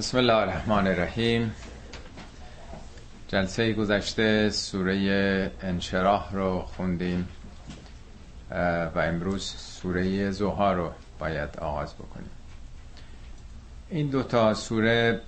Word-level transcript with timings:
بسم 0.00 0.18
الله 0.18 0.34
الرحمن 0.34 0.86
الرحیم 0.86 1.54
جلسه 3.28 3.72
گذشته 3.72 4.50
سوره 4.50 5.50
انشراح 5.62 6.32
رو 6.32 6.60
خوندیم 6.60 7.28
و 8.94 8.98
امروز 8.98 9.44
سوره 9.44 10.30
زوها 10.30 10.72
رو 10.72 10.90
باید 11.18 11.56
آغاز 11.58 11.94
بکنیم. 11.94 12.30
این 13.90 14.06
دوتا 14.06 14.54
سوره 14.54 15.20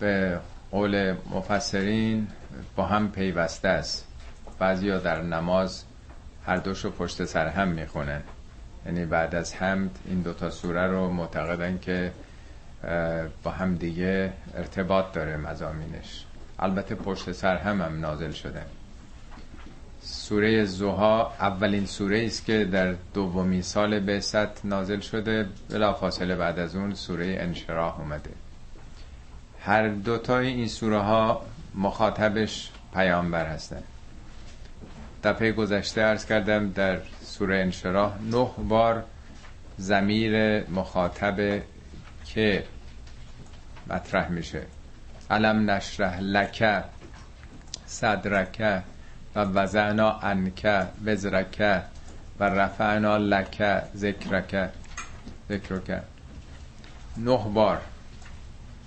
به 0.00 0.40
قول 0.70 1.14
مفسرین 1.30 2.28
با 2.76 2.86
هم 2.86 3.10
پیوسته 3.12 3.68
است. 3.68 4.06
بعضیا 4.58 4.98
در 4.98 5.22
نماز 5.22 5.84
هر 6.46 6.56
دوشو 6.56 6.90
پشت 6.90 7.24
سر 7.24 7.48
هم 7.48 7.68
می‌خونن. 7.68 8.22
یعنی 8.86 9.04
بعد 9.04 9.34
از 9.34 9.54
حمد 9.54 9.98
این 10.06 10.20
دوتا 10.20 10.50
سوره 10.50 10.86
رو 10.86 11.08
معتقدن 11.08 11.78
که 11.78 12.12
با 13.42 13.50
هم 13.50 13.74
دیگه 13.74 14.32
ارتباط 14.54 15.12
داره 15.12 15.36
مزامینش 15.36 16.24
البته 16.58 16.94
پشت 16.94 17.32
سر 17.32 17.56
هم 17.56 17.82
هم 17.82 18.00
نازل 18.00 18.30
شده. 18.30 18.62
سوره 20.00 20.64
زوها 20.64 21.32
اولین 21.40 21.86
سوره 21.86 22.26
است 22.26 22.44
که 22.44 22.64
در 22.64 22.94
دومین 23.14 23.62
سال 23.62 24.00
بعثت 24.00 24.64
نازل 24.64 25.00
شده. 25.00 25.46
بلا 25.70 25.92
فاصله 25.92 26.36
بعد 26.36 26.58
از 26.58 26.76
اون 26.76 26.94
سوره 26.94 27.36
انشراح 27.40 28.00
اومده. 28.00 28.30
هر 29.60 29.88
دوتای 29.88 30.46
این 30.46 30.68
سوره 30.68 30.98
ها 30.98 31.42
مخاطبش 31.74 32.70
پیامبر 32.94 33.46
هستن. 33.46 33.82
دفعه 35.24 35.52
گذشته 35.52 36.00
ارز 36.00 36.24
کردم 36.24 36.70
در 36.70 36.98
سوره 37.22 37.56
انشراح 37.56 38.12
نه 38.22 38.50
بار 38.68 39.04
زمیر 39.78 40.64
مخاطب 40.70 41.62
که 42.34 42.64
مطرح 43.90 44.28
میشه. 44.28 44.62
علم 45.30 45.70
نشرح 45.70 46.20
لکه 46.20 46.84
صدرکه 47.86 48.82
و 49.34 49.40
وزعنا 49.40 50.10
انکه 50.10 50.86
وزرکه 51.04 51.82
و 52.40 52.44
رفعنا 52.44 53.16
لکه 53.16 53.82
ذکرکه 53.96 54.68
ذکرکه 55.48 56.02
نه 57.16 57.48
بار. 57.54 57.80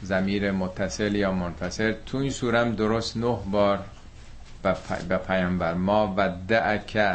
زمیر 0.02 0.52
متصل 0.52 1.16
یا 1.16 1.32
منفصل. 1.32 1.94
تو 2.06 2.18
این 2.18 2.32
سورم 2.32 2.76
درست 2.76 3.18
نه 3.18 3.38
بار 3.52 3.80
به 5.10 5.18
پیامبر. 5.18 5.74
ما 5.74 6.14
و 6.18 6.30
دعکه 6.48 7.14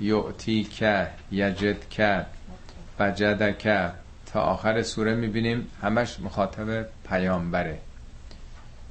ربک 0.00 0.42
خیرون 0.42 0.60
لکه 0.60 0.74
یعطیک 0.78 0.84
یجدک 1.30 2.26
وجدک. 2.98 3.92
تا 4.26 4.40
آخر 4.40 4.82
سوره 4.82 5.14
می‌بینیم 5.14 5.66
همش 5.82 6.20
مخاطب 6.20 6.86
پیامبره. 7.08 7.78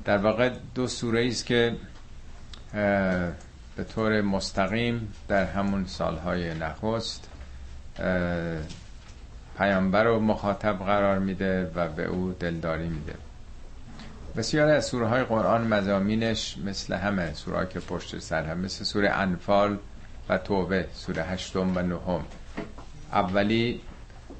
در 0.06 0.18
واقع 0.18 0.50
دو 0.76 0.88
سوره 0.88 1.28
است 1.28 1.46
که 1.46 1.76
به 3.76 3.84
طور 3.96 4.22
مستقیم 4.22 5.14
در 5.28 5.46
همون 5.46 5.86
سالهای 5.86 6.54
نخست 6.54 7.30
پیامبر 9.58 10.04
رو 10.04 10.20
مخاطب 10.20 10.78
قرار 10.78 11.20
میده 11.20 11.72
و 11.76 11.88
به 11.88 12.06
او 12.06 12.36
دلداری 12.40 12.88
میده. 12.88 13.14
بسیار 14.38 14.70
از 14.70 14.86
سوره 14.86 15.08
های 15.08 15.24
قرآن 15.24 15.68
مزامینش 15.68 16.58
مثل 16.66 16.94
همه 16.94 17.34
سوره 17.34 17.68
که 17.68 17.80
پشت 17.80 18.20
سر 18.20 18.44
هم 18.46 18.58
مثل 18.58 18.84
سوره 18.84 19.10
انفال 19.10 19.78
و 20.30 20.38
توبه 20.38 20.86
سوره 20.94 21.24
هشتم 21.24 21.78
و 21.78 21.82
نهم. 21.82 22.26
اولی 23.14 23.82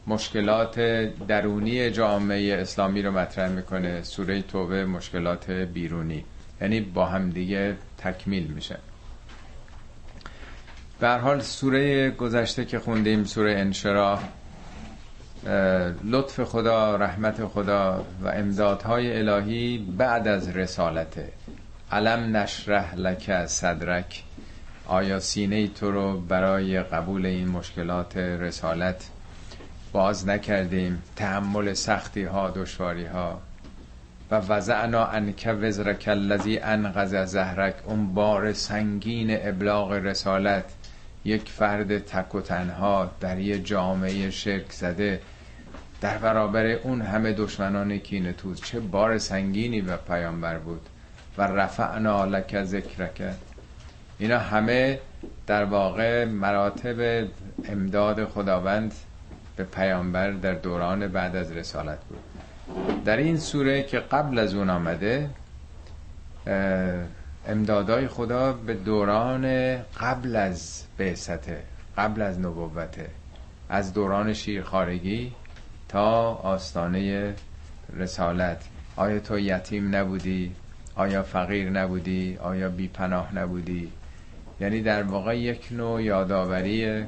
مشکلات 0.08 0.80
درونی 1.28 1.92
جامعه 1.92 2.62
اسلامی 2.62 3.02
رو 3.02 3.12
مطرح 3.12 3.50
می‌کنه 3.50 4.04
سوره 4.04 4.42
توبه 4.42 4.86
مشکلات 4.86 5.52
بیرونی. 5.52 6.26
یعنی 6.62 6.82
با 6.82 7.06
هم 7.06 7.30
دیگه 7.30 7.76
تکمیل 7.98 8.48
میشه. 8.48 8.78
به 11.00 11.10
حال 11.10 11.42
سوره 11.42 12.12
گذشته 12.12 12.66
که 12.66 12.80
خوندیم 12.80 13.24
سوره 13.24 13.52
انشراح 13.52 14.24
لطف 16.04 16.44
خدا 16.44 16.96
رحمت 16.96 17.46
خدا 17.46 18.06
و 18.24 18.28
امدادهای 18.28 19.18
الهی 19.18 19.78
بعد 19.98 20.28
از 20.28 20.56
رسالته. 20.56 21.30
علم 21.92 22.38
نشرح 22.38 22.96
لک 22.96 23.46
صدرک؟ 23.46 24.24
آیا 24.88 25.20
سینه 25.20 25.68
تو 25.68 25.92
رو 25.92 26.20
برای 26.20 26.84
قبول 26.84 27.26
این 27.26 27.48
مشکلات 27.48 28.18
رسالت 28.18 29.10
باز 29.92 30.28
نکردیم؟ 30.28 31.04
تحمل 31.16 31.74
سختی 31.74 32.24
ها 32.24 32.50
دشواری 32.50 33.06
ها 33.06 33.42
و 34.32 34.36
وضعنا 34.36 35.06
انک 35.06 35.56
وزرک 35.62 36.08
الذی 36.08 36.60
انقذ 36.60 37.26
زهرک 37.26 37.76
اون 37.86 38.14
بار 38.14 38.54
سنگین 38.54 39.48
ابلاغ 39.48 39.92
رسالت. 39.92 40.66
یک 41.26 41.50
فرد 41.50 42.00
تک 42.00 42.36
و 42.36 42.42
تنها 42.42 43.12
در 43.20 43.40
یه 43.40 43.60
جامعه 43.60 44.30
شرک 44.30 44.72
زده. 44.72 45.20
در 46.02 46.18
برابر 46.18 46.66
اون 46.66 47.02
همه 47.02 47.34
دشمنان 47.34 47.98
کینه 47.98 48.34
توز. 48.34 48.62
چه 48.62 48.80
بار 48.80 49.18
سنگینی 49.18 49.82
به 49.82 49.96
پیامبر 49.96 50.58
بود. 50.58 50.90
و 51.38 51.42
رفعنا 51.42 52.26
لک 52.26 52.64
ذکرک. 52.64 53.22
اینا 54.20 54.40
همه 54.40 55.00
در 55.48 55.64
واقع 55.64 56.26
مراتب 56.26 57.28
امداد 57.70 58.26
خداوند 58.26 58.94
به 59.56 59.64
پیامبر 59.64 60.32
در 60.32 60.54
دوران 60.54 61.08
بعد 61.08 61.36
از 61.36 61.52
رسالت 61.52 62.00
بود. 62.10 62.24
در 63.06 63.18
این 63.18 63.38
سوره 63.38 63.84
که 63.84 64.00
قبل 64.00 64.40
از 64.40 64.54
اون 64.54 64.70
آمده 64.70 65.30
امدادای 67.48 68.08
خدا 68.08 68.54
به 68.54 68.74
دوران 68.74 69.76
قبل 69.78 70.36
از 70.36 70.84
بعثته 70.98 71.64
قبل 71.98 72.22
از 72.22 72.40
نبوته 72.40 73.10
از 73.70 73.94
دوران 73.94 74.34
شیرخارگی 74.34 75.32
تا 75.90 76.34
آستانه 76.34 77.34
رسالت. 77.98 78.64
آیا 78.96 79.20
تو 79.20 79.40
یتیم 79.40 79.96
نبودی؟ 79.96 80.56
آیا 80.96 81.24
فقیر 81.24 81.70
نبودی؟ 81.70 82.38
آیا 82.42 82.70
بی 82.70 82.88
پناه 82.88 83.36
نبودی؟ 83.36 83.92
یعنی 84.62 84.82
در 84.82 85.04
واقع 85.04 85.38
یک 85.38 85.68
نوع 85.72 86.04
یادآوری 86.04 87.06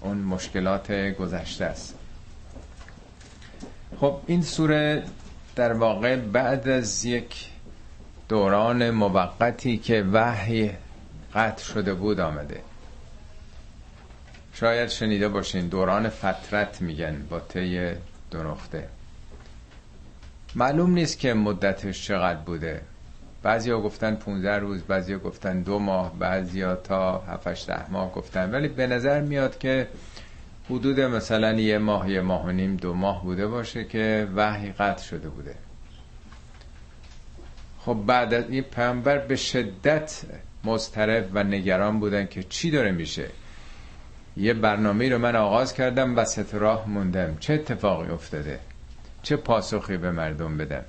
اون 0.00 0.18
مشکلات 0.18 0.92
گذشته 0.92 1.64
است. 1.64 1.94
خب 4.00 4.20
این 4.26 4.42
سوره 4.42 5.02
در 5.56 5.72
واقع 5.72 6.16
بعد 6.16 6.68
از 6.68 7.04
یک 7.04 7.48
دوران 8.28 8.90
موقتی 8.90 9.76
که 9.76 10.04
وحی 10.12 10.70
قطع 11.34 11.64
شده 11.64 11.94
بود 11.94 12.20
آمده. 12.20 12.60
شاید 14.54 14.88
شنیده 14.88 15.28
باشین 15.28 15.68
دوران 15.68 16.08
فترت 16.08 16.80
میگن 16.80 17.26
با 17.30 17.40
طی 17.40 17.92
دو 18.30 18.42
نقطه. 18.42 18.88
معلوم 20.54 20.90
نیست 20.90 21.18
که 21.18 21.34
مدتش 21.34 22.06
چقدر 22.06 22.38
بوده. 22.38 22.80
بعضیا 23.42 23.80
گفتن 23.80 24.14
15 24.14 24.58
روز 24.58 24.82
بعضیا 24.82 25.18
گفتن 25.18 25.60
دو 25.62 25.78
ماه 25.78 26.18
بعضیا 26.18 26.76
تا 26.76 27.18
7 27.18 27.66
ده 27.66 27.90
ماه 27.90 28.12
گفتن. 28.12 28.50
ولی 28.50 28.68
به 28.68 28.86
نظر 28.86 29.20
میاد 29.20 29.58
که 29.58 29.88
حدود 30.70 31.00
مثلا 31.00 31.52
یه 31.52 31.78
ماه 31.78 32.10
یه 32.10 32.20
ماه 32.20 32.46
و 32.46 32.50
نیم 32.50 32.76
دو 32.76 32.94
ماه 32.94 33.22
بوده 33.22 33.46
باشه 33.46 33.84
که 33.84 34.28
وحی 34.36 34.72
قطع 34.72 35.02
شده 35.02 35.28
بوده. 35.28 35.54
خب 37.80 37.94
بعد 38.06 38.34
از 38.34 38.44
این 38.50 38.62
پیامبر 38.62 39.18
به 39.18 39.36
شدت 39.36 40.22
مضطرب 40.64 41.28
و 41.34 41.44
نگران 41.44 42.00
بودن 42.00 42.26
که 42.26 42.42
چی 42.42 42.70
داره 42.70 42.92
میشه. 42.92 43.26
یه 44.36 44.54
برنامه 44.54 45.08
رو 45.08 45.18
من 45.18 45.36
آغاز 45.36 45.74
کردم 45.74 46.16
وسط 46.18 46.54
راه 46.54 46.88
موندم. 46.88 47.36
چه 47.40 47.54
اتفاقی 47.54 48.10
افتاده؟ 48.10 48.58
چه 49.22 49.36
پاسخی 49.36 49.96
به 49.96 50.10
مردم 50.10 50.56
بدم؟ 50.56 50.84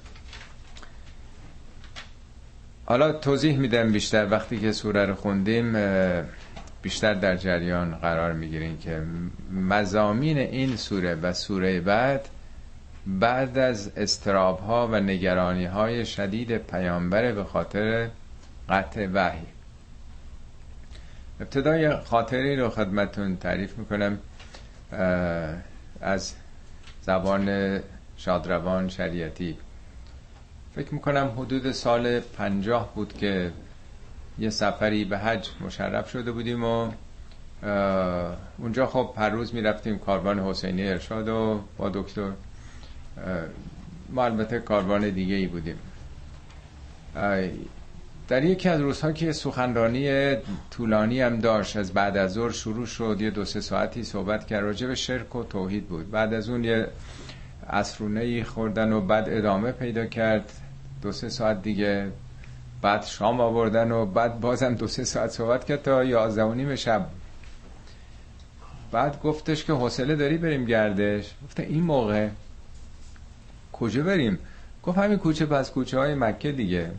حالا 2.89 3.11
توضیح 3.11 3.57
میدم 3.57 3.91
بیشتر. 3.91 4.27
وقتی 4.29 4.59
که 4.59 4.71
سوره 4.71 5.05
رو 5.05 5.15
خوندیم 5.15 5.77
بیشتر 6.81 7.13
در 7.13 7.35
جریان 7.35 7.95
قرار 7.95 8.33
می‌گیرین 8.33 8.79
که 8.79 9.01
مزامین 9.51 10.37
این 10.37 10.75
سوره 10.75 11.15
و 11.15 11.33
سوره 11.33 11.81
بعد 11.81 12.29
بعد 13.07 13.57
از 13.57 13.91
استراب 13.97 14.59
ها 14.59 14.87
و 14.87 14.99
نگرانی 14.99 15.65
های 15.65 16.05
شدید 16.05 16.57
پیامبر 16.57 17.31
به 17.31 17.43
خاطر 17.43 18.09
قطع 18.69 19.07
وحی. 19.13 19.45
ابتدای 21.41 21.95
خاطری 21.95 22.55
رو 22.55 22.69
خدمتون 22.69 23.37
تعریف 23.37 23.77
می‌کنم. 23.77 24.17
از 26.01 26.33
زبان 27.01 27.79
شادروان 28.17 28.89
شریعتی. 28.89 29.57
فکر 30.79 30.93
می‌کنم 30.93 31.31
حدود 31.37 31.71
سال 31.71 32.19
پنجاه 32.19 32.95
بود 32.95 33.13
که 33.13 33.51
یه 34.39 34.49
سفری 34.49 35.05
به 35.05 35.17
حج 35.17 35.49
مشرف 35.61 36.09
شده 36.09 36.31
بودیم 36.31 36.63
و 36.63 36.91
اونجا 38.57 38.85
خب 38.85 39.13
هر 39.17 39.29
روز 39.29 39.53
می‌رفتیم 39.53 39.99
کاروان 39.99 40.39
حسینی 40.39 40.87
ارشاد 40.87 41.29
و 41.29 41.61
با 41.77 41.89
دکتر 41.89 42.31
ما 44.09 44.25
البته 44.25 44.59
کاروان 44.59 45.09
دیگه 45.09 45.35
ای 45.35 45.47
بودیم 45.47 45.75
در 48.27 48.43
یکی 48.43 48.69
از 48.69 48.81
روزها 48.81 49.11
که 49.11 49.31
سخنرانی 49.31 50.35
طولانی 50.71 51.21
هم 51.21 51.39
داشت 51.39 51.77
از 51.77 51.93
بعد 51.93 52.17
از 52.17 52.33
ظهر 52.33 52.51
شروع 52.51 52.85
شد 52.85 53.17
یه 53.21 53.29
دو 53.29 53.45
سه 53.45 53.61
ساعتی 53.61 54.03
صحبت 54.03 54.47
کرد 54.47 54.63
راجع 54.63 54.87
به 54.87 54.95
شرک 54.95 55.35
و 55.35 55.43
توحید 55.43 55.87
بود. 55.87 56.11
بعد 56.11 56.33
از 56.33 56.49
اون 56.49 56.63
یه 56.63 56.87
عصرونه 57.69 58.43
خوردن 58.43 58.91
و 58.91 59.01
بعد 59.01 59.29
ادامه 59.29 59.71
پیدا 59.71 60.05
کرد. 60.05 60.51
دو 61.01 61.11
سه 61.11 61.29
ساعت 61.29 61.61
دیگه 61.61 62.11
بعد 62.81 63.05
شام 63.05 63.41
آوردن 63.41 63.91
و 63.91 64.05
بعد 64.05 64.39
بازم 64.39 64.75
دو 64.75 64.87
سه 64.87 65.03
ساعت 65.03 65.29
صحبت 65.29 65.65
کرد 65.65 65.81
تا 65.81 66.03
یازده 66.03 66.43
و 66.43 66.53
نیم 66.53 66.75
شب. 66.75 67.07
بعد 68.91 69.21
گفتش 69.21 69.65
که 69.65 69.73
حوصله 69.73 70.15
داری 70.15 70.37
بریم 70.37 70.65
گردش؟ 70.65 71.33
گفته 71.43 71.63
این 71.63 71.83
موقع. 71.83 72.29
کجا 73.73 74.03
بریم؟ 74.03 74.39
گفت 74.83 74.97
همین 74.97 75.17
کوچه 75.17 75.45
پس 75.45 75.71
کوچه 75.71 75.99
های 75.99 76.15
مکه 76.15 76.51
دیگه. 76.51 76.91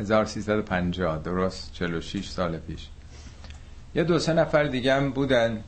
1350 0.00 1.18
درست 1.18 1.72
46 1.72 2.28
سال 2.28 2.58
پیش. 2.58 2.88
یه 3.94 4.04
دو 4.04 4.18
سه 4.18 4.32
نفر 4.32 4.64
دیگه 4.64 4.94
هم 4.94 5.10
بودن. 5.10 5.64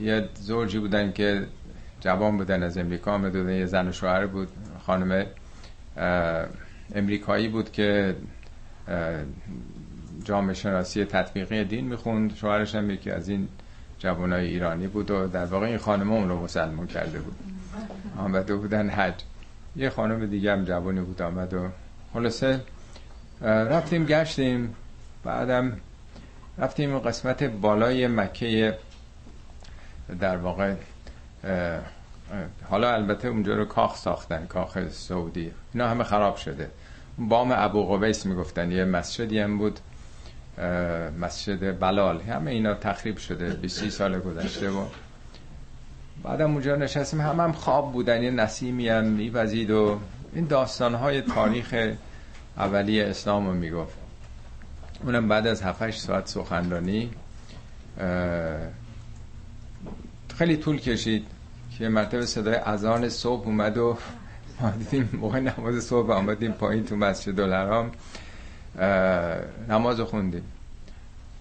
یه 0.00 0.28
زوجی 0.34 0.78
بودن 0.78 1.12
که 1.12 1.46
جوان 2.00 2.36
بودن 2.36 2.62
از 2.62 2.78
امریکا 2.78 3.12
آمده 3.12 3.54
یه 3.54 3.66
زن 3.66 3.88
و 3.88 3.92
شوهر 3.92 4.26
بود 4.26 4.48
خانم 4.86 5.26
امریکایی 6.94 7.48
بود 7.48 7.72
که 7.72 8.16
جامعه 10.24 10.54
شناسی 10.54 11.04
تطبیقی 11.04 11.64
دین 11.64 11.84
می‌خوند. 11.84 12.36
شوهرش 12.36 12.74
هم 12.74 12.90
یکی 12.90 13.10
از 13.10 13.28
این 13.28 13.48
جوانای 13.98 14.46
ایرانی 14.46 14.86
بود 14.86 15.10
و 15.10 15.26
در 15.26 15.44
واقع 15.44 15.66
این 15.66 15.78
خانم 15.78 16.12
اون 16.12 16.28
رو 16.28 16.42
مسلمان 16.42 16.86
کرده 16.86 17.18
بود. 17.18 17.34
آمده 18.18 18.54
بودن 18.54 18.88
حج. 18.90 19.14
یه 19.76 19.90
خانم 19.90 20.26
دیگه 20.26 20.52
هم 20.52 20.64
جوانی 20.64 21.00
بود 21.00 21.22
آمد 21.22 21.54
و 21.54 21.68
خلاصه 22.12 22.60
رفتیم 23.42 24.04
گشتیم. 24.06 24.74
بعدم 25.24 25.76
رفتیم 26.58 26.98
قسمت 26.98 27.42
بالای 27.42 28.06
مکه 28.06 28.78
در 30.20 30.36
واقع 30.36 30.74
حالا 32.70 32.94
البته 32.94 33.28
اونجا 33.28 33.54
رو 33.54 33.64
کاخ 33.64 33.96
ساختن 33.96 34.46
کاخ 34.46 34.88
سعودی. 34.88 35.50
اینا 35.74 35.88
همه 35.88 36.04
خراب 36.04 36.36
شده. 36.36 36.70
بام 37.18 37.52
ابو 37.52 37.96
قبیس 37.96 38.26
می‌گفتن 38.26 38.70
یه 38.70 38.84
مسجدی 38.84 39.38
هم 39.38 39.58
بود 39.58 39.80
مسجد 41.20 41.80
بلال. 41.80 42.20
همه 42.20 42.50
اینا 42.50 42.74
تخریب 42.74 43.16
شده 43.16 43.50
20 43.50 43.88
سال 43.88 44.20
گذشته 44.20 44.70
و 44.70 44.84
بعدم 46.22 46.52
اونجا 46.52 46.76
نشستیم 46.76 47.20
هم 47.20 47.40
هم 47.40 47.52
خواب 47.52 47.92
بودن 47.92 48.22
یه 48.22 48.30
نسیمی 48.30 48.88
هم 48.88 49.04
میوزید 49.04 49.70
و 49.70 49.98
این 50.32 50.46
داستانهای 50.46 51.20
تاریخ 51.22 51.74
اولی 52.56 53.00
اسلام 53.00 53.46
رو 53.46 53.52
می‌گفت. 53.52 53.94
اونم 55.02 55.28
بعد 55.28 55.46
از 55.46 55.62
7 55.62 55.90
ساعت 55.90 56.26
سخنرانی 56.28 57.10
خیلی 60.34 60.56
طول 60.56 60.78
کشید. 60.78 61.26
که 61.78 61.88
مرتبه 61.88 62.26
صدای 62.26 62.54
اذان 62.54 63.08
صبح 63.08 63.46
اومد 63.46 63.78
و 63.78 63.98
ما 64.60 64.70
دیدیم 64.70 65.08
موقع 65.12 65.40
نماز 65.40 65.84
صبح 65.84 66.12
آمدیم 66.12 66.52
پایین 66.52 66.84
تو 66.84 66.96
مسجد 66.96 67.40
الحرام 67.40 67.90
نماز 69.68 70.00
خوندیم. 70.00 70.42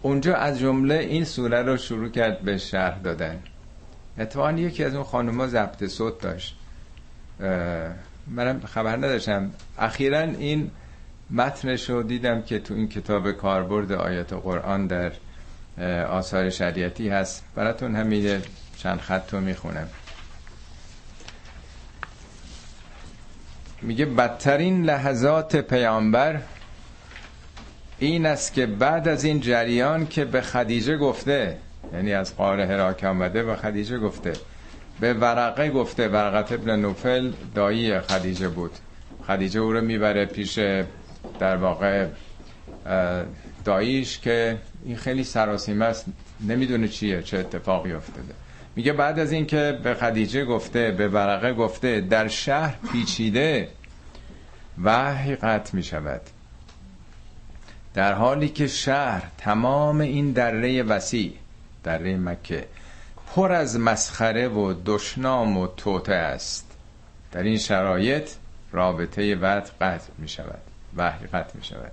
اونجا 0.02 0.36
از 0.36 0.60
جمله 0.60 0.96
این 0.96 1.24
سوره 1.26 1.62
رو 1.62 1.78
شروع 1.78 2.10
کرد 2.10 2.42
به 2.42 2.58
شرح 2.58 3.00
دادن. 3.00 3.40
اتفاقا 4.18 4.52
یکی 4.52 4.84
از 4.84 4.96
اون 4.96 5.04
خانوما 5.04 5.48
ضبط 5.48 5.86
صوت 5.86 6.22
داشت. 6.22 6.58
منم 8.28 8.62
خبر 8.66 8.98
نداشتم. 8.98 9.52
اخیرا 9.78 10.20
این 10.20 10.72
متنش 11.30 11.90
رو 11.90 12.04
دیدم 12.04 12.42
که 12.42 12.60
تو 12.60 12.74
این 12.74 12.90
کتاب 12.90 13.32
کاربرد 13.32 13.92
آیات 13.92 14.34
قرآن 14.34 14.88
در 14.88 15.12
آثار 16.06 16.50
شریعتی 16.50 17.10
هست. 17.10 17.44
براتون 17.56 17.96
همین 17.96 18.42
چند 18.78 19.00
خط 19.00 19.34
رو 19.34 19.40
می‌خونم. 19.40 19.88
میگه 23.82 24.06
بدترین 24.06 24.84
لحظات 24.84 25.56
پیامبر 25.56 26.42
این 28.00 28.26
است 28.26 28.54
که 28.54 28.66
بعد 28.66 29.08
از 29.08 29.24
این 29.24 29.40
جریان 29.40 30.08
که 30.08 30.26
به 30.26 30.42
خدیجه 30.42 30.98
گفته 30.98 31.58
یعنی 31.94 32.14
از 32.14 32.36
قار 32.38 32.60
هراک 32.62 33.04
آمده 33.04 33.44
و 33.44 33.56
خدیجه 33.56 33.98
گفته 34.00 34.34
به 35.00 35.14
ورقه 35.14 35.70
گفته 35.70 36.08
ورقت 36.08 36.52
ابن 36.52 36.80
نوفل 36.80 37.32
دایی 37.56 38.00
خدیجه 38.00 38.48
بود. 38.48 38.72
خدیجه 39.28 39.60
او 39.60 39.74
رو 39.74 39.82
می‌بره 39.82 40.26
پیش 40.26 40.60
در 41.40 41.56
واقع 41.56 42.08
داییش 43.66 44.20
که 44.20 44.58
این 44.86 44.96
خیلی 44.98 45.24
سراسیمه 45.24 45.86
است 45.86 46.06
نمی‌دونه 46.48 46.88
چیه 46.88 47.22
چه 47.22 47.38
اتفاقی 47.38 47.94
افتاده. 47.94 48.34
میگه 48.76 48.94
بعد 48.94 49.20
از 49.20 49.32
اینکه 49.32 49.80
به 49.84 49.94
خدیجه 49.94 50.46
گفته 50.46 50.92
به 50.92 51.08
ورقه 51.08 51.54
گفته 51.54 52.02
در 52.02 52.28
شهر 52.28 52.76
پیچیده 52.92 53.70
وحی 54.84 55.36
قطع 55.36 55.76
می 55.76 55.84
شود 55.84 56.22
در 57.94 58.14
حالی 58.14 58.50
که 58.50 58.68
شهر 58.68 59.24
تمام 59.38 60.02
این 60.02 60.32
دره 60.32 60.84
وسیع 60.84 61.34
دره 61.84 62.18
مکه 62.18 62.66
پر 63.36 63.52
از 63.52 63.80
مسخره 63.80 64.48
و 64.48 64.74
دشنام 64.86 65.58
و 65.58 65.68
توته 65.68 66.14
است 66.14 66.72
در 67.32 67.44
این 67.44 67.58
شرایط 67.58 68.30
رابطه 68.72 69.36
وقت 69.36 69.72
قطع 69.82 70.12
می 70.18 70.28
شود 70.28 70.62
وحی 70.96 71.28
قطع 71.28 71.58
می 71.58 71.64
شود 71.64 71.92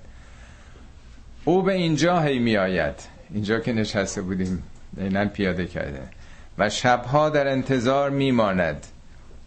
او 1.45 1.63
به 1.63 1.73
اینجا 1.73 2.21
هی 2.21 2.39
می 2.39 2.57
آید 2.57 2.95
اینجا 3.31 3.61
که 3.61 3.73
نشسته 3.73 4.23
بودیم 4.23 4.63
اینن 4.97 5.29
پیاده 5.29 5.67
کرده. 5.67 6.18
و 6.59 6.71
شبها 6.71 7.31
در 7.31 7.49
انتظار 7.49 8.11
می 8.11 8.31
ماند 8.31 8.87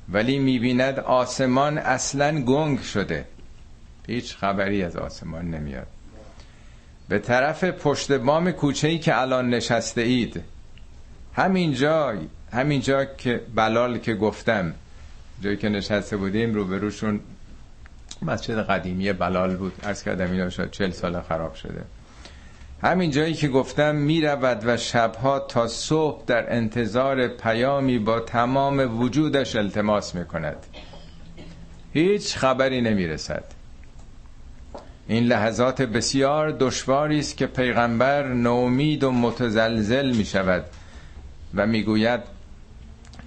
ولی 0.10 0.40
می 0.40 0.60
بیند 0.60 1.00
آسمان 1.00 1.78
اصلا 1.78 2.42
گنگ 2.42 2.82
شده. 2.82 3.26
هیچ 4.08 4.36
خبری 4.36 4.84
از 4.84 4.96
آسمان 4.96 5.52
نمیاد. 5.52 5.88
به 7.10 7.20
طرف 7.20 7.64
پشت 7.64 8.12
بام 8.12 8.52
کوچه 8.52 8.88
ای 8.88 9.00
که 9.00 9.22
الان 9.22 9.50
نشسته 9.50 10.02
اید. 10.02 10.42
همینجا 11.36 12.14
همینجا 12.54 13.06
که 13.06 13.42
بلال 13.56 13.98
که 13.98 14.14
گفتم. 14.14 14.74
جایی 15.42 15.58
که 15.58 15.70
نشسته 15.70 16.18
بودیم 16.18 16.54
روبروشون 16.54 17.20
مسجد 18.22 18.58
قدیمی 18.58 19.14
بلال 19.14 19.56
بود. 19.56 19.74
ارز 19.84 20.04
کردم 20.04 20.32
اینا 20.32 20.50
شد 20.50 20.72
چل 20.72 20.92
سال 20.92 21.22
خراب 21.22 21.56
شده. 21.56 21.82
همین 22.84 23.12
جایی 23.12 23.34
که 23.34 23.48
گفتم 23.48 23.96
می 23.96 24.22
رود 24.22 24.62
و 24.66 24.78
شبها 24.78 25.40
تا 25.40 25.68
صبح 25.68 26.26
در 26.26 26.56
انتظار 26.56 27.28
پیامی 27.28 28.00
با 28.00 28.20
تمام 28.20 29.02
وجودش 29.02 29.56
التماس 29.56 30.16
می 30.16 30.26
کند 30.26 30.58
هیچ 31.94 32.38
خبری 32.38 32.82
نمی 32.82 33.08
رسد 33.08 33.44
این 35.08 35.24
لحظات 35.24 35.82
بسیار 35.82 36.52
دشواری 36.52 37.20
است 37.20 37.38
که 37.38 37.48
پیغمبر 37.48 38.28
نومید 38.28 39.04
و 39.04 39.12
متزلزل 39.12 40.16
می 40.16 40.26
شود 40.26 40.66
و 41.56 41.68
می‌گوید 41.68 42.22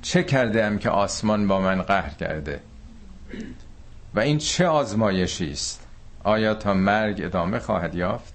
چه 0.02 0.22
کرده 0.22 0.64
ام 0.64 0.78
که 0.78 0.90
آسمان 0.90 1.48
با 1.48 1.60
من 1.60 1.82
قهر 1.82 2.14
کرده؟ 2.14 2.60
و 4.14 4.20
این 4.20 4.38
چه 4.38 4.66
آزمایشی 4.66 5.50
است؟ 5.50 5.86
آیا 6.24 6.54
تا 6.54 6.74
مرگ 6.74 7.20
ادامه 7.24 7.58
خواهد 7.58 7.94
یافت؟ 7.94 8.33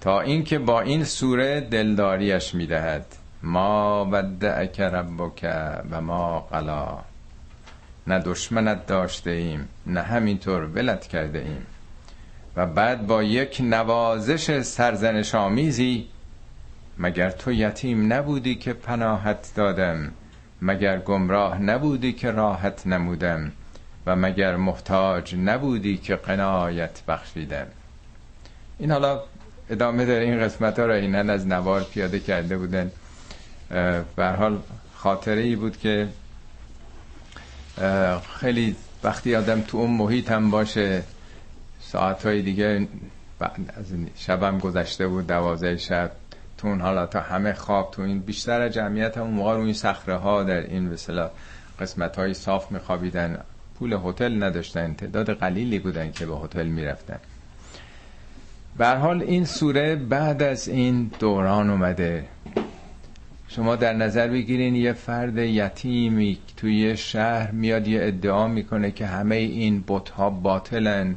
تا 0.00 0.20
اینکه 0.20 0.58
با 0.58 0.80
این 0.80 1.04
سوره 1.04 1.60
دلداریش 1.60 2.54
می‌دهد. 2.54 3.06
ما 3.42 4.08
ودعک 4.12 4.80
ربک 4.80 5.46
و 5.90 6.00
ما 6.00 6.40
قلا. 6.40 6.98
نه 8.06 8.18
دشمنت 8.18 8.86
داشته 8.86 9.30
ایم 9.30 9.68
نه 9.86 10.02
همینطور 10.02 10.62
ولت 10.62 11.06
کرده 11.06 11.38
ایم. 11.38 11.66
و 12.56 12.66
بعد 12.66 13.06
با 13.06 13.22
یک 13.22 13.60
نوازش 13.60 14.60
سرزنش 14.60 15.34
آمیزی 15.34 16.08
مگر 16.98 17.30
تو 17.30 17.52
یتیم 17.52 18.12
نبودی 18.12 18.54
که 18.54 18.72
پناهت 18.72 19.52
دادم؟ 19.54 20.12
مگر 20.62 20.98
گمراه 20.98 21.62
نبودی 21.62 22.12
که 22.12 22.30
راحت 22.30 22.86
نمودم؟ 22.86 23.52
و 24.06 24.16
مگر 24.16 24.56
محتاج 24.56 25.34
نبودی 25.34 25.96
که 25.96 26.16
قنایت 26.16 27.02
بخشیدم؟ 27.08 27.66
این 28.78 28.90
حالا 28.90 29.20
ادامه 29.70 30.04
داره. 30.04 30.24
این 30.24 30.40
قسمت 30.40 30.78
ها 30.78 30.86
را 30.86 30.94
اینن 30.94 31.30
از 31.30 31.46
نوار 31.46 31.82
پیاده 31.82 32.20
کرده 32.20 32.58
بودن. 32.58 32.90
حال 34.16 34.58
خاطره 34.94 35.40
ای 35.40 35.56
بود 35.56 35.76
که 35.76 36.08
خیلی 38.40 38.76
وقتی 39.04 39.36
آدم 39.36 39.60
تو 39.60 39.78
اون 39.78 39.90
محیط 39.90 40.30
هم 40.30 40.50
باشه 40.50 41.02
ساعت 41.80 42.26
های 42.26 42.42
دیگه 42.42 42.88
از 43.40 43.86
شبم 44.16 44.58
گذشته 44.58 45.08
بود 45.08 45.26
دوازه 45.26 45.76
شب 45.76 46.10
تو 46.58 46.68
اون 46.68 46.80
حالا 46.80 47.06
تا 47.06 47.20
همه 47.20 47.52
خواب 47.52 47.90
تو 47.90 48.02
این 48.02 48.20
بیشتر 48.20 48.68
جمعیت 48.68 49.18
اون 49.18 49.30
موقع 49.30 49.54
روی 49.54 49.74
صخره 49.74 50.16
ها 50.16 50.42
در 50.42 50.60
این 50.60 50.88
مثلا 50.88 51.30
قسمت 51.80 52.16
های 52.16 52.34
صاف 52.34 52.72
میخوابیدن. 52.72 53.40
پول 53.78 53.98
هتل 54.04 54.42
نداشتن 54.42 54.94
تعداد 54.94 55.30
قلیلی 55.38 55.78
بودن 55.78 56.12
که 56.12 56.26
به 56.26 56.36
هتل 56.36 56.66
می‌رفتن. 56.66 57.18
به 58.76 58.88
حال 58.88 59.22
این 59.22 59.44
سوره 59.44 59.96
بعد 59.96 60.42
از 60.42 60.68
این 60.68 61.10
دوران 61.18 61.70
اومده. 61.70 62.24
شما 63.48 63.76
در 63.76 63.92
نظر 63.92 64.28
بگیرین 64.28 64.74
یه 64.74 64.92
فرد 64.92 65.38
یتیمی 65.38 66.38
توی 66.56 66.96
شهر 66.96 67.50
میاد 67.50 67.88
یه 67.88 68.00
ادعا 68.02 68.48
می‌کنه 68.48 68.90
که 68.90 69.06
همه 69.06 69.34
این 69.34 69.84
بتها 69.88 70.30
باطلن. 70.30 71.16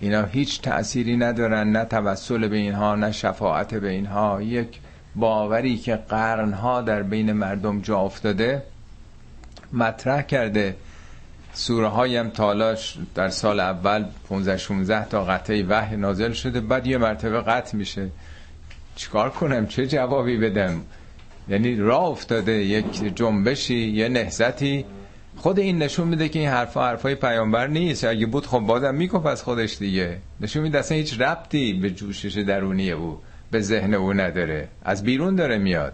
اینا 0.00 0.24
هیچ 0.24 0.60
تأثیری 0.60 1.16
ندارن 1.16 1.72
نه 1.72 1.84
توسل 1.84 2.48
به 2.48 2.56
اینها 2.56 2.94
نه 2.94 3.12
شفاعت 3.12 3.74
به 3.74 3.90
اینها. 3.90 4.42
یک 4.42 4.80
باوری 5.16 5.76
که 5.76 5.96
قرنها 5.96 6.80
در 6.80 7.02
بین 7.02 7.32
مردم 7.32 7.80
جا 7.80 7.98
افتاده 7.98 8.62
مطرح 9.72 10.22
کرده 10.22 10.76
سوره 11.54 11.88
های 11.88 12.16
هم 12.16 12.30
تالاش 12.30 12.96
در 13.14 13.28
سال 13.28 13.60
اول 13.60 14.04
15 14.28 14.56
16 14.56 15.04
تا 15.04 15.24
قطعی 15.24 15.62
وحی 15.62 15.96
نازل 15.96 16.32
شده. 16.32 16.60
بعد 16.60 16.86
یه 16.86 16.98
مرتبه 16.98 17.40
قطع 17.40 17.76
میشه. 17.76 18.08
چیکار 18.96 19.30
کنم؟ 19.30 19.66
چه 19.66 19.86
جوابی 19.86 20.36
بدم؟ 20.36 20.80
یعنی 21.48 21.76
راه 21.76 22.04
افتاده. 22.04 22.52
یک 22.52 23.16
جنبشی 23.16 23.88
یه 23.88 24.08
نهزتی 24.08 24.84
خود 25.36 25.58
این 25.58 25.78
نشون 25.78 26.08
میده 26.08 26.28
که 26.28 26.38
این 26.38 26.48
حرفا 26.48 26.86
حرفای 26.86 27.14
پیامبر 27.14 27.66
نیست. 27.66 28.04
اگه 28.04 28.26
بود 28.26 28.46
خب 28.46 28.58
بازم 28.58 28.94
می‌گفت 28.94 29.26
از 29.26 29.42
خودش 29.42 29.78
دیگه. 29.78 30.18
نشون 30.40 30.62
میده 30.62 30.78
اصلا 30.78 30.96
هیچ 30.96 31.20
ربطی 31.20 31.72
به 31.72 31.90
جوشش 31.90 32.38
درونی 32.38 32.90
او 32.90 33.20
به 33.50 33.60
ذهن 33.60 33.94
او 33.94 34.12
نداره. 34.12 34.68
از 34.84 35.02
بیرون 35.02 35.34
داره 35.34 35.58
میاد. 35.58 35.92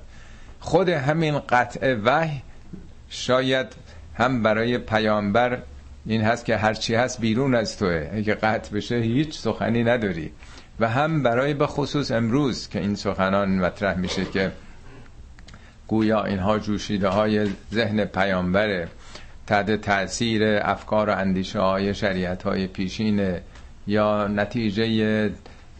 خود 0.60 0.88
همین 0.88 1.38
قطع 1.38 1.94
وحی 2.04 2.42
شاید 3.10 3.66
هم 4.20 4.42
برای 4.42 4.78
پیامبر 4.78 5.62
این 6.06 6.22
هست 6.22 6.44
که 6.44 6.56
هرچی 6.56 6.94
هست 6.94 7.20
بیرون 7.20 7.54
از 7.54 7.78
توه. 7.78 8.10
اگه 8.12 8.34
قطع 8.34 8.76
بشه 8.76 8.96
هیچ 8.96 9.38
سخنی 9.38 9.84
نداری. 9.84 10.32
و 10.80 10.88
هم 10.88 11.22
برای 11.22 11.54
به 11.54 11.66
خصوص 11.66 12.10
امروز 12.10 12.68
که 12.68 12.80
این 12.80 12.94
سخنان 12.94 13.58
مطرح 13.58 13.98
میشه 13.98 14.24
که 14.24 14.52
گویا 15.88 16.24
اینها 16.24 16.58
جوشیده 16.58 17.08
های 17.08 17.46
ذهن 17.72 18.04
پیامبره. 18.04 18.88
تحت 19.46 19.70
تاثیر 19.70 20.42
افکار 20.62 21.08
و 21.10 21.12
اندیشه 21.12 21.60
های 21.60 21.94
شریعت 21.94 22.42
های 22.42 22.66
پیشین 22.66 23.36
یا 23.86 24.26
نتیجه 24.26 25.30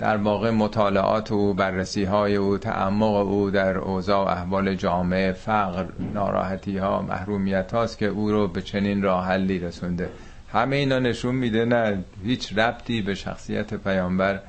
در 0.01 0.17
واقع 0.17 0.51
مطالعات 0.51 1.33
او 1.33 1.55
بررسی 1.55 2.05
های 2.05 2.37
او 2.37 2.59
تعمق 2.59 3.15
او 3.15 3.51
در 3.51 3.79
اوضاع 3.79 4.25
و 4.25 4.29
احوال 4.29 4.75
جامعه 4.75 5.33
فقر 5.33 5.87
ناراحتی 6.15 6.79
ها 6.79 7.03
محرومیت 7.03 7.73
هاست 7.75 7.99
که 7.99 8.07
او 8.07 8.31
رو 8.31 8.49
به 8.49 8.63
چنین 8.63 9.03
راه 9.03 9.27
حلی 9.27 9.59
رسونده. 9.59 10.11
همه 10.53 10.77
اینا 10.77 10.99
نشون 10.99 11.35
میده 11.35 11.65
نه 11.65 12.05
هیچ 12.25 12.59
ربطی 12.59 13.03
به 13.03 13.15
شخصیت 13.15 13.75
پیامبر 13.75 14.41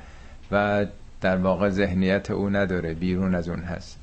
و 0.52 0.86
در 1.20 1.36
واقع 1.36 1.68
ذهنیت 1.68 2.30
او 2.30 2.50
نداره 2.50 2.94
بیرون 2.94 3.34
از 3.34 3.48
اون 3.48 3.60
هست. 3.60 3.98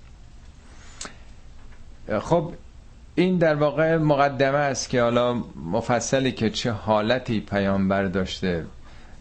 خب 2.22 2.54
این 3.16 3.38
در 3.38 3.56
واقع 3.56 3.98
مقدمه 3.98 4.58
است 4.58 4.90
که 4.90 5.02
حالا 5.02 5.34
مفصلی 5.72 6.32
که 6.32 6.50
چه 6.50 6.72
حالتی 6.72 7.40
پیامبر 7.40 8.04
داشته. 8.04 8.66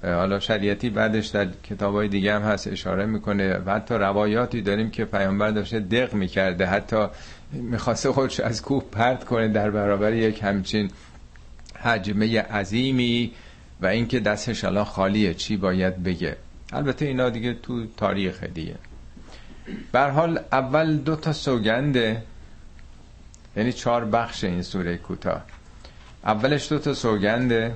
حالا 0.03 0.41
شریعتی 0.41 0.91
بعدش 0.91 1.27
در 1.27 1.49
کتاب 1.71 1.95
های 1.95 2.09
دیگه 2.09 2.35
هم 2.35 2.43
هست 2.43 2.69
اشاره 2.69 3.07
می‌کنه. 3.07 3.55
و 3.67 3.75
حتی 3.75 3.95
روایاتی 3.95 4.63
داریم 4.63 4.91
که 4.91 5.05
پیامبر 5.05 5.51
داشته 5.51 5.81
دق 5.81 6.15
می‌کرده. 6.15 6.67
حتی 6.67 7.07
می‌خواسته 7.53 8.13
خودش 8.13 8.41
از 8.41 8.63
کوه 8.63 8.85
پرت 8.93 9.25
کنه 9.25 9.49
در 9.49 9.71
برابر 9.71 10.13
یک 10.13 10.43
همچین 10.43 10.91
حجمه 11.83 12.41
عظیمی 12.41 13.33
و 13.81 13.87
اینکه 13.87 14.21
دستش 14.21 14.65
الان 14.65 14.85
خالیه. 14.85 15.35
چی 15.35 15.57
باید 15.57 16.03
بگه؟ 16.03 16.37
البته 16.73 17.05
اینا 17.07 17.31
دیگه 17.31 17.55
تو 17.55 17.87
تاریخ 17.97 18.45
دیگه. 18.45 18.75
بر 19.93 20.11
حال 20.11 20.41
اول 20.53 20.97
دو 20.97 21.17
تا 21.17 21.33
سوگنده 21.33 22.23
یعنی 23.57 23.73
چهار 23.73 24.05
بخش 24.05 24.45
این 24.45 24.63
سوره 24.63 24.97
کوتاه. 24.97 25.45
اولش 26.25 26.73
دو 26.73 26.79
تا 26.79 26.95
سوگنده. 26.95 27.75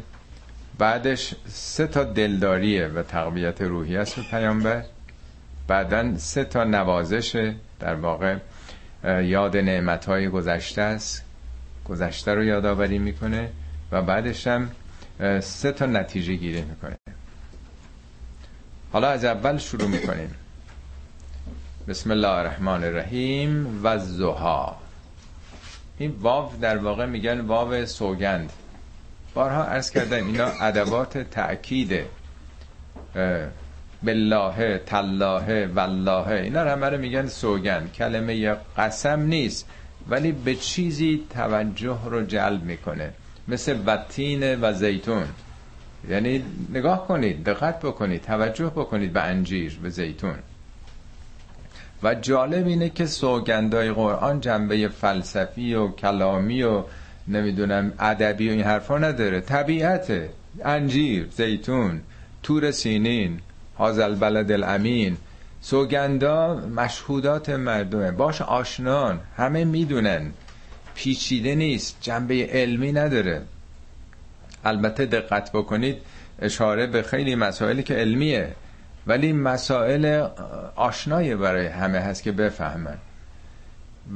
بعدش 0.79 1.35
سه 1.49 1.87
تا 1.87 2.05
دلداریه 2.05 2.87
و 2.87 3.03
تقویت 3.03 3.63
روحی 3.63 3.97
است 3.97 4.17
به 4.17 4.23
پیامبر. 4.23 4.85
بعدا 5.69 6.17
سه 6.19 6.45
تا 6.45 6.65
نوازش 6.65 7.53
در 7.81 7.95
واقع 7.95 8.37
یاد 9.05 9.57
نعمت 9.57 10.05
های 10.05 10.29
گذشته 10.29 10.83
است. 10.83 11.25
گذشته 11.85 12.35
رو 12.35 12.45
یادآوری 12.45 12.99
می‌کنه 12.99 13.51
و 13.93 14.03
بعدش 14.03 14.47
هم 14.47 14.71
سه 15.41 15.73
تا 15.73 15.87
نتیجه 15.87 16.35
گیری 16.35 16.63
می‌کنه. 16.63 16.97
حالا 18.93 19.09
از 19.09 19.25
اول 19.25 19.59
شروع 19.59 19.89
می‌کنیم. 19.89 20.35
بسم 21.89 22.11
الله 22.11 22.29
الرحمن 22.29 22.85
الرحیم 22.85 23.81
و 23.85 23.99
زها 23.99 24.77
این 25.99 26.11
واو 26.11 26.53
در 26.61 26.79
واقع 26.79 27.07
میگن 27.07 27.41
واو 27.41 27.87
سوگند. 27.87 28.53
بارها 29.35 29.65
ارز 29.65 29.91
کردم 29.91 30.27
اینا 30.27 30.47
ادوات 30.47 31.19
تأکیده 31.19 32.07
بالله 34.03 34.83
تالله 34.87 35.67
والله 35.67 36.29
اینا 36.29 36.61
همه 36.61 36.87
رو 36.87 36.99
میگن 36.99 37.27
سوگند. 37.27 37.93
کلمه 37.93 38.57
قسم 38.79 39.21
نیست 39.21 39.69
ولی 40.09 40.33
به 40.33 40.55
چیزی 40.55 41.27
توجه 41.31 41.99
رو 42.05 42.23
جلب 42.23 42.63
می‌کنه. 42.63 43.11
مثل 43.49 43.79
وطین 43.87 44.61
و 44.61 44.73
زیتون. 44.73 45.25
یعنی 46.09 46.45
نگاه 46.73 47.07
کنید 47.07 47.45
دقت 47.45 47.81
بکنید 47.81 48.23
توجه 48.23 48.67
بکنید 48.67 49.13
به 49.13 49.23
انجیر 49.23 49.79
به 49.83 49.91
زیتون. 49.91 50.35
و 52.03 52.15
جالب 52.15 52.67
اینه 52.67 52.91
که 52.91 53.07
سوگندای 53.07 53.91
قرآن 53.91 54.41
جنبه 54.41 54.89
فلسفی 54.89 55.75
و 55.75 55.89
کلامی 55.89 56.63
و 56.63 56.83
نمی‌دونم 57.29 57.93
ادبی 57.99 58.49
و 58.49 58.53
این 58.53 58.63
حرفا 58.63 58.99
نداره. 58.99 59.41
طبیعت 59.41 60.13
انجیر 60.65 61.29
زیتون 61.37 62.01
تور 62.43 62.71
سینین 62.71 63.41
هازل 63.79 64.15
بلد 64.15 64.53
الامین 64.53 65.17
سوگندا 65.61 66.55
مشهودات 66.55 67.51
مردمه. 67.51 68.11
باش 68.11 68.43
آشنان 68.43 69.21
همه 69.37 69.65
می‌دونن. 69.65 70.33
پیچیده 70.95 71.55
نیست 71.55 71.97
جنبه 72.01 72.47
علمی 72.47 72.93
نداره. 72.93 73.43
البته 74.65 75.07
دقت 75.07 75.53
بکنید 75.53 75.97
اشاره 76.43 76.87
به 76.87 77.03
خیلی 77.03 77.35
مسائلی 77.35 77.83
که 77.83 77.95
علمیه 77.95 78.55
ولی 79.07 79.33
مسائل 79.33 80.27
آشنایی 80.77 81.35
برای 81.35 81.67
همه 81.67 81.99
هست 81.99 82.23
که 82.23 82.33
بفهمن. 82.33 82.99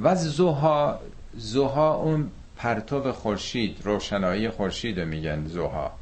و 0.03 0.15
زوها 0.15 1.01
زوها 1.35 1.95
اون 1.95 2.31
پرتو 2.57 3.13
خورشید 3.13 3.79
روشنایی 3.85 4.49
خورشید 4.49 5.01
میگن 5.01 5.47
زوها. 5.47 5.93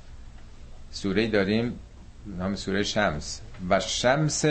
سوره 0.90 1.26
داریم 1.26 1.78
نام 2.38 2.54
سوره 2.54 2.82
شمس. 2.82 3.40
و 3.70 3.80
شمس 3.80 4.44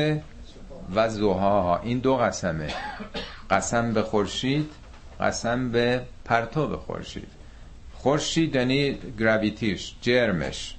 و 0.95 1.09
زوها. 1.09 1.79
این 1.83 1.99
دو 1.99 2.17
قسمه. 2.17 2.73
قسم 3.49 3.93
به 3.93 4.01
خورشید 4.01 4.69
قسم 5.19 5.71
به 5.71 6.01
پرتو 6.25 6.77
خورشید. 6.77 7.27
خورشید 7.93 8.55
یعنی 8.55 8.97
گراویتیش 9.19 9.95
جرمش. 10.01 10.75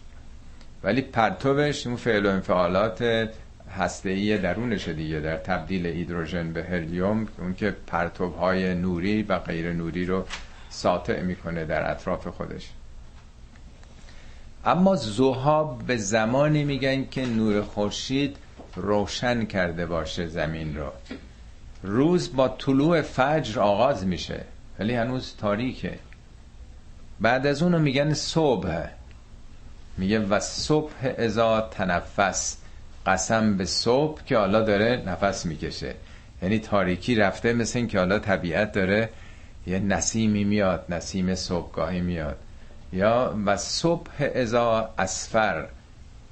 ولی 0.82 1.00
پرتوش 1.02 1.86
اون 1.86 1.96
فعل 1.96 2.26
و 2.26 2.28
انفعالات 2.28 3.28
هسته‌ای 3.78 4.38
درونش 4.38 4.88
دیگه 4.88 5.20
در 5.20 5.36
تبدیل 5.36 5.86
هیدروژن 5.86 6.52
به 6.52 6.64
هلیوم 6.64 7.28
اون 7.38 7.54
که 7.54 7.74
های 8.40 8.74
نوری 8.74 9.22
و 9.22 9.38
غیر 9.38 9.72
نوری 9.72 10.04
رو 10.04 10.24
ساطع 10.74 11.20
می‌کنه 11.20 11.64
در 11.64 11.90
اطراف 11.90 12.26
خودش. 12.26 12.70
اما 14.64 14.96
زوها 14.96 15.64
به 15.64 15.96
زمانی 15.96 16.64
میگن 16.64 17.04
که 17.10 17.26
نور 17.26 17.62
خورشید 17.62 18.36
روشن 18.76 19.44
کرده 19.44 19.86
باشه 19.86 20.26
زمین 20.26 20.76
رو. 20.76 20.92
روز 21.82 22.36
با 22.36 22.48
طلوع 22.48 23.02
فجر 23.02 23.60
آغاز 23.60 24.06
میشه 24.06 24.44
ولی 24.78 24.94
هنوز 24.94 25.34
تاریکه. 25.38 25.98
بعد 27.20 27.46
از 27.46 27.62
اونو 27.62 27.78
میگن 27.78 28.14
صبح. 28.14 28.86
میگه 29.98 30.18
و 30.18 30.40
صبح 30.40 31.14
ازا 31.18 31.60
تنفس. 31.60 32.56
قسم 33.06 33.56
به 33.56 33.64
صبح 33.64 34.24
که 34.24 34.36
حالا 34.36 34.60
داره 34.60 35.02
نفس 35.06 35.46
می‌کشه. 35.46 35.94
یعنی 36.42 36.58
تاریکی 36.58 37.14
رفته 37.14 37.52
مثل 37.52 37.78
این 37.78 37.88
که 37.88 37.98
حالا 37.98 38.18
طبیعت 38.18 38.72
داره 38.72 39.10
یه 39.66 39.78
نسیمی 39.78 40.44
میاد 40.44 40.84
نسیم 40.88 41.34
صبحگاهی 41.34 42.00
میاد. 42.00 42.36
یا 42.92 43.34
و 43.46 43.56
صبح 43.56 44.10
ازا 44.34 44.90
اسفر 44.98 45.66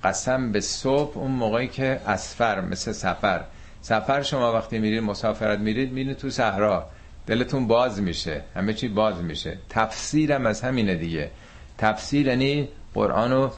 قسم 0.04 0.52
به 0.52 0.60
صبح 0.60 1.18
اون 1.18 1.30
موقعی 1.30 1.68
که 1.68 2.00
اسفر 2.06 2.60
مثل 2.60 2.92
سفر. 2.92 3.40
سفر 3.80 4.22
شما 4.22 4.52
وقتی 4.52 4.78
میرید 4.78 5.02
مسافرت 5.02 5.58
میرید 5.58 5.92
میرید 5.92 6.16
تو 6.16 6.30
صحرا. 6.30 6.86
دلتون 7.26 7.66
باز 7.66 8.02
میشه 8.02 8.42
همه 8.56 8.74
چی 8.74 8.88
باز 8.88 9.22
میشه. 9.22 9.58
تفسیرم 9.70 10.46
از 10.46 10.60
همینه 10.60 10.94
دیگه. 10.94 11.30
تفسیر 11.78 12.26
یعنی 12.26 12.68
قرآنو 12.94 13.50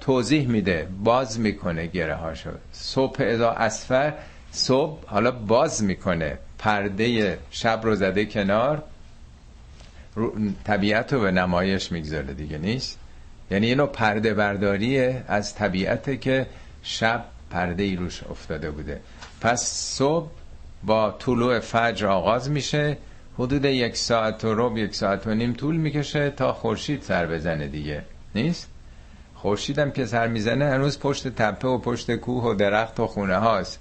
توضیح 0.00 0.48
میده 0.48 0.88
باز 1.04 1.40
می‌کنه 1.40 1.86
گره 1.86 2.14
هاشو 2.14 2.50
صبح 2.72 3.16
اذا 3.20 3.50
اسفر 3.50 4.14
صبح 4.50 5.06
حالا 5.06 5.30
باز 5.30 5.84
می‌کنه. 5.84 6.38
پرده 6.58 7.38
شب 7.50 7.80
رو 7.82 7.94
زده 7.94 8.24
کنار 8.26 8.82
طبیعت 10.64 11.12
رو 11.12 11.20
به 11.20 11.30
نمایش 11.30 11.92
می‌گذاره 11.92 12.34
دیگه 12.34 12.58
نیست؟ 12.58 12.98
یعنی 13.50 13.66
اینو 13.66 13.86
پرده 13.86 14.34
برداریه 14.34 15.24
از 15.28 15.54
طبیعته 15.54 16.16
که 16.16 16.46
شب 16.82 17.24
پرده 17.50 17.82
ای 17.82 17.96
روش 17.96 18.22
افتاده 18.30 18.70
بوده. 18.70 19.00
پس 19.40 19.64
صبح 19.96 20.30
با 20.82 21.16
طلوع 21.18 21.60
فجر 21.60 22.06
آغاز 22.06 22.50
میشه 22.50 22.96
حدود 23.38 23.64
یک 23.64 23.96
ساعت 23.96 24.44
و 24.44 24.54
رب 24.54 24.76
یک 24.76 24.94
ساعت 24.94 25.26
و 25.26 25.34
نیم 25.34 25.52
طول 25.52 25.76
می‌کشه 25.76 26.30
تا 26.30 26.52
خورشید 26.52 27.02
سر 27.02 27.26
بزنه 27.26 27.68
دیگه. 27.68 28.02
نیست؟ 28.34 28.68
خورشیدم 29.34 29.90
که 29.90 30.06
سر 30.06 30.26
می‌زنه 30.28 30.64
هنوز 30.64 30.98
پشت 30.98 31.28
تپه 31.28 31.68
و 31.68 31.78
پشت 31.78 32.16
کوه 32.16 32.44
و 32.44 32.54
درخت 32.54 33.00
و 33.00 33.06
خونه 33.06 33.36
هاست. 33.36 33.80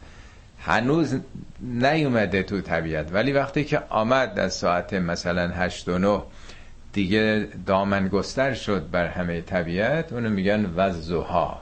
هنوز 0.61 1.15
نیومده 1.61 2.43
تو 2.43 2.61
طبیعت. 2.61 3.13
ولی 3.13 3.31
وقتی 3.31 3.63
که 3.63 3.81
آمد 3.89 4.39
از 4.39 4.53
ساعت 4.53 4.93
مثلا 4.93 5.47
هشت 5.47 5.89
و 5.89 5.97
نه 5.97 6.21
دیگه 6.93 7.47
دامن 7.65 8.07
گستر 8.07 8.53
شد 8.53 8.89
بر 8.91 9.07
همه 9.07 9.41
طبیعت 9.41 10.13
اونو 10.13 10.29
میگن 10.29 10.73
وزوها 10.75 11.61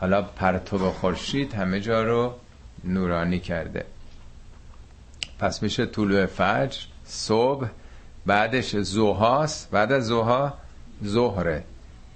حالا 0.00 0.22
پرتو 0.22 0.90
خورشید 0.90 1.54
همه 1.54 1.80
جا 1.80 2.02
رو 2.02 2.34
نورانی 2.84 3.38
کرده. 3.38 3.84
پس 5.38 5.62
میشه 5.62 5.86
طلوع 5.86 6.26
فجر 6.26 6.78
صبح 7.04 7.68
بعدش 8.26 8.76
زوهاست 8.76 9.70
بعد 9.70 9.92
از 9.92 10.06
زوها 10.06 10.54
ظهره 11.04 11.64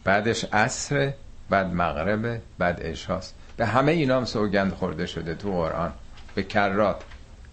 بعدش 0.05 0.45
عصر 0.45 1.13
بعد 1.51 1.75
مغربه 1.75 2.41
بعد 2.59 2.83
عشاست. 2.83 3.35
به 3.57 3.67
همه 3.67 3.93
اینا 3.93 4.17
هم 4.17 4.25
سوگند 4.25 4.73
خورده 4.73 5.07
شده 5.07 5.35
تو 5.35 5.53
قرآن. 5.53 5.93
به 6.35 6.43
کرات 6.43 7.03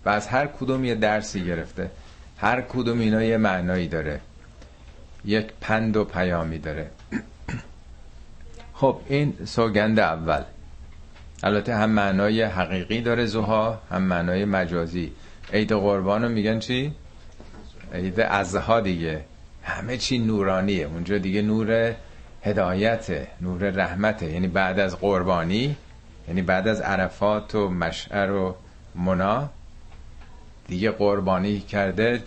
و 0.05 0.09
از 0.09 0.27
هر 0.27 0.47
کدوم 0.47 0.85
یه 0.85 0.95
درسی 0.95 1.45
گرفته. 1.45 1.91
هر 2.37 2.61
کدوم 2.61 2.99
اینا 2.99 3.23
یه 3.23 3.37
معنایی 3.37 3.87
داره. 3.87 4.19
یک 5.25 5.47
پند 5.61 5.97
و 5.97 6.03
پیامی 6.03 6.59
داره. 6.59 6.89
خب 8.79 9.01
این 9.07 9.33
سوگند 9.45 9.99
اول. 9.99 10.41
البته 11.43 11.75
هم 11.75 11.89
معنای 11.89 12.43
حقیقی 12.43 13.01
داره 13.01 13.25
زوها 13.25 13.81
هم 13.91 14.01
معنای 14.01 14.45
مجازی. 14.45 15.11
عید 15.53 15.71
قربان 15.71 16.23
رو 16.23 16.29
میگن 16.29 16.59
چی؟ 16.59 16.93
عید 17.93 18.19
ازها 18.19 18.79
دیگه. 18.79 19.21
همه 19.63 19.97
چی 19.97 20.17
نورانیه. 20.17 20.85
اونجا 20.85 21.17
دیگه 21.17 21.41
نور 21.41 21.95
هدایت 22.43 23.27
نور 23.41 23.69
رحمته. 23.69 24.31
یعنی 24.31 24.47
بعد 24.47 24.79
از 24.79 24.99
قربانی 24.99 25.75
یعنی 26.27 26.41
بعد 26.41 26.67
از 26.67 26.81
عرفات 26.81 27.55
و 27.55 27.69
مشعر 27.69 28.31
و 28.31 28.55
منا 28.99 29.49
دیگه 30.67 30.91
قربانی 30.91 31.59
کرده 31.59 32.23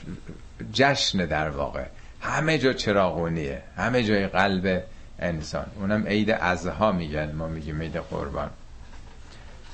جشن 0.73 1.27
در 1.27 1.51
واقع. 1.51 1.85
همه 2.21 2.59
جا 2.59 2.73
چراغونیه 2.73 3.63
همه 3.77 4.05
جای 4.05 4.27
قلب 4.27 4.83
انسان. 5.19 5.67
اونم 5.77 6.07
عید 6.07 6.31
ازها 6.31 6.93
میگن 6.93 7.33
ما 7.33 7.49
میگیم 7.49 7.81
عید 7.81 7.97
قربان. 7.97 8.51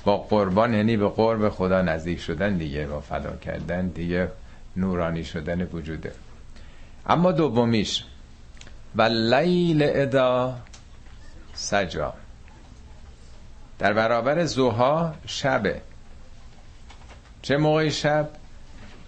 با 0.03 0.17
قربان 0.17 0.73
یعنی 0.73 0.97
به 0.97 1.09
قرب 1.09 1.49
خدا 1.49 1.81
نزدیک 1.81 2.19
شدن 2.19 2.57
دیگه 2.57 2.85
با 2.87 3.01
فدا 3.01 3.35
کردن 3.35 3.87
دیگه 3.87 4.27
نورانی 4.75 5.23
شدن 5.23 5.61
وجوده 5.61 6.11
اما 7.07 7.31
دومیش 7.31 8.05
و 8.95 9.01
لیل 9.01 9.83
ادا 9.83 10.55
سجا. 11.53 12.13
در 13.79 13.93
برابر 13.93 14.45
زوها 14.45 15.13
شبه. 15.27 15.81
چه 17.49 17.57
موقع 17.57 17.89
شب؟ 17.89 18.29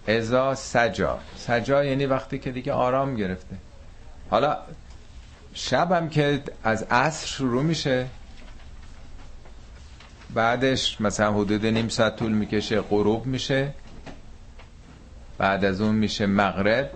ازا 0.08 0.56
سجا. 0.56 1.19
سجا 1.38 1.86
یعنی 1.86 2.06
وقتی 2.06 2.39
که 2.39 2.51
دیگه 2.51 2.73
آرام 2.73 3.15
گرفته. 3.15 3.56
حالا 4.30 4.58
شب 5.54 6.10
که 6.10 6.43
از 6.63 6.84
عصر 6.84 7.27
شروع 7.27 7.63
میشه 7.63 8.08
بعدش 10.34 11.01
مثلا 11.01 11.34
حدود 11.34 11.65
نیم 11.65 11.89
ساعت 11.89 12.15
طول 12.15 12.32
می‌کشه 12.32 12.82
غروب 12.82 13.25
میشه. 13.25 13.73
بعد 15.38 15.65
از 15.65 15.82
اون 15.82 15.95
میشه 15.95 16.25
مغرب. 16.25 16.91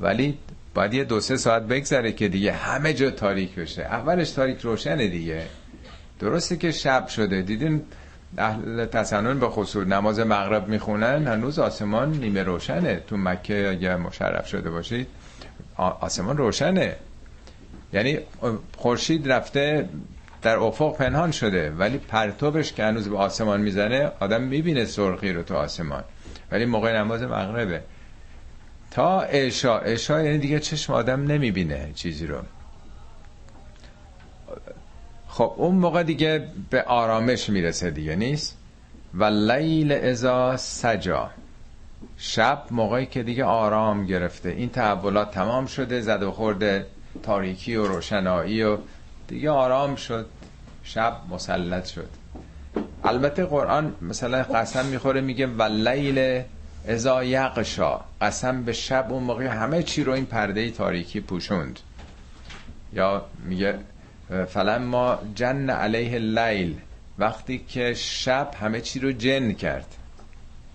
ولی 0.00 0.38
باید 0.74 0.94
یه 0.94 1.04
دو 1.04 1.20
سه 1.20 1.36
ساعت 1.36 1.62
بگذره 1.62 2.12
که 2.12 2.28
دیگه 2.28 2.52
همه 2.52 2.94
جا 2.94 3.10
تاریک 3.10 3.54
بشه. 3.54 3.82
اولش 3.82 4.30
تاریک 4.30 4.60
روشنه 4.60 5.06
دیگه. 5.06 5.46
درسته 6.20 6.56
که 6.56 6.72
شب 6.72 7.06
شده. 7.06 7.42
دیدین 7.42 7.82
اهل 8.38 8.86
تسنن 8.86 9.38
به 9.38 9.48
خصوص 9.48 9.86
نماز 9.86 10.20
مغرب 10.20 10.68
می‌خونن 10.68 11.26
هنوز 11.26 11.58
آسمان 11.58 12.12
نیمه 12.12 12.42
روشنه. 12.42 12.96
تو 13.06 13.16
مکه 13.16 13.68
اگه 13.70 13.96
مشرف 13.96 14.48
شده 14.48 14.70
باشید 14.70 15.06
آسمان 15.76 16.36
روشنه. 16.36 16.96
یعنی 17.92 18.18
خورشید 18.76 19.32
رفته 19.32 19.88
در 20.42 20.56
افق 20.56 20.96
پنهان 20.96 21.30
شده 21.30 21.70
ولی 21.70 21.98
پرتوبش 21.98 22.72
که 22.72 22.84
هنوز 22.84 23.08
به 23.08 23.16
آسمان 23.18 23.60
می‌زنه 23.60 24.12
آدم 24.20 24.42
می‌بینه 24.42 24.84
سرخی 24.84 25.32
رو 25.32 25.42
تو 25.42 25.54
آسمان. 25.54 26.04
ولی 26.52 26.64
موقع 26.64 26.96
نماز 26.96 27.22
مغربه. 27.22 27.82
تا 28.90 29.22
عشا 29.22 29.78
عشا 29.78 30.22
یعنی 30.22 30.38
دیگه 30.38 30.60
چشم 30.60 30.92
آدم 30.92 31.24
نمی‌بینه 31.24 31.90
چیزی 31.94 32.26
رو. 32.26 32.38
خب 35.38 35.54
اون 35.56 35.74
موقع 35.74 36.02
دیگه 36.02 36.48
به 36.70 36.82
آرامش 36.82 37.50
می‌رسه 37.50 37.90
دیگه 37.90 38.16
نیست؟ 38.16 38.56
و 39.14 39.24
لیل 39.24 39.92
ازا 39.92 40.56
سجا. 40.56 41.30
شب 42.16 42.62
موقعی 42.70 43.06
که 43.06 43.22
دیگه 43.22 43.44
آرام 43.44 44.06
گرفته. 44.06 44.48
این 44.48 44.68
تحولات 44.68 45.30
تمام 45.30 45.66
شده 45.66 46.00
زد 46.00 46.22
و 46.22 46.30
خورده 46.30 46.86
تاریکی 47.22 47.76
و 47.76 47.86
روشنایی 47.86 48.62
و 48.62 48.78
دیگه 49.28 49.50
آرام 49.50 49.96
شد. 49.96 50.26
شب 50.84 51.16
مسلط 51.30 51.86
شد. 51.86 52.08
البته 53.04 53.44
قرآن 53.44 53.94
مثلا 54.02 54.42
قسم 54.42 54.86
می‌خوره 54.86 55.20
میگه 55.20 55.46
و 55.46 55.62
لیل 55.62 56.42
ازا 56.88 57.24
یقشا 57.24 58.00
قسم 58.20 58.64
به 58.64 58.72
شب 58.72 59.06
اون 59.10 59.22
موقع 59.22 59.46
همه 59.46 59.82
چی 59.82 60.04
رو 60.04 60.12
این 60.12 60.26
پرده 60.26 60.70
تاریکی 60.70 61.20
پوشوند. 61.20 61.80
یا 62.92 63.24
میگه 63.44 63.78
فلما 64.28 65.18
جن 65.34 65.70
علیه 65.70 66.14
اللیل 66.14 66.76
وقتی 67.18 67.58
که 67.68 67.94
شب 67.94 68.50
همه 68.60 68.80
چی 68.80 69.00
رو 69.00 69.12
جن 69.12 69.52
کرد. 69.52 69.94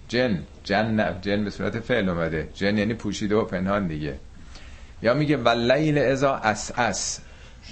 جن 0.08 0.44
جن 0.64 1.22
جن 1.22 1.44
به 1.44 1.50
صورت 1.50 1.80
فعل 1.80 2.10
اومده. 2.10 2.50
جن 2.54 2.78
یعنی 2.78 2.94
پوشیده 2.94 3.36
و 3.36 3.46
پنهان 3.46 3.88
دیگه. 3.88 4.18
یا 5.02 5.14
میگه 5.14 5.38
ولیل 5.38 5.98
ازا 5.98 6.36
اس 6.36 6.72
اس. 6.80 7.20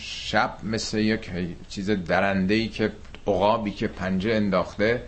شب 0.02 0.58
مثل 0.64 0.98
یک 0.98 1.32
چیز 1.70 1.90
درنده 1.90 2.54
ای 2.54 2.68
که 2.68 2.92
عقابی 3.28 3.72
که 3.72 3.88
پنجه 3.88 4.36
انداخته 4.36 5.04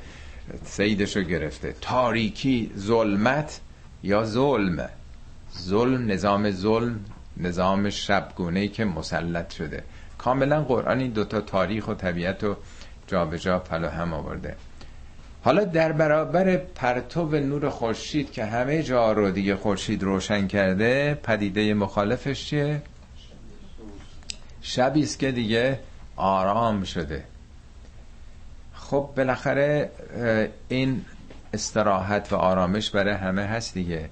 سیدشو 0.63 1.21
گرفته. 1.21 1.75
تاریکی 1.81 2.71
ظلمت 2.77 3.59
یا 4.03 4.23
ظلم؟ 4.23 4.89
ظلم 5.59 6.11
نظام 6.11 6.51
ظلم 6.51 6.99
نظام 7.37 7.89
شبگونه 7.89 8.59
ای 8.59 8.67
که 8.67 8.85
مسلط 8.85 9.53
شده. 9.53 9.83
کاملا 10.23 10.61
قرآن 10.63 10.99
این 10.99 11.11
دوتا 11.11 11.41
تاریخ 11.41 11.87
و 11.87 11.93
طبیعت 11.93 12.43
و 12.43 12.55
جابجا 13.07 13.59
پلو 13.59 13.87
هم 13.89 14.13
آورده. 14.13 14.55
حالا 15.43 15.63
در 15.63 15.91
برابر 15.91 16.57
پرتو 16.57 17.39
نور 17.39 17.69
خورشید 17.69 18.31
که 18.31 18.45
همه 18.45 18.83
جا 18.83 19.11
رو 19.11 19.31
دیگه 19.31 19.55
خورشید 19.55 20.03
روشن 20.03 20.47
کرده 20.47 21.19
پدیده 21.23 21.73
مخالفش 21.73 22.45
چیه؟ 22.45 22.81
شبی 24.61 25.03
است 25.03 25.19
که 25.19 25.31
دیگه 25.31 25.79
آرام 26.15 26.83
شده. 26.83 27.23
خب 28.73 29.09
بالاخره 29.17 29.91
این 30.69 31.05
استراحت 31.53 32.33
و 32.33 32.35
آرامش 32.35 32.89
برای 32.89 33.13
همه 33.13 33.41
هست 33.41 33.73
دیگه. 33.73 34.09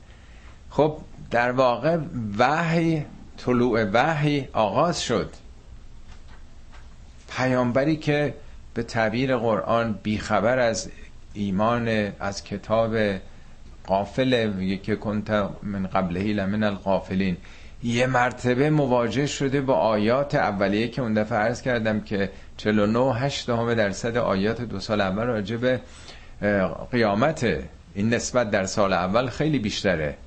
خب 0.69 0.97
در 1.31 1.51
واقع 1.51 1.97
وحی 2.37 3.05
طلوع 3.37 3.83
وحی 3.93 4.47
آغاز 4.53 5.01
شد. 5.01 5.29
پیامبری 7.37 7.95
که 7.95 8.33
به 8.73 8.83
تعبیر 8.83 9.37
قرآن 9.37 9.99
بیخبر 10.03 10.59
از 10.59 10.89
ایمان 11.33 12.11
از 12.19 12.43
کتاب 12.43 12.95
میگه 14.57 14.77
که 14.77 14.95
کنت 14.95 15.49
من 15.63 15.87
قبلهی 15.87 16.33
لمن 16.33 16.63
القافلین 16.63 17.37
یه 17.83 18.07
مرتبه 18.07 18.69
مواجه 18.69 19.25
شده 19.25 19.61
با 19.61 19.73
آیات 19.75 20.35
اولیه 20.35 20.87
که 20.87 21.01
اون 21.01 21.13
دفعه 21.13 21.37
عرض 21.37 21.61
کردم 21.61 22.01
که 22.01 22.29
49 22.57 23.15
8 23.15 23.49
همه 23.49 23.75
درصد 23.75 24.17
آیات 24.17 24.61
دو 24.61 24.79
سال 24.79 25.01
اول 25.01 25.23
راجع 25.23 25.55
به 25.57 25.81
قیامت. 26.91 27.47
این 27.93 28.13
نسبت 28.13 28.51
در 28.51 28.65
سال 28.65 28.93
اول 28.93 29.27
خیلی 29.27 29.59
بیشتره. 29.59 30.17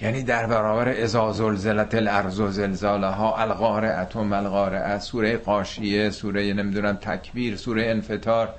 یعنی 0.00 0.22
در 0.22 0.46
برابر 0.46 0.88
ازا 0.88 1.32
زلزلت 1.32 1.94
الارض 1.94 2.40
و 2.40 2.50
القارعه 3.36 4.06
و 4.14 4.34
القارعه 4.34 4.98
سوره 4.98 5.36
قاشیه 5.36 6.10
سوره 6.10 6.52
نمی‌دونم 6.52 6.96
تکبیر 6.96 7.56
سوره 7.56 7.86
انفطار 7.86 8.54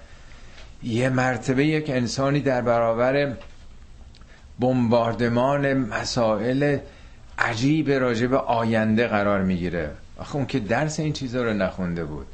یه 0.84 1.10
مرتبه 1.10 1.66
یک 1.66 1.90
انسانی 1.90 2.40
در 2.40 2.62
برابر 2.62 3.34
بمباردمان 4.60 5.74
مسائل 5.74 6.78
عجیب 7.40 7.92
راجب 7.92 8.34
آینده 8.34 9.08
قرار 9.08 9.42
می‌گیره. 9.42 9.92
آخه 10.18 10.36
اون 10.36 10.46
که 10.46 10.60
درس 10.60 11.00
این 11.00 11.14
چیزا 11.14 11.44
رو 11.44 11.54
نخونده 11.54 12.04
بود. 12.04 12.28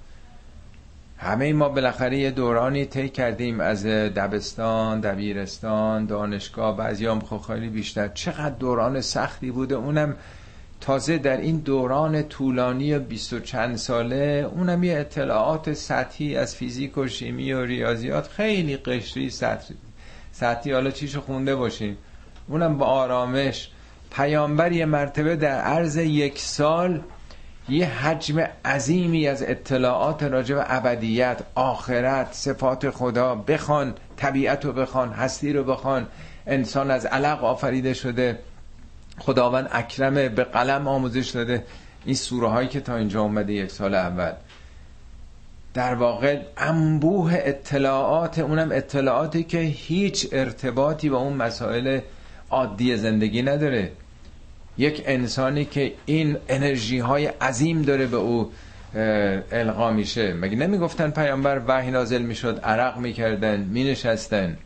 همه 1.24 1.54
ما 1.54 1.70
بالاخره 1.70 2.18
یه 2.18 2.32
دورانی 2.32 2.86
طی 2.86 3.10
کردیم 3.10 3.60
از 3.60 3.86
دبستان 3.86 5.00
دبیرستان 5.00 6.06
دانشگاه 6.06 6.78
بعضی 6.78 7.06
هم 7.06 7.20
خب 7.20 7.38
خیلی 7.38 7.70
بیشتر. 7.70 8.08
چقدر 8.08 8.56
دوران 8.56 9.02
سختی 9.02 9.52
بوده. 9.52 9.76
اونم 9.76 10.16
تازه 10.80 11.18
در 11.18 11.38
این 11.38 11.58
دوران 11.58 12.24
طولانی 12.24 13.00
بیست 13.00 13.34
و 13.34 13.40
چند 13.40 13.76
ساله 13.76 14.50
اونم 14.56 14.84
یه 14.84 15.00
اطلاعات 15.00 15.74
سطحی 15.74 16.38
از 16.38 16.56
فیزیک 16.56 16.98
و 16.98 17.08
شیمی 17.08 17.54
و 17.54 17.66
ریاضیات 17.66 18.28
خیلی 18.28 18.78
قشری 18.78 19.30
سطحی, 19.30 19.76
سطحی. 20.32 20.72
حالا 20.72 20.92
چیشو 20.92 21.22
خونده 21.22 21.56
باشیم 21.56 21.98
اونم 22.48 22.78
با 22.78 22.86
آرامش. 22.86 23.70
پیامبر 24.12 24.72
یه 24.72 24.86
مرتبه 24.86 25.36
در 25.36 25.62
عرض 25.62 25.98
یک 25.98 26.40
سال 26.40 27.02
یه 27.72 27.86
حجم 27.86 28.48
عظیمی 28.66 29.28
از 29.28 29.44
اطلاعات 29.44 30.24
راجع 30.24 30.56
به 30.56 30.64
ابدیت 30.68 31.42
آخرت 31.56 32.34
صفات 32.34 32.90
خدا 32.90 33.36
بخوان 33.36 33.94
طبیعت 34.18 34.66
رو 34.66 34.74
بخوان 34.74 35.10
هستی 35.10 35.54
رو 35.54 35.64
بخوان. 35.64 36.08
انسان 36.48 36.92
از 36.92 37.06
علق 37.06 37.44
آفریده 37.44 37.94
شده. 37.94 38.40
خداوند 39.20 39.70
اکرم 39.72 40.14
به 40.14 40.44
قلم 40.44 40.88
آموزش 40.88 41.30
داده. 41.30 41.64
این 42.06 42.16
سوره 42.16 42.48
هایی 42.48 42.68
که 42.68 42.80
تا 42.80 42.96
اینجا 42.96 43.22
اومده 43.22 43.54
یک 43.54 43.72
سال 43.72 43.96
اول. 43.96 44.32
در 45.74 45.96
واقع 45.96 46.40
انبوه 46.58 47.34
اطلاعات 47.36 48.40
اونم 48.40 48.70
اطلاعاتی 48.72 49.44
که 49.44 49.58
هیچ 49.60 50.28
ارتباطی 50.32 51.10
با 51.10 51.18
اون 51.18 51.34
مسائل 51.34 52.00
عادی 52.50 52.98
زندگی 52.98 53.42
نداره. 53.42 53.92
یک 54.78 55.04
انسانی 55.06 55.66
که 55.66 55.94
این 56.06 56.38
انرژی 56.50 57.00
های 57.00 57.26
عظیم 57.26 57.82
داره 57.82 58.06
به 58.06 58.18
او 58.18 58.52
القا 59.52 59.92
میشه. 59.92 60.34
مگه 60.34 60.56
نمی‌گفتن 60.56 61.10
پیامبر 61.10 61.62
وحی 61.68 61.92
نازل 61.92 62.22
می‌شد 62.22 62.60
عرق 62.64 62.98
می‌کردن 62.98 63.60
مینشستن؟ 63.60 64.58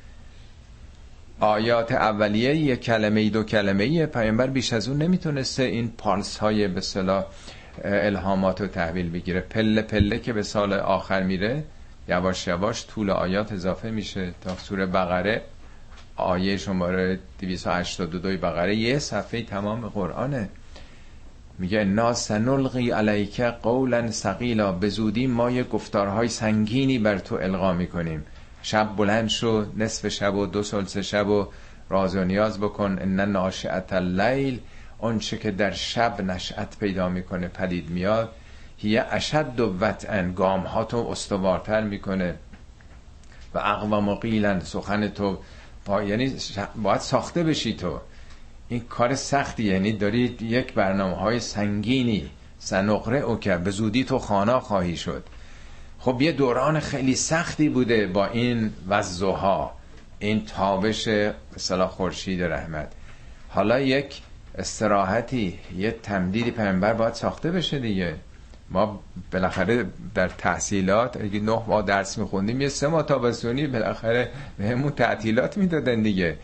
آیات 1.40 1.92
اولیه 1.92 2.56
یک 2.56 2.82
کلمه 2.82 3.30
دو 3.30 3.44
کلمه 3.44 3.84
ای 3.84 4.06
پیامبر 4.06 4.48
بیش 4.48 4.74
از 4.74 4.88
اون 4.88 5.02
نمی‌تونسته 5.02 5.64
این 5.64 5.92
پالس 5.98 6.38
های 6.38 6.68
به 6.68 6.82
صلاح 6.82 7.26
الهامات 7.84 8.62
رو 8.62 8.68
تحویل 8.68 9.10
بگیره. 9.10 9.40
پله 9.40 9.82
پله 9.82 10.20
که 10.20 10.34
به 10.34 10.44
سال 10.44 10.74
آخر 10.74 11.24
میره 11.24 11.64
یواش 12.10 12.48
یواش 12.48 12.88
طول 12.88 13.10
آیات 13.10 13.52
اضافه 13.52 13.90
میشه 13.92 14.32
تا 14.42 14.56
سوره 14.56 14.86
بقره. 14.86 15.42
آیه 16.16 16.58
شماره 16.58 17.20
282 17.40 18.38
بقره. 18.38 18.76
یه 18.76 19.00
صفحه 19.00 19.44
تمام 19.44 19.88
قرآنه. 19.88 20.50
میگه 21.60 21.84
نا 21.84 22.14
سنلقی 22.14 22.92
علیک 22.92 23.42
قولا 23.42 24.12
سقیلا 24.12 24.72
به 24.72 24.90
زودی 24.90 25.28
ما 25.28 25.52
یه 25.52 25.64
گفتارهای 25.64 26.28
سنگینی 26.28 27.00
بر 27.00 27.18
تو 27.18 27.36
القا 27.36 27.74
می‌کنیم. 27.74 28.26
شب 28.62 28.96
بلند 28.96 29.30
شو 29.30 29.66
نصف 29.78 30.08
شب 30.08 30.36
و 30.36 30.46
دو 30.46 30.64
سلس 30.64 30.98
شب 30.98 31.28
و 31.28 31.48
راز 31.90 32.16
و 32.16 32.24
نیاز 32.24 32.60
بکن. 32.60 32.98
ان 33.02 33.20
ناشعت 33.20 33.94
اللیل. 33.94 34.60
چه 35.20 35.38
که 35.38 35.52
در 35.52 35.72
شب 35.72 36.22
نشأت 36.22 36.78
پیدا 36.80 37.10
می‌کنه 37.10 37.48
پدید 37.48 37.90
میاد. 37.90 38.30
هیه 38.78 39.06
اشد 39.12 39.60
و 39.60 39.78
وطعن. 39.80 40.34
گام 40.34 40.62
ها 40.62 40.84
تو 40.84 40.98
استوارتر 40.98 41.82
می‌کنه. 41.82 42.36
و 43.54 43.58
اقوام 43.58 44.10
و 44.10 44.16
قیلن 44.16 44.60
سخن 44.60 45.08
تو 45.08 45.38
یعنی 45.90 46.36
باید 46.76 47.02
ساخته 47.02 47.44
بشی 47.44 47.74
تو. 47.74 48.00
این 48.70 48.80
کار 48.80 49.16
سختی 49.16 49.64
یعنی 49.64 49.94
دارید 49.94 50.42
یک 50.42 50.74
برنامه 50.74 51.16
های 51.16 51.40
سنگینی 51.40 52.30
سنقره 52.60 53.20
او 53.20 53.40
که 53.40 53.58
به 53.58 53.72
زودی 53.72 54.04
تو 54.04 54.20
خانا 54.20 54.60
خواهی 54.60 54.98
شد. 54.98 55.24
خب 56.00 56.22
یه 56.22 56.32
دوران 56.32 56.80
خیلی 56.80 57.16
سختی 57.16 57.70
بوده 57.70 58.08
با 58.08 58.26
این 58.26 58.74
وزوها 58.88 59.76
این 60.20 60.46
تابش 60.46 61.08
مثلا 61.56 61.88
خورشید 61.88 62.44
رحمت. 62.44 62.92
حالا 63.50 63.80
یک 63.80 64.22
استراحتی 64.58 65.60
یه 65.78 65.92
تمدیدی 65.92 66.52
پیامبر 66.52 66.94
باید 66.94 67.14
ساخته 67.14 67.52
بشه 67.52 67.80
دیگه. 67.80 68.16
ما 68.70 69.00
بالاخره 69.32 69.86
در 70.16 70.28
تحصیلات 70.28 71.22
اگه 71.22 71.40
نه 71.40 71.62
ماه 71.68 71.86
درس 71.86 72.18
میخوندیم 72.18 72.62
یه 72.62 72.70
سه 72.70 72.88
ماه 72.88 73.04
تابستونی 73.04 73.68
بالاخره 73.68 74.32
بهمون 74.58 74.92
تعطیلات 74.92 75.58
می‌دادن 75.58 76.02
دیگه. 76.02 76.38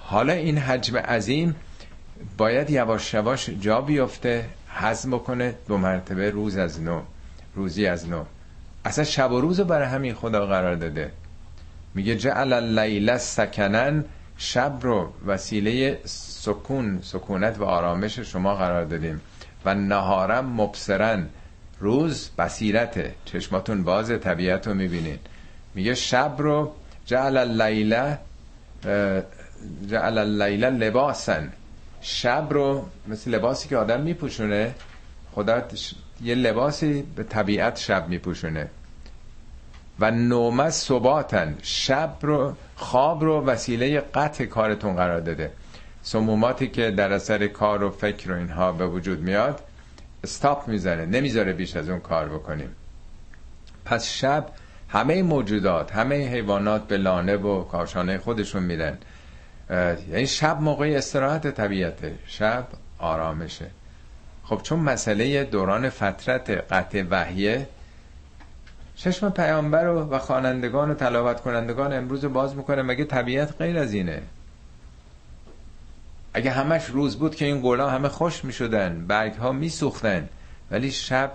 حالا 0.00 0.32
این 0.32 0.58
حجم 0.58 0.96
عظیم 0.96 1.56
باید 2.38 2.70
یواش 2.70 3.14
یواش 3.14 3.50
جا 3.50 3.80
بیفته 3.80 4.44
حزم 4.68 5.10
بکنه 5.10 5.54
دو 5.68 5.76
مرتبه 5.76 6.30
روز 6.30 6.56
از 6.56 6.82
نو 6.82 7.00
روزی 7.54 7.86
از 7.86 8.08
نو 8.08 8.24
اصلا 8.84 9.04
شب 9.04 9.32
و 9.32 9.40
روز 9.40 9.60
برای 9.60 9.88
همین 9.88 10.14
خدا 10.14 10.46
قرار 10.46 10.74
داده. 10.74 11.10
میگه 11.94 12.16
جعل 12.16 12.52
اللیل 12.52 13.16
سکنن 13.16 14.04
شب 14.36 14.78
رو 14.82 15.12
وسیله 15.26 16.00
سکون 16.04 16.98
سکونت 17.02 17.58
و 17.58 17.64
آرامش 17.64 18.18
شما 18.18 18.54
قرار 18.54 18.84
دادیم. 18.84 19.20
و 19.64 19.74
نهارم 19.74 20.46
مبصرن. 20.46 21.26
روز 21.80 22.30
بصیرته. 22.38 23.14
چشماتون 23.24 23.84
باز 23.84 24.20
طبیعت 24.20 24.66
رو 24.66 24.74
می‌بینین. 24.74 25.18
میگه 25.74 25.94
شب 25.94 26.34
رو 26.38 26.72
جعل 27.06 27.36
اللیله 27.36 28.18
جعل 29.88 30.18
اللیله 30.18 30.70
لباسن 30.70 31.52
شب 32.00 32.46
رو 32.50 32.88
مثل 33.08 33.30
لباسی 33.30 33.68
که 33.68 33.76
آدم 33.76 34.00
میپوشونه 34.00 34.74
خدا 35.34 35.62
یه 36.22 36.34
لباسی 36.34 37.02
به 37.16 37.22
طبیعت 37.22 37.76
شب 37.76 38.08
میپوشونه. 38.08 38.68
و 40.00 40.10
نومه 40.10 40.70
صباتن 40.70 41.56
شب 41.62 42.16
رو 42.20 42.54
خواب 42.76 43.24
رو 43.24 43.44
وسیله 43.44 44.00
قطع 44.00 44.44
کارتون 44.44 44.96
قرار 44.96 45.20
داده. 45.20 45.52
سموماتی 46.02 46.68
که 46.68 46.90
در 46.90 47.12
اثر 47.12 47.46
کار 47.46 47.82
و 47.82 47.90
فکر 47.90 48.32
و 48.32 48.36
اینها 48.36 48.72
به 48.72 48.86
وجود 48.86 49.20
میاد 49.20 49.60
استاپ 50.24 50.68
می‌زنه 50.68 51.06
نمی‌ذاره 51.06 51.52
بیش 51.52 51.76
از 51.76 51.88
اون 51.88 52.00
کار 52.00 52.28
بکنیم. 52.28 52.70
پس 53.84 54.08
شب 54.08 54.46
همه 54.88 55.22
موجودات 55.22 55.92
همه 55.92 56.28
حیوانات 56.28 56.86
به 56.86 56.96
لانه 56.96 57.36
و 57.36 57.64
کاشانه 57.64 58.18
خودشون 58.18 58.62
میرن 58.62 58.98
یعنی 60.10 60.26
شب 60.26 60.60
موقع 60.60 60.94
استراحت 60.96 61.46
طبیعته 61.46 62.14
شب 62.26 62.66
آرامشه. 62.98 63.70
خب 64.44 64.60
چون 64.62 64.78
مسئله 64.78 65.44
دوران 65.44 65.90
فترت 65.90 66.50
قطع 66.50 67.04
وحیه 67.10 67.68
چشم 68.96 69.30
پیامبر 69.30 69.88
و, 69.88 70.10
و 70.10 70.18
خوانندگان 70.18 70.90
و 70.90 70.94
تلاوت 70.94 71.40
کنندگان 71.40 71.92
امروز 71.92 72.24
باز 72.24 72.56
می‌کنه 72.56 72.82
مگه 72.82 73.04
طبیعت 73.04 73.54
غیر 73.58 73.78
از 73.78 73.92
اینه؟ 73.92 74.22
اگه 76.38 76.50
همش 76.50 76.86
روز 76.86 77.16
بود 77.16 77.34
که 77.34 77.44
این 77.44 77.60
گلا 77.60 77.90
همه 77.90 78.08
خوش 78.08 78.44
می 78.44 78.52
شدن 78.52 79.06
برگ 79.06 79.34
ها 79.34 79.52
می 79.52 79.68
سوختن 79.68 80.28
ولی 80.70 80.90
شب 80.90 81.32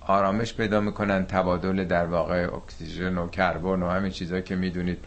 آرامش 0.00 0.54
پیدا 0.54 0.80
می‌کنن 0.80 1.26
تبادل 1.26 1.84
در 1.84 2.06
واقع 2.06 2.48
اکسیژن 2.54 3.18
و 3.18 3.28
کربن 3.28 3.82
و 3.82 3.88
همین 3.88 4.10
چیزهایی 4.10 4.42
که 4.42 4.56
می‌دونید 4.56 4.98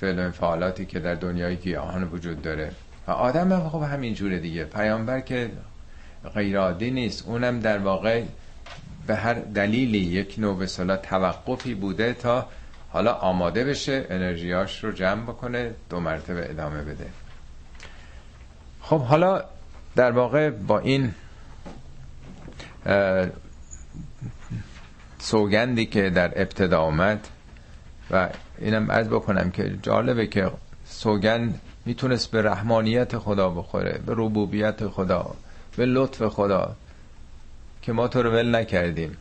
فعل 0.00 0.30
فعالاتی 0.30 0.86
که 0.86 0.98
در 0.98 1.14
دنیای 1.14 1.56
گیاهان 1.56 2.04
وجود 2.04 2.42
داره. 2.42 2.70
و 3.06 3.10
آدم 3.10 3.52
هم 3.52 3.68
خب 3.68 3.82
همین 3.82 4.14
جوره 4.14 4.38
دیگه. 4.38 4.64
پیامبر 4.64 5.20
که 5.20 5.50
غیرادی 6.34 6.90
نیست. 6.90 7.28
اونم 7.28 7.60
در 7.60 7.78
واقع 7.78 8.22
به 9.06 9.16
هر 9.16 9.34
دلیلی 9.34 9.98
یک 9.98 10.34
نوع 10.38 10.58
به 10.58 10.66
توقفی 10.96 11.74
بوده 11.74 12.12
تا 12.12 12.46
حالا 12.90 13.12
آماده 13.12 13.64
بشه 13.64 14.06
انرژیاش 14.10 14.84
رو 14.84 14.92
جمع 14.92 15.22
بکنه 15.22 15.70
دو 15.90 16.00
مرتبه 16.00 16.50
ادامه 16.50 16.82
بده. 16.82 17.06
خب 18.82 19.00
حالا 19.00 19.44
در 19.96 20.10
واقع 20.12 20.50
با 20.50 20.78
این 20.78 21.14
سوگندی 25.18 25.86
که 25.86 26.10
در 26.10 26.42
ابتدا 26.42 26.80
آمد 26.80 27.28
و 28.10 28.28
اینم 28.58 28.92
عرض 28.92 29.08
بکنم 29.08 29.50
که 29.50 29.78
جالبه 29.82 30.26
که 30.26 30.50
سوگند 30.84 31.60
می‌تونست 31.86 32.30
به 32.30 32.42
رحمانیت 32.42 33.18
خدا 33.18 33.50
بخوره 33.50 34.00
به 34.06 34.12
ربوبیت 34.16 34.88
خدا 34.88 35.34
به 35.76 35.86
لطف 35.86 36.22
خدا 36.26 36.76
که 37.82 37.92
ما 37.92 38.08
تو 38.08 38.22
رو 38.22 38.30
ول 38.30 38.54
نکردیم. 38.56 39.16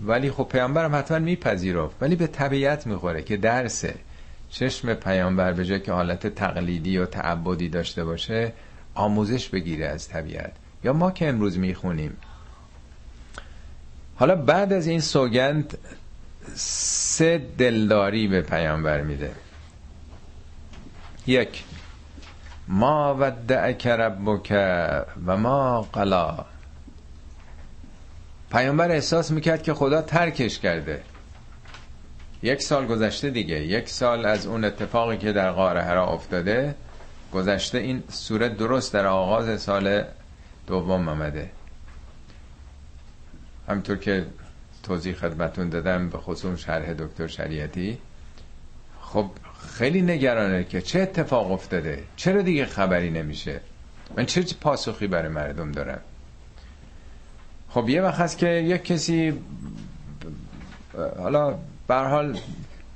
ولی 0.00 0.30
خب 0.30 0.48
پیامبرم 0.48 0.94
حتما 0.94 1.18
میپذیرفت 1.18 1.96
ولی 2.00 2.16
به 2.16 2.26
طبیعت 2.26 2.86
می‌خوره 2.86 3.22
که 3.22 3.36
درسه. 3.36 3.94
چشم 4.54 4.94
پیامبر 4.94 5.52
به 5.52 5.64
جای 5.64 5.80
که 5.80 5.92
حالت 5.92 6.26
تقلیدی 6.26 6.98
و 6.98 7.06
تعبدی 7.06 7.68
داشته 7.68 8.04
باشه 8.04 8.52
آموزش 8.94 9.48
بگیره 9.48 9.86
از 9.86 10.08
طبیعت. 10.08 10.52
یا 10.84 10.92
ما 10.92 11.10
که 11.10 11.28
امروز 11.28 11.58
می‌خونیم. 11.58 12.16
حالا 14.16 14.36
بعد 14.36 14.72
از 14.72 14.86
این 14.86 15.00
سوگند 15.00 15.78
سه 16.54 17.42
دلداری 17.58 18.28
به 18.28 18.40
پیامبر 18.40 19.00
میده. 19.00 19.32
یک 21.26 21.64
ما 22.68 23.16
ودعک 23.20 23.86
ربک 23.86 24.50
و 25.26 25.36
ما 25.36 25.82
قلا. 25.82 26.44
پیامبر 28.52 28.90
احساس 28.90 29.30
می‌کرد 29.30 29.62
که 29.62 29.74
خدا 29.74 30.02
ترکش 30.02 30.58
کرده. 30.58 31.02
یک 32.44 32.62
سال 32.62 32.86
گذشته 32.86 33.30
دیگه. 33.30 33.60
یک 33.66 33.88
سال 33.88 34.26
از 34.26 34.46
اون 34.46 34.64
اتفاقی 34.64 35.16
که 35.16 35.32
در 35.32 35.52
غار 35.52 35.78
حرا 35.78 36.06
افتاده 36.06 36.74
گذشته 37.32 37.78
این 37.78 38.02
سوره 38.08 38.48
درست 38.48 38.92
در 38.92 39.06
آغاز 39.06 39.62
سال 39.62 40.04
دوم 40.66 41.08
آمده. 41.08 41.50
همطور 43.68 43.96
که 43.96 44.26
توضیح 44.82 45.14
خدمتون 45.14 45.68
دادم 45.68 46.08
به 46.08 46.18
خصوص 46.18 46.58
شرح 46.60 46.92
دکتر 46.92 47.26
شریعتی. 47.26 47.98
خب 49.00 49.30
خیلی 49.78 50.02
نگرانه 50.02 50.64
که 50.64 50.80
چه 50.82 51.00
اتفاق 51.00 51.52
افتاده. 51.52 52.02
چرا 52.16 52.42
دیگه 52.42 52.66
خبری 52.66 53.10
نمیشه؟ 53.10 53.60
من 54.16 54.26
چه 54.26 54.42
پاسخی 54.60 55.06
برای 55.06 55.28
مردم 55.28 55.72
دارم؟ 55.72 56.00
خب 57.70 57.88
یه 57.88 58.02
وقت 58.02 58.20
هست 58.20 58.38
که 58.38 58.48
یک 58.48 58.84
کسی 58.84 59.32
حالا 61.18 61.58
به 61.88 61.94
حال 61.94 62.38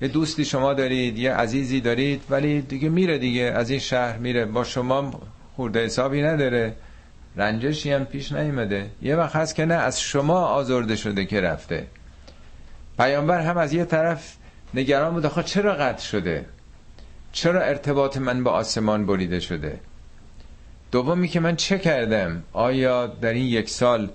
یه 0.00 0.08
دوستی 0.08 0.44
شما 0.44 0.74
دارید 0.74 1.18
یه 1.18 1.34
عزیزی 1.34 1.80
دارید 1.80 2.22
ولی 2.30 2.60
دیگه 2.60 2.88
میره 2.88 3.18
دیگه. 3.18 3.42
از 3.42 3.70
این 3.70 3.78
شهر 3.78 4.16
میره. 4.16 4.44
با 4.44 4.64
شما 4.64 5.20
خورده 5.56 5.84
حسابی 5.84 6.22
نداره. 6.22 6.74
رنجشی 7.36 7.92
هم 7.92 8.04
پیش 8.04 8.32
نیومده. 8.32 8.90
یه 9.02 9.16
وقت 9.16 9.36
هست 9.36 9.54
که 9.54 9.64
نه 9.64 9.74
از 9.74 10.00
شما 10.00 10.40
آزرده 10.40 10.96
شده 10.96 11.24
که 11.24 11.40
رفته. 11.40 11.86
پیامبر 12.98 13.40
هم 13.40 13.56
از 13.58 13.72
یه 13.72 13.84
طرف 13.84 14.36
نگران 14.74 15.14
بود 15.14 15.26
آخه 15.26 15.42
چرا 15.42 15.74
قطع 15.74 16.02
شده؟ 16.02 16.46
چرا 17.32 17.60
ارتباط 17.60 18.16
من 18.16 18.44
با 18.44 18.50
آسمان 18.50 19.06
بریده 19.06 19.40
شده؟ 19.40 19.80
دومی 20.92 21.28
که 21.28 21.40
من 21.40 21.56
چه 21.56 21.78
کردم؟ 21.78 22.42
آیا 22.52 23.06
در 23.06 23.32
این 23.32 23.46
یک 23.46 23.70
سال 23.70 24.08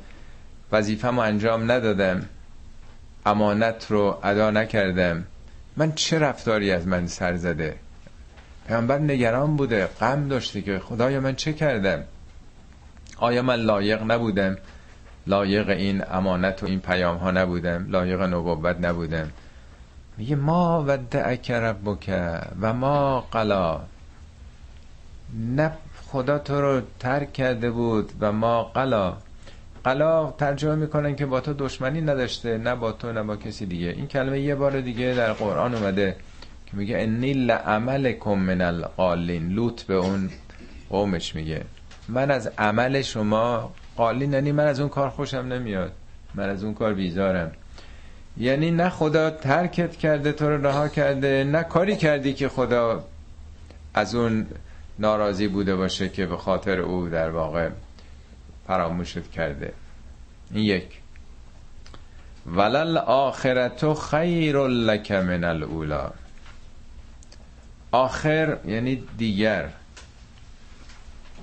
وظیفه‌مو 0.71 1.21
انجام 1.21 1.71
ندادم؟ 1.71 2.29
امانت 3.25 3.85
رو 3.89 4.19
ادا 4.23 4.51
نکردم. 4.51 5.25
من 5.77 5.91
چه 5.91 6.19
رفتاری 6.19 6.71
از 6.71 6.87
من 6.87 7.07
سر 7.07 7.35
زده؟ 7.35 7.75
پیامبر 8.67 8.97
نگران 8.97 9.55
بوده 9.55 9.85
غم 9.85 10.27
داشته 10.27 10.61
که 10.61 10.79
خدایا 10.79 11.19
من 11.19 11.35
چه 11.35 11.53
کردم؟ 11.53 12.03
آیا 13.17 13.41
من 13.41 13.55
لایق 13.55 14.11
نبودم؟ 14.11 14.57
لایق 15.27 15.69
این 15.69 16.03
امانت 16.11 16.63
و 16.63 16.65
این 16.65 16.79
پیام 16.79 17.17
ها 17.17 17.31
نبودم. 17.31 17.85
لایق 17.89 18.21
نبوت 18.21 18.77
نبودم. 18.81 19.31
میگه 20.17 20.35
ما 20.35 20.83
ودعک 20.87 21.51
ربک 21.51 22.09
و 22.61 22.73
ما 22.73 23.19
قلا. 23.19 23.81
نه 25.55 25.71
خدا 26.07 26.39
تو 26.39 26.61
رو 26.61 26.81
ترک 26.99 27.33
کرده 27.33 27.71
بود 27.71 28.11
و 28.19 28.31
ما 28.31 28.63
قلا. 28.63 29.17
قلا 29.83 30.31
ترجمه 30.31 30.75
می‌کنن 30.75 31.15
که 31.15 31.25
با 31.25 31.41
تو 31.41 31.53
دشمنی 31.53 32.01
نداشته 32.01 32.57
نه 32.57 32.75
با 32.75 32.91
تو 32.91 33.11
نه 33.11 33.23
با 33.23 33.35
کسی 33.35 33.65
دیگه. 33.65 33.87
این 33.87 34.07
کلمه 34.07 34.39
یه 34.39 34.55
بار 34.55 34.81
دیگه 34.81 35.13
در 35.17 35.33
قرآن 35.33 35.75
اومده 35.75 36.15
که 36.65 36.77
میگه 36.77 36.97
انی 36.97 37.33
لعملکم 37.33 38.33
من 38.33 38.61
القالین. 38.61 39.49
لوط 39.49 39.83
به 39.83 39.93
اون 39.93 40.29
قومش 40.89 41.35
میگه. 41.35 41.61
من 42.09 42.31
از 42.31 42.51
عمل 42.57 43.01
شما 43.01 43.73
قالین 43.95 44.33
یعنی 44.33 44.51
من 44.51 44.65
از 44.65 44.79
اون 44.79 44.89
کار 44.89 45.09
خوشم 45.09 45.37
نمیاد 45.37 45.91
من 46.35 46.49
از 46.49 46.63
اون 46.63 46.73
کار 46.73 46.93
بیزارم. 46.93 47.51
یعنی 48.37 48.71
نه 48.71 48.89
خدا 48.89 49.29
ترکت 49.29 49.95
کرده 49.95 50.31
تو 50.31 50.49
رو 50.49 50.67
رها 50.67 50.87
کرده 50.87 51.43
نه 51.43 51.63
کاری 51.63 51.95
کردی 51.95 52.33
که 52.33 52.49
خدا 52.49 53.03
از 53.93 54.15
اون 54.15 54.45
ناراضی 54.99 55.47
بوده 55.47 55.75
باشه 55.75 56.09
که 56.09 56.25
به 56.25 56.37
خاطر 56.37 56.79
او 56.79 57.09
در 57.09 57.29
واقع 57.29 57.69
فراموشت 58.67 59.31
کرده. 59.31 59.73
این 60.51 60.63
یک. 60.63 60.99
ولل 62.45 62.97
آخرت 62.97 63.93
خیر 63.93 64.67
لک 64.67 65.11
من 65.11 65.43
الاولا 65.43 66.11
آخر 67.91 68.57
یعنی 68.65 69.03
دیگر. 69.17 69.69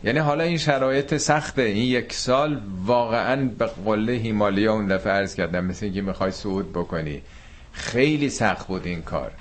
یعنی 0.05 0.19
حالا 0.19 0.45
این 0.45 0.59
شرایط 0.59 1.17
سخته. 1.17 1.63
این 1.63 1.85
یک 1.85 2.13
سال 2.13 2.61
واقعا 2.85 3.51
به 3.59 3.67
قله 3.67 4.13
هیمالیا 4.13 4.73
اون 4.73 4.87
دفعه 4.87 5.13
عرض 5.13 5.35
کردم 5.35 5.65
مثل 5.65 5.85
اینکه 5.85 6.03
می‌خوای 6.03 6.31
صعود 6.31 6.73
بکنی. 6.73 7.23
خیلی 7.73 8.31
سخت 8.31 8.67
بود 8.67 8.87
این 8.87 9.03
کار. 9.03 9.33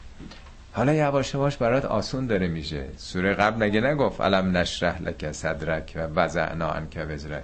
حالا 0.74 0.94
یواش 0.94 1.34
یواش 1.34 1.58
برات 1.58 1.86
آسون 1.86 2.28
داره 2.28 2.48
میشه. 2.48 2.86
سوره 2.98 3.34
قبل 3.34 3.63
نگه 3.63 3.82
نگفت 3.82 4.22
علم 4.22 4.58
نشرح 4.58 5.02
لک 5.02 5.32
صدرک 5.32 5.94
و 5.96 6.00
وضعنا 6.00 6.72
انک 6.72 7.06
وزرک؟ 7.10 7.44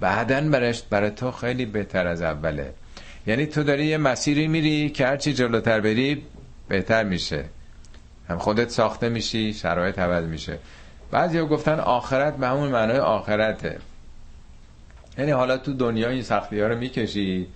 بعدا 0.00 0.40
برش 0.40 0.82
برای 0.82 1.10
تو 1.10 1.30
خیلی 1.30 1.66
بهتر 1.66 2.06
از 2.06 2.22
اوله. 2.22 2.72
یعنی 3.26 3.46
تو 3.46 3.62
داری 3.62 3.86
یه 3.86 3.98
مسیری 3.98 4.48
میری 4.48 4.90
که 4.90 5.06
هرچی 5.06 5.32
جلوتر 5.34 5.80
بری 5.80 6.22
بهتر 6.68 7.04
میشه. 7.04 7.44
هم 8.28 8.38
خودت 8.38 8.70
ساخته 8.70 9.08
میشی 9.08 9.54
شرایط 9.54 9.98
عوض 9.98 10.24
میشه. 10.24 10.58
بعضی 11.10 11.38
ها 11.38 11.46
گفتن 11.46 11.80
آخرت 11.80 12.36
به 12.36 12.46
همون 12.48 12.68
معنای 12.68 12.98
آخرته. 12.98 13.78
یعنی 15.18 15.30
حالا 15.30 15.58
تو 15.58 15.72
دنیا 15.72 16.08
این 16.08 16.22
سختی 16.22 16.60
ها 16.60 16.66
رو 16.66 16.78
می‌کشی 16.78 17.46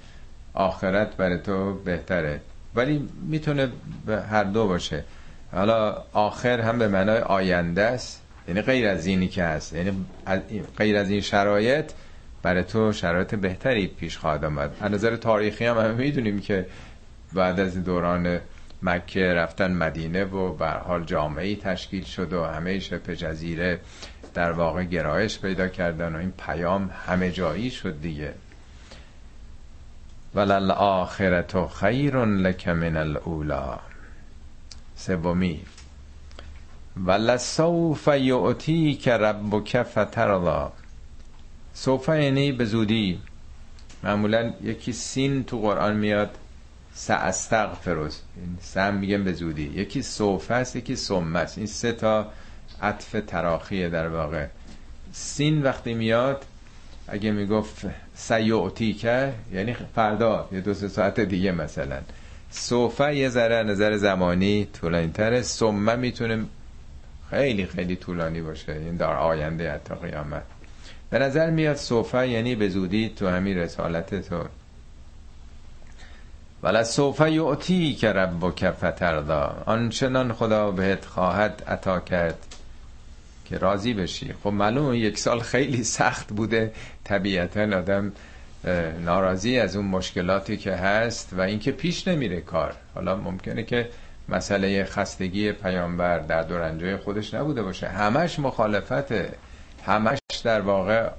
آخرت 0.55 1.16
برای 1.16 1.38
تو 1.38 1.74
بهتره. 1.74 2.40
ولی 2.74 3.09
می‌تونه 3.28 3.68
به 4.07 4.22
هر 4.22 4.44
دو 4.44 4.66
باشه. 4.66 5.05
حالا 5.52 6.05
آخر 6.12 6.61
هم 6.61 6.78
به 6.78 6.88
معنای 6.88 7.18
آینده 7.18 7.83
است. 7.83 8.22
یعنی 8.48 8.62
غیر 8.62 8.88
از 8.88 9.07
اینی 9.07 9.28
که 9.28 9.44
هست. 9.44 9.72
یعنی 9.72 10.07
غیر 10.78 10.96
از 10.96 11.11
این 11.11 11.20
شرایط 11.20 11.92
برای 12.42 12.64
تو 12.64 12.92
شرایط 12.92 13.35
بهتری 13.35 13.87
پیش 13.87 14.18
خواهد 14.18 14.44
آمد. 14.44 14.76
از 14.81 14.92
نظر 14.92 15.16
تاریخی 15.16 15.64
هم 15.64 15.78
همه 15.78 15.92
می‌دونیم 15.92 16.40
که 16.40 16.66
بعد 17.33 17.61
از 17.61 17.85
دوران 17.85 18.40
مکه 18.83 19.35
رفتن 19.35 19.72
مدینه 19.72 20.24
و 20.24 20.55
به 20.55 20.68
حال 20.68 21.05
جامعه 21.05 21.57
تشکیل 21.57 22.05
شد 22.05 22.33
و 22.33 22.44
همه 22.44 22.78
شبه 22.78 23.16
جزیره 23.16 23.81
در 24.35 24.52
واقع 24.52 24.85
گرایش 24.85 25.38
پیدا 25.38 25.68
کردن 25.68 26.14
و 26.16 26.18
این 26.18 26.33
پیام 26.46 26.90
همه 27.07 27.31
جایی 27.31 27.70
شد 27.70 28.00
دیگه. 28.00 28.35
ولل 30.35 30.70
آخرت 30.70 31.66
خیر 31.66 32.24
لک 32.24 32.68
من 32.68 32.96
الاولا 32.96 33.78
سومی. 34.96 35.61
ولسوف 37.07 38.09
یعطیک 38.09 39.09
ربک 39.09 39.83
فترضا 39.83 40.72
سوفا 41.74 42.16
یعنی 42.16 42.52
به 42.52 42.64
زودی. 42.64 43.20
معمولا 44.02 44.52
یکی 44.62 44.92
سین 44.92 45.44
تو 45.44 45.61
قرآن 45.61 45.96
میاد 45.96 46.30
ساستغفرز 46.94 48.16
این 48.37 48.58
سم 48.61 48.94
میگن 48.94 49.24
به 49.24 49.32
زودی. 49.32 49.70
یکی 49.74 50.02
صوفه 50.02 50.54
است 50.54 50.76
یکی 50.76 50.96
سمه 50.96 51.38
است. 51.38 51.58
این 51.58 51.66
سه 51.66 51.92
تا 51.92 52.26
عطف 52.82 53.16
تراخیه 53.26 53.88
در 53.88 54.08
واقع. 54.08 54.46
سین 55.12 55.62
وقتی 55.62 55.94
میاد 55.94 56.44
اگه 57.08 57.30
می‌گفت 57.30 57.87
سیعتی 58.14 58.94
که 58.94 59.32
یعنی 59.52 59.76
فردا 59.94 60.48
یه 60.52 60.61
دو 60.61 60.74
سه 60.74 60.88
ساعت 60.88 61.20
دیگه 61.20 61.52
مثلا. 61.52 62.00
صوفه 62.50 63.16
یه 63.16 63.28
ذره 63.28 63.62
نظر 63.62 63.96
زمانی 63.96 64.68
طولانی 64.72 65.12
تره 65.12 65.42
سمه 65.42 65.96
می‌تونه 65.96 66.44
خیلی 67.30 67.66
خیلی 67.66 67.96
طولانی 67.96 68.40
باشه. 68.40 68.72
این 68.72 68.96
در 68.96 69.16
آینده 69.16 69.72
حتی 69.72 69.94
قیامت. 69.94 70.42
به 71.12 71.18
نظر 71.18 71.51
میاد 71.51 71.77
صوفه 71.77 72.29
یعنی 72.29 72.55
به 72.55 72.68
زودی 72.68 73.12
تو 73.16 73.29
همین 73.29 73.59
رسالت 73.59 74.29
تو. 74.29 74.44
ولی 76.62 76.85
صوفه 76.85 77.33
یعطی 77.33 77.94
که 77.94 78.12
رب 78.12 78.51
فتردا. 78.70 79.62
آنچنان 79.66 80.33
خدا 80.33 80.70
بهت 80.70 81.05
خواهد 81.05 81.62
عطا 81.68 82.01
کرد 82.01 82.38
که 83.44 83.59
راضی 83.59 83.94
بشی. 83.94 84.35
خب 84.42 84.51
معلوم 84.51 84.94
یک 84.94 85.18
سال 85.18 85.40
خیلی 85.40 85.85
سخت 85.85 86.29
بوده. 86.29 86.72
طبیعتا 87.05 87.62
آدم 87.62 88.12
ناراضی 89.05 89.59
از 89.59 89.77
اون 89.77 89.87
مشکلاتی 89.87 90.57
که 90.57 90.72
هست 90.72 91.33
و 91.33 91.40
اینکه 91.40 91.72
پیش 91.72 92.09
نمیره 92.09 92.40
کار. 92.40 92.75
حالا 92.94 93.16
ممکنه 93.16 93.62
که 93.62 93.88
مسئله 94.29 94.85
خستگی 94.85 95.53
پیامبر 95.53 96.18
در 96.18 96.42
دورنجای 96.42 96.96
خودش 96.96 97.35
نبوده 97.35 97.62
باشه. 97.62 97.88
همش 97.88 98.38
مخالفته. 98.38 99.33
همش 99.87 100.21
در 100.42 100.61
واقع 100.61 101.11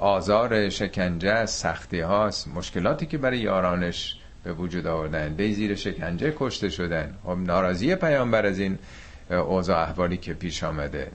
آزار 0.00 0.68
شکنجه 0.68 1.46
سختی 1.46 2.00
هاست. 2.00 2.48
مشکلاتی 2.48 3.06
که 3.06 3.18
برای 3.18 3.38
یارانش 3.38 4.16
به 4.44 4.52
وجود 4.52 4.86
آوردن. 4.86 5.34
به 5.34 5.52
زیر 5.52 5.74
شکنجه 5.74 6.34
کشته 6.38 6.68
شدن. 6.68 7.14
خب 7.24 7.38
ناراضی 7.38 7.94
پیامبر 7.94 8.46
از 8.46 8.58
این 8.58 8.78
اوضاع 9.30 9.82
احوالی 9.82 10.16
که 10.16 10.34
پیش 10.34 10.64
آمده. 10.64 11.10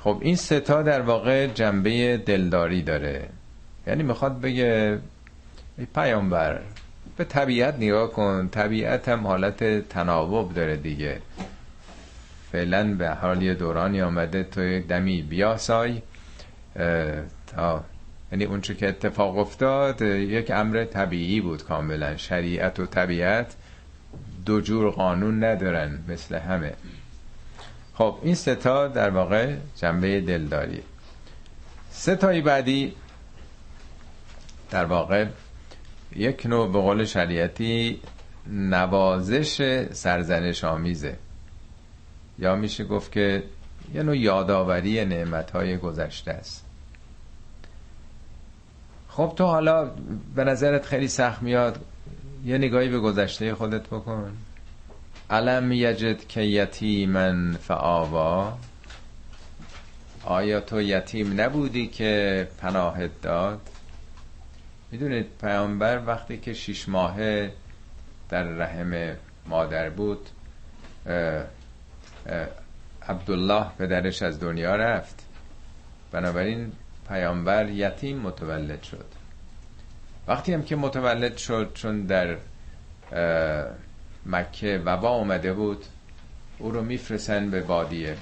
خب 0.00 0.18
این 0.20 0.36
ستا 0.36 0.82
در 0.82 1.00
واقع 1.00 1.46
جنبه 1.46 2.16
دلداری 2.16 2.82
داره. 2.82 3.28
یعنی 3.86 4.02
می‌خواد 4.02 4.40
بگه 4.40 4.98
پیامبر 5.94 6.60
به 7.16 7.24
طبیعت 7.24 7.74
نگاه 7.74 8.10
کن. 8.10 8.48
طبیعت 8.48 9.08
هم 9.08 9.26
حالت 9.26 9.88
تناوب 9.88 10.54
داره 10.54 10.76
دیگه. 10.76 11.20
فعلا 12.52 12.94
به 12.94 13.08
حال 13.08 13.54
دورانی 13.54 14.02
آمده 14.02 14.44
تو 14.44 14.80
دمی 14.80 15.22
بیاسای 15.22 16.02
تا 17.46 17.84
یعنی 18.32 18.44
اون 18.44 18.60
که 18.60 18.88
اتفاق 18.88 19.38
افتاد 19.38 20.02
یک 20.02 20.50
امر 20.50 20.84
طبیعی 20.84 21.40
بود 21.40 21.64
کاملا 21.64 22.16
شریعت 22.16 22.80
و 22.80 22.86
طبیعت 22.86 23.54
دو 24.46 24.60
جور 24.60 24.90
قانون 24.90 25.44
ندارن 25.44 25.98
مثل 26.08 26.34
همه. 26.38 26.72
خب 27.94 28.18
این 28.22 28.34
ستا 28.34 28.88
در 28.88 29.10
واقع 29.10 29.54
جنبه 29.76 30.20
دلداری. 30.20 30.82
ستایی 31.90 32.40
بعدی 32.40 32.92
در 34.70 34.84
واقع 34.84 35.26
یک 36.16 36.46
نوع 36.46 36.72
به 36.72 36.78
قول 36.78 37.04
شریعتی 37.04 38.00
نوازش 38.46 39.84
سرزنش 39.92 40.64
آمیزه 40.64 41.16
یا 42.42 42.56
میشه 42.56 42.84
گفت 42.84 43.12
که 43.12 43.42
یه 43.94 44.02
نوع 44.02 44.18
یادآوری 44.18 45.04
نعمتهای 45.04 45.76
گذشته 45.76 46.30
است. 46.30 46.64
خب 49.08 49.32
تو 49.36 49.44
حالا 49.44 49.90
به 50.34 50.44
نظرت 50.44 50.86
خیلی 50.86 51.08
سخت 51.08 51.42
میاد 51.42 51.80
یه 52.44 52.58
نگاهی 52.58 52.88
به 52.88 52.98
گذشته 52.98 53.54
خودت 53.54 53.86
بکن. 53.86 54.32
علم 55.30 55.72
یجد 55.72 56.26
که 56.26 56.40
یتیمن 56.40 57.52
فآوا؟ 57.52 58.58
آیا 60.24 60.60
تو 60.60 60.80
یتیم 60.80 61.40
نبودی 61.40 61.86
که 61.86 62.48
پناهت 62.58 63.10
داد؟ 63.22 63.60
می‌دونید 64.90 65.26
پیامبر 65.40 66.02
وقتی 66.06 66.38
که 66.38 66.52
شیش 66.52 66.88
ماهه 66.88 67.52
در 68.28 68.42
رحم 68.42 69.16
مادر 69.46 69.90
بود 69.90 70.28
عبدالله 73.08 73.66
پدرش 73.78 74.22
از 74.22 74.40
دنیا 74.40 74.76
رفت. 74.76 75.26
بنابراین 76.12 76.72
پیامبر 77.08 77.68
یتیم 77.68 78.18
متولد 78.18 78.82
شد. 78.82 79.04
وقتی 80.28 80.52
هم 80.52 80.62
که 80.62 80.76
متولد 80.76 81.36
شد 81.36 81.70
چون 81.74 82.02
در 82.02 82.36
مکه 84.26 84.82
وبا 84.84 85.08
اومده 85.08 85.52
بود 85.52 85.84
او 86.58 86.70
رو 86.70 86.82
میفرسن 86.82 87.50
به 87.50 87.60
بادیه 87.60 88.16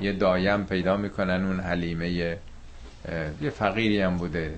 یه 0.00 0.12
دایم 0.12 0.64
پیدا 0.64 0.96
می‌کنن 0.96 1.44
اون 1.44 1.60
حلیمه 1.60 2.10
یه 2.10 3.50
فقیری 3.50 4.00
هم 4.00 4.16
بوده. 4.16 4.54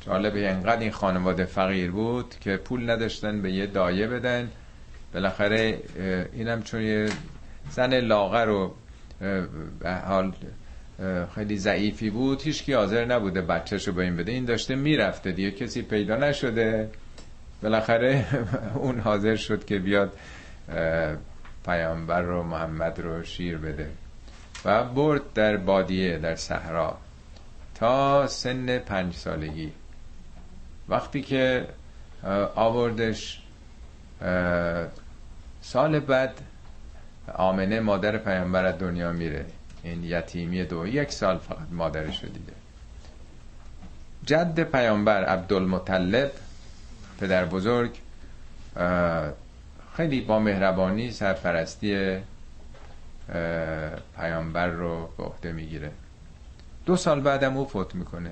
جالبه 0.00 0.50
انقدر 0.50 0.80
این 0.80 0.90
خانواده 0.90 1.44
فقیر 1.44 1.90
بود 1.90 2.34
که 2.40 2.56
پول 2.56 2.90
نداشتن 2.90 3.42
به 3.42 3.52
یه 3.52 3.66
دایه 3.66 4.06
بدن. 4.06 4.50
بالاخره 5.14 5.82
اینم 6.32 6.62
چون 6.62 6.82
یه 6.82 7.08
زن 7.70 7.94
لاغر 8.00 8.44
رو 8.44 8.74
به 9.80 9.94
حال 9.94 10.32
خیلی 11.34 11.58
ضعیفی 11.58 12.10
بود 12.10 12.42
هیچ 12.42 12.64
کی 12.64 12.72
حاضر 12.72 13.04
نبوده 13.04 13.42
بچهشو 13.42 13.92
به 13.92 14.02
این 14.02 14.16
بده. 14.16 14.32
این 14.32 14.44
داشته 14.44 14.74
می‌رفته 14.74 15.32
دیگه 15.32 15.50
کسی 15.50 15.82
پیدا 15.82 16.16
نشده. 16.16 16.90
بالاخره 17.62 18.26
اون 18.74 19.00
حاضر 19.00 19.36
شد 19.36 19.64
که 19.64 19.78
بیاد 19.78 20.12
پیامبر 21.64 22.22
رو 22.22 22.42
محمد 22.42 23.00
رو 23.00 23.24
شیر 23.24 23.58
بده. 23.58 23.90
و 24.64 24.84
برد 24.84 25.32
در 25.34 25.56
بادیه 25.56 26.18
در 26.18 26.34
صحرا 26.36 26.98
تا 27.74 28.26
سن 28.26 28.78
پنج 28.78 29.14
سالگی. 29.14 29.72
وقتی 30.88 31.22
که 31.22 31.66
آوردش 32.54 33.42
سال 35.64 36.00
بعد 36.00 36.40
آمنه 37.34 37.80
مادر 37.80 38.18
پیامبر 38.18 38.64
از 38.64 38.78
دنیا 38.78 39.12
میره. 39.12 39.46
این 39.82 40.04
یتیمی 40.04 40.64
دو 40.64 40.86
یک 40.86 41.12
سال 41.12 41.38
فقط 41.38 41.70
مادرش 41.70 42.24
رو 42.24 42.28
دیده. 42.28 42.52
جد 44.26 44.60
پیامبر 44.60 45.24
عبدالمطلب 45.24 46.30
پدر 47.20 47.44
بزرگ 47.44 47.98
خیلی 49.96 50.20
با 50.20 50.38
مهربانی 50.38 51.10
سرپرستی 51.10 52.18
پیامبر 54.16 54.66
رو 54.66 55.08
به 55.18 55.24
عهده 55.24 55.52
می‌گیره. 55.52 55.90
دو 56.86 56.96
سال 56.96 57.20
بعدم 57.20 57.56
او 57.56 57.64
فوت 57.64 57.94
می‌کنه. 57.94 58.30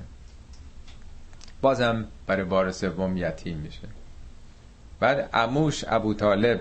بازم 1.60 2.04
برای 2.26 2.44
بار 2.44 2.72
سوم 2.72 3.16
یتیم 3.16 3.56
میشه. 3.56 3.88
بعد 5.00 5.30
اموش 5.32 5.84
ابو 5.88 6.14
طالب 6.14 6.60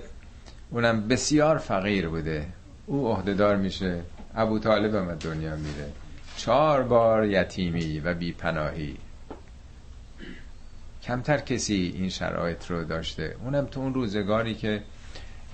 اونم 0.71 1.07
بسیار 1.07 1.57
فقیر 1.57 2.09
بوده. 2.09 2.47
او 2.85 3.07
عهدهدار 3.07 3.55
میشه. 3.55 4.01
ابو 4.35 4.59
طالب 4.59 4.95
هم 4.95 5.15
دنیا 5.15 5.55
میره. 5.55 5.91
چهار 6.37 6.83
بار 6.83 7.25
یتیمی 7.25 7.99
و 7.99 8.13
بیپناهی. 8.13 8.97
کمتر 11.03 11.37
کسی 11.37 11.93
این 11.95 12.09
شرایط 12.09 12.71
رو 12.71 12.83
داشته. 12.83 13.35
اونم 13.43 13.65
تو 13.65 13.79
اون 13.79 13.93
روزگاری 13.93 14.55
که 14.55 14.81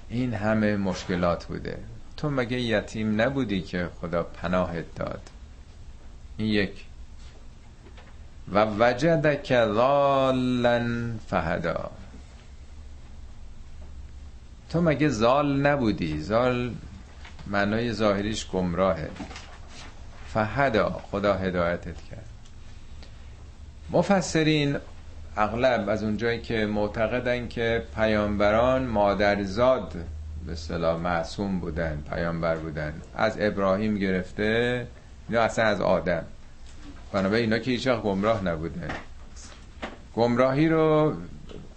این 0.10 0.34
همه 0.34 0.78
مشکلات 0.78 1.46
بوده. 1.46 1.78
تو 2.18 2.30
مگه 2.30 2.60
یتیم 2.60 3.22
نبودی 3.22 3.62
که 3.62 3.90
خدا 4.02 4.24
پناهت 4.24 4.96
داد؟ 4.96 5.22
این 6.38 6.48
یک. 6.48 6.86
و 8.54 8.66
وجدک 8.80 9.66
ضالا 9.66 11.12
فهدا. 11.28 11.92
تو 14.70 14.82
مگه 14.82 15.10
زال 15.10 15.62
نبودی؟ 15.68 16.22
زال 16.22 16.74
معنای 17.48 17.94
ظاهریش 17.94 18.48
گمراهه. 18.48 19.10
فهدا 20.28 21.02
خدا 21.12 21.34
هدایتت 21.34 22.02
کرد. 22.10 22.26
مفسرین 23.92 24.78
اغلب 25.38 25.90
از 25.90 26.04
اونجایی 26.04 26.42
که 26.42 26.66
معتقدن 26.66 27.48
که 27.48 27.84
پیامبران 27.96 28.86
مادرزاد 28.86 29.96
به 30.48 30.56
صلاح 30.56 31.00
معصوم 31.00 31.60
بودن 31.60 32.04
پیامبر 32.10 32.56
بودن. 32.58 32.94
از 33.16 33.36
ابراهیم 33.40 33.98
گرفته 33.98 34.88
یا 35.30 35.44
اصلا 35.44 35.66
از 35.66 35.82
آدم. 35.82 36.24
بنابراین 37.12 37.44
اینا 37.44 37.60
که 37.64 37.72
هیچ 37.72 37.88
گمراه 37.88 38.44
نبودن. 38.44 38.88
گمراهی 40.16 40.70
رو 40.70 41.14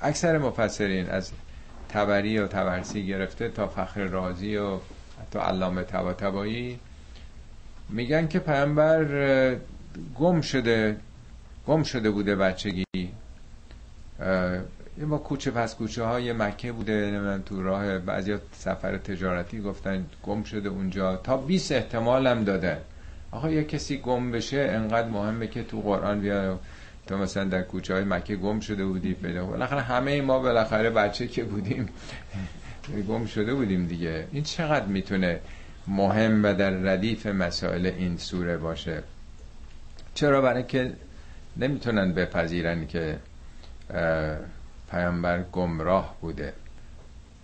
اکثر 0.00 0.38
مفسرین 0.38 1.10
از 1.10 1.32
تبری 1.92 2.38
و 2.38 2.46
تبرسی 2.46 3.06
گرفته 3.06 3.48
تا 3.48 3.66
فخر 3.66 4.04
رازی 4.04 4.56
و 4.56 4.76
حتی 5.20 5.38
علامه 5.38 5.82
تبا 5.82 6.44
میگن 7.88 8.28
که 8.28 8.38
پیامبر 8.38 9.04
گم 10.18 10.40
شده 10.40 10.96
گم 11.66 11.82
شده 11.82 12.10
بوده 12.10 12.36
بچگی. 12.36 12.84
یه 14.98 15.06
با 15.06 15.18
کوچه 15.18 15.50
پس 15.50 15.74
کوچه 15.74 16.04
های 16.04 16.32
مکه 16.32 16.72
بوده 16.72 16.92
نمی‌دونم 16.92 17.42
تو 17.46 17.62
راه 17.62 17.98
بعضی 17.98 18.36
سفر 18.52 18.96
تجارتی 18.98 19.60
گفتن 19.60 20.06
گم 20.22 20.42
شده 20.42 20.68
اونجا. 20.68 21.16
تا 21.16 21.36
20 21.36 21.72
احتمال 21.72 22.26
هم 22.26 22.44
داده 22.44 22.78
آقا 23.30 23.50
یه 23.50 23.64
کسی 23.64 23.98
گم 23.98 24.30
بشه 24.30 24.70
انقدر 24.70 25.08
مهمه 25.08 25.46
که 25.46 25.62
تو 25.64 25.80
قرآن 25.80 26.20
بیا 26.20 26.58
تو 27.10 27.18
مثلا 27.18 27.44
در 27.44 27.62
کوچه 27.62 27.94
های 27.94 28.04
مکه 28.04 28.36
گم 28.36 28.60
شده 28.60 28.84
بودی 28.84 29.14
پیدا 29.14 29.46
بالاخره 29.46 29.80
همه 29.80 30.22
ما 30.22 30.38
بالاخره 30.38 30.90
بچه 30.90 31.26
که 31.26 31.44
بودیم 31.44 31.88
گم 33.08 33.26
شده 33.26 33.54
بودیم 33.54 33.86
دیگه. 33.86 34.26
این 34.32 34.42
چقدر 34.42 34.86
می‌تونه 34.86 35.40
مهم 35.86 36.44
و 36.44 36.54
در 36.54 36.70
ردیف 36.70 37.26
مسائل 37.26 37.86
این 37.86 38.16
سوره 38.16 38.56
باشه؟ 38.56 39.02
چرا 40.14 40.40
برای 40.40 40.62
که 40.62 40.92
نمی‌تونن 41.56 42.12
بپذیرن 42.12 42.86
که 42.86 43.18
پیامبر 44.90 45.42
گمراه 45.52 46.16
بوده؟ 46.20 46.52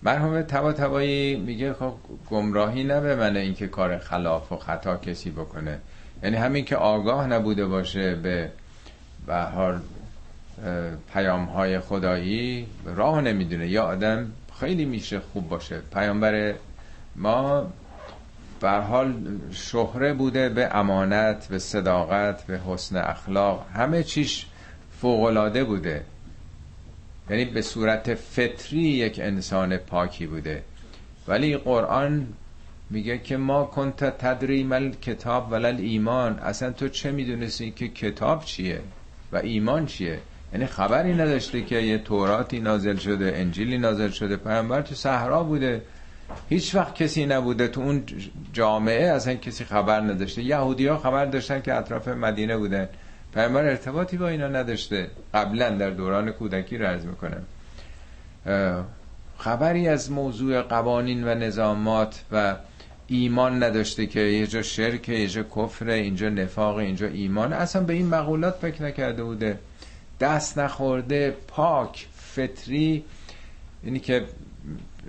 مرحوم 0.03 0.41
تبا 0.41 0.73
تبایی 0.73 1.35
میگه 1.35 1.73
خب 1.73 1.93
گمراهی 2.29 2.83
نه 2.83 3.01
به 3.01 3.15
من 3.15 3.37
اینکه 3.37 3.67
کار 3.67 3.97
خلاف 3.97 4.51
و 4.51 4.57
خطا 4.57 4.97
کسی 4.97 5.31
بکنه. 5.31 5.79
یعنی 6.23 6.37
همین 6.37 6.65
که 6.65 6.75
آگاه 6.75 7.27
نبوده 7.27 7.65
باشه 7.65 8.15
به 8.15 8.51
به 9.27 9.79
پیام 11.13 11.45
های 11.45 11.79
خدایی 11.79 12.67
راه 12.85 13.21
نمی‌دونه. 13.21 13.67
یا 13.67 13.83
آدم 13.83 14.31
خیلی 14.59 14.85
میشه 14.85 15.19
خوب 15.19 15.49
باشه. 15.49 15.81
پیامبر 15.93 16.53
ما 17.15 17.67
به 18.61 18.69
حال 18.69 19.13
شهره 19.51 20.13
بوده 20.13 20.49
به 20.49 20.75
امانت 20.75 21.47
به 21.47 21.59
صداقت 21.59 22.43
به 22.43 22.59
حسن 22.67 22.97
اخلاق. 22.97 23.65
همه 23.73 24.03
چیش 24.03 24.45
فوقلاده 25.01 25.63
بوده. 25.63 26.03
یعنی 27.29 27.45
به 27.45 27.61
صورت 27.61 28.13
فطری 28.13 28.79
یک 28.79 29.19
انسان 29.19 29.77
پاکی 29.77 30.27
بوده. 30.27 30.63
ولی 31.27 31.57
قرآن 31.57 32.27
میگه 32.89 33.17
که 33.17 33.37
ما 33.37 33.63
کنت 33.63 34.03
تدری 34.03 34.63
مل 34.63 34.91
کتاب 34.91 35.51
ولل 35.51 35.77
ایمان 35.79 36.39
اصلا 36.39 36.71
تو 36.71 36.87
چه 36.87 37.11
می‌دونستی 37.11 37.71
که 37.71 37.87
کتاب 37.87 38.45
چیه؟ 38.45 38.81
و 39.31 39.37
ایمان 39.37 39.85
چیه؟ 39.85 40.19
یعنی 40.53 40.65
خبری 40.65 41.13
نداشته 41.13 41.61
که 41.61 41.75
یه 41.75 41.97
توراتی 41.97 42.59
نازل 42.59 42.95
شده 42.95 43.33
انجیلی 43.35 43.77
نازل 43.77 44.09
شده 44.09 44.37
پیامبر 44.37 44.81
تو 44.81 44.95
صحرا 44.95 45.43
بوده. 45.43 45.81
هیچ 46.49 46.75
وقت 46.75 46.95
کسی 46.95 47.25
نبوده 47.25 47.67
تو 47.67 47.81
اون 47.81 48.03
جامعه 48.53 49.07
اصلا 49.07 49.33
کسی 49.33 49.65
خبر 49.65 49.99
نداشته. 49.99 50.43
یهودی 50.43 50.87
ها 50.87 50.97
خبر 50.97 51.25
داشتن 51.25 51.61
که 51.61 51.73
اطراف 51.73 52.07
مدینه 52.07 52.57
بودن. 52.57 52.89
پیامبر 53.33 53.65
ارتباطی 53.65 54.17
با 54.17 54.27
اینا 54.27 54.47
نداشته. 54.47 55.07
قبلا 55.33 55.69
در 55.69 55.89
دوران 55.89 56.31
کودکی 56.31 56.77
رز 56.77 57.05
می‌کنم. 57.05 57.43
خبری 59.37 59.87
از 59.87 60.11
موضوع 60.11 60.61
قوانین 60.61 61.27
و 61.27 61.35
نظامات 61.35 62.23
و 62.31 62.55
ایمان 63.07 63.63
نداشته 63.63 64.05
که 64.05 64.19
یه 64.19 64.47
جا 64.47 64.61
شرک 64.61 65.09
یه 65.09 65.27
جا 65.27 65.43
کفر 65.43 65.89
اینجا 65.89 66.29
نفاق 66.29 66.77
اینجا 66.77 67.07
ایمان. 67.07 67.53
اصلا 67.53 67.83
به 67.83 67.93
این 67.93 68.07
مقولات 68.07 68.55
فکر 68.61 68.83
نکرده 68.83 69.23
بوده. 69.23 69.59
دست 70.19 70.57
نخورده 70.59 71.35
پاک 71.47 72.07
فطری. 72.15 73.03
اینی 73.83 73.99
که 73.99 74.25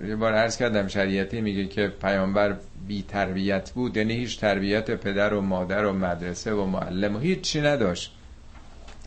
یه 0.07 0.15
بار 0.15 0.33
عرض 0.33 0.57
کردم 0.57 0.87
شریعتی 0.87 1.41
میگه 1.41 1.65
که 1.65 1.87
پیامبر 1.87 2.55
بی 2.87 3.05
تربیت 3.07 3.71
بود. 3.71 3.97
یعنی 3.97 4.13
هیچ 4.13 4.39
تربیت 4.39 4.91
پدر 4.91 5.33
و 5.33 5.41
مادر 5.41 5.85
و 5.85 5.93
مدرسه 5.93 6.53
و 6.53 6.65
معلم 6.65 7.15
و 7.15 7.19
هیچ 7.19 7.55
نداشت. 7.55 8.11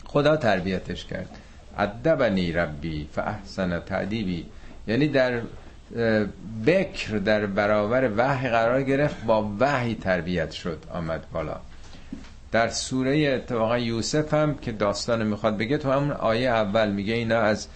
خدا 0.04 0.36
تربیتش 0.36 1.04
کرد. 1.04 1.28
ادبنی 1.78 2.52
ربی 2.52 3.08
فاحسن 3.12 3.80
تعدیبی 3.80 4.46
یعنی 4.88 5.08
در 5.08 5.40
بکر 6.66 7.18
در 7.18 7.46
برابر 7.46 8.10
وحی 8.16 8.48
قرار 8.48 8.82
گرفت 8.82 9.24
با 9.24 9.50
وحی 9.60 9.94
تربیت 9.94 10.50
شد 10.50 10.84
آمد 10.90 11.24
بالا. 11.32 11.56
در 12.52 12.68
سوره 12.68 13.28
اتفاقا 13.28 13.78
یوسف 13.78 14.34
هم 14.34 14.54
که 14.54 14.72
داستان 14.72 15.26
می‌خواد 15.26 15.58
بگه 15.58 15.78
تو 15.78 15.90
همون 15.90 16.10
آیه 16.10 16.48
اول 16.48 16.90
میگه 16.90 17.14
اینا 17.14 17.40
از 17.40 17.68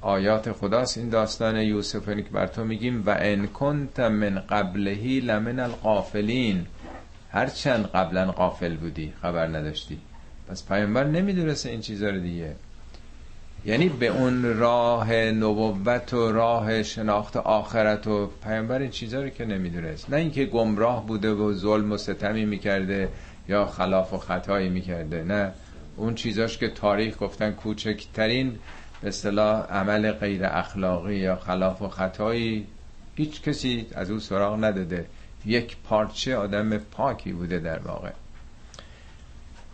آیات 0.00 0.52
خداست 0.52 0.98
این 0.98 1.08
داستان. 1.08 1.56
یوسف 1.56 2.08
که 2.08 2.30
بر 2.32 2.46
تو 2.46 2.64
میگیم 2.64 3.02
و 3.06 3.16
ان 3.18 3.46
کنت 3.46 4.00
من 4.00 4.38
قبلهی 4.38 5.20
لمن 5.20 5.60
القافلین 5.60 6.66
هرچند 7.30 7.86
قبلا 7.86 8.32
قافل 8.32 8.76
بودی 8.76 9.12
خبر 9.22 9.46
نداشتی. 9.46 9.98
پس 10.48 10.68
پیامبر 10.68 11.04
نمی‌دونسته 11.04 11.70
این 11.70 11.80
چیزا 11.80 12.10
رو 12.10 12.18
دیگه. 12.18 12.56
یعنی 13.66 13.88
به 13.88 14.06
اون 14.06 14.58
راه 14.58 15.14
نبوت 15.14 16.14
و 16.14 16.32
راه 16.32 16.82
شناخت 16.82 17.36
آخرت 17.36 18.06
و 18.06 18.30
پیامبر 18.44 18.78
این 18.78 18.90
چیزا 18.90 19.22
رو 19.22 19.28
که 19.28 19.44
نمی‌دونست. 19.44 20.10
نه 20.10 20.16
اینکه 20.16 20.44
گمراه 20.44 21.06
بوده 21.06 21.30
و 21.30 21.52
ظلم 21.52 21.92
و 21.92 21.96
ستمی 21.96 22.44
می‌کرده 22.44 23.08
یا 23.48 23.66
خلاف 23.66 24.12
و 24.12 24.18
خطایی 24.18 24.68
می‌کرده 24.68 25.24
نه. 25.24 25.52
اون 25.96 26.14
چیزاش 26.14 26.58
که 26.58 26.68
تاریخ 26.68 27.16
گفتن 27.20 27.50
کوچکترین 27.50 28.58
به 29.02 29.08
اصطلاح 29.08 29.66
عمل 29.66 30.12
غیر 30.12 30.40
اخلاقی 30.44 31.16
یا 31.16 31.36
خلاف 31.36 31.82
و 31.82 31.88
خطایی 31.88 32.66
هیچ 33.16 33.42
کسی 33.42 33.86
از 33.94 34.10
او 34.10 34.18
سراغ 34.18 34.64
نداده. 34.64 35.06
یک 35.46 35.76
پارچه 35.84 36.36
آدم 36.36 36.78
پاکی 36.78 37.32
بوده 37.32 37.58
در 37.58 37.78
واقع. 37.78 38.10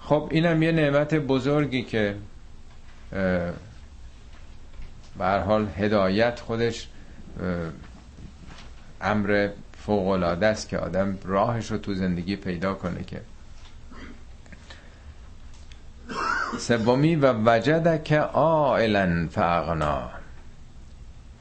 خب 0.01 0.29
اینم 0.31 0.63
یه 0.63 0.73
نعمت 0.73 1.15
بزرگی 1.15 1.83
که 1.83 2.15
به 5.23 5.29
حال 5.29 5.69
هدایت 5.77 6.41
خودش 6.41 6.89
امر 9.01 9.49
فوق 9.87 10.09
العاده 10.09 10.47
است 10.47 10.69
که 10.69 10.79
آدم 10.79 11.19
راهش 11.25 11.71
رو 11.71 11.79
تو 11.79 11.95
زندگی 11.95 12.37
پیدا 12.37 12.75
کنه 12.75 13.05
که. 13.05 13.21
سومی 16.59 17.17
و 17.17 17.35
وجد 17.47 18.03
که 18.03 18.21
آئلا 18.21 19.29
فاغنا. 19.31 20.11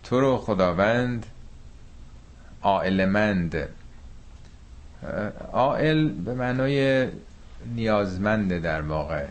تو 0.04 0.20
رو 0.20 0.38
خداوند 0.38 1.26
آئلمند 2.62 3.70
آئل 5.52 6.10
به 6.10 6.34
معنای 6.34 7.08
نیازمنده 7.76 8.60
در 8.60 8.82
واقع 8.82 9.26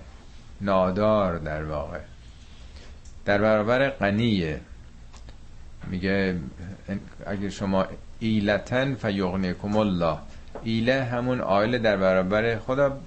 نادار 0.61 1.39
در 1.39 1.65
واقع. 1.65 2.10
در 3.25 3.39
برابر 3.39 3.91
غنیه. 3.91 4.61
میگه 5.91 6.37
اگه 7.27 7.51
شما 7.51 7.87
ایلتن 8.21 8.95
فیغنیکم 8.95 9.77
الله. 9.77 10.19
ایله 10.65 11.05
همون 11.05 11.41
آیل 11.41 11.79
در 11.79 11.97
برابر 11.97 12.59
خدا 12.59 12.99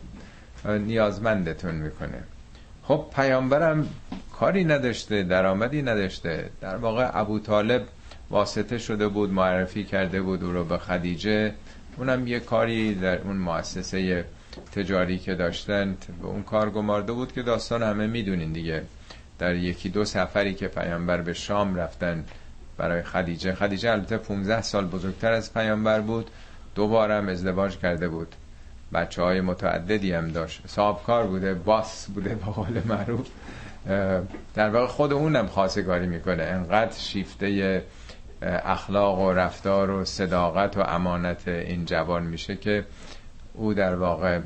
نیازمندتون 0.66 1.76
می‌کنه. 1.76 2.24
خب 2.84 3.06
پیامبرم 3.16 3.88
کاری 4.34 4.64
نداشته 4.64 5.24
درآمدی 5.24 5.82
نداشته. 5.82 6.50
در 6.62 6.76
واقع 6.76 7.10
ابو 7.14 7.40
طالب 7.40 7.84
واسطه 8.30 8.78
شده 8.78 9.08
بود 9.08 9.34
معرفی 9.34 9.84
کرده 9.84 10.22
بود 10.22 10.44
او 10.44 10.52
رو 10.52 10.64
به 10.64 10.78
خدیجه. 10.78 11.54
اونم 11.98 12.28
یه 12.28 12.40
کاری 12.40 12.96
در 12.96 13.22
اون 13.22 13.38
مؤسسه 13.38 14.26
تجاری 14.76 15.18
که 15.18 15.36
داشتن 15.36 15.98
به 16.22 16.28
اون 16.28 16.44
کار 16.44 16.70
گمارده 16.70 17.14
بود 17.14 17.32
که 17.34 17.42
داستان 17.42 17.84
همه 17.84 18.08
می‌دونین 18.08 18.52
دیگه. 18.52 18.84
در 19.40 19.56
یکی 19.56 19.90
دو 19.90 20.06
سفری 20.06 20.54
که 20.54 20.68
پیامبر 20.68 21.22
به 21.22 21.34
شام 21.34 21.76
رفتن 21.76 22.24
برای 22.78 23.04
خدیجه 23.04 23.56
خدیجه 23.56 23.92
البته 23.92 24.18
15 24.18 24.62
سال 24.62 24.86
بزرگتر 24.86 25.32
از 25.32 25.54
پیامبر 25.54 26.02
بود 26.02 26.32
دوبارم 26.76 27.28
ازدواج 27.30 27.78
کرده 27.78 28.10
بود. 28.10 28.36
بچه 28.94 29.22
های 29.22 29.42
متعددی 29.42 30.14
هم 30.14 30.28
داشت. 30.28 30.62
صاحب 30.68 31.04
کار 31.04 31.28
بوده 31.28 31.54
باس 31.54 32.08
بوده 32.08 32.30
به 32.36 32.46
قول 32.46 32.82
معروف. 32.86 33.28
در 34.56 34.70
واقع 34.70 34.88
خود 34.88 35.14
اونم 35.14 35.48
خواستگاری 35.48 36.08
می‌کنه. 36.08 36.44
انقدر 36.44 36.98
شیفته 36.98 37.84
اخلاق 38.42 39.20
و 39.20 39.32
رفتار 39.34 39.90
و 39.90 40.06
صداقت 40.06 40.78
و 40.78 40.82
امانت 40.82 41.48
این 41.48 41.86
جوان 41.86 42.24
میشه 42.24 42.56
که 42.56 42.86
او 43.54 43.74
در 43.74 43.96
واقع 43.96 44.40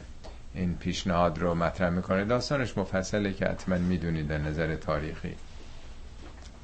این 0.57 0.75
پیشنهاد 0.75 1.39
رو 1.39 1.55
مطرح 1.55 1.89
می‌کنه. 1.89 2.25
داستانش 2.25 2.77
مفصله 2.77 3.33
که 3.33 3.45
حتما 3.45 3.77
می‌دونید 3.77 4.27
در 4.27 4.37
نظر 4.37 4.75
تاریخی. 4.75 5.35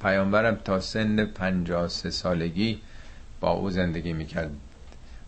پیامبرم 0.02 0.58
تا 0.64 0.80
سن 0.80 1.24
53 1.24 2.10
سالگی 2.10 2.80
با 3.40 3.50
او 3.50 3.70
زندگی 3.70 4.12
می‌کرد. 4.12 4.50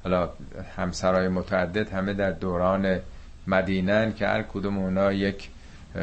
حالا 0.04 0.30
همسرای 0.76 1.28
متعدد 1.28 1.88
همه 1.88 2.14
در 2.14 2.30
دوران 2.30 3.00
مدینن 3.46 4.14
که 4.14 4.26
هر 4.26 4.42
کدوم 4.42 4.78
اونا 4.78 5.12
یک 5.12 5.48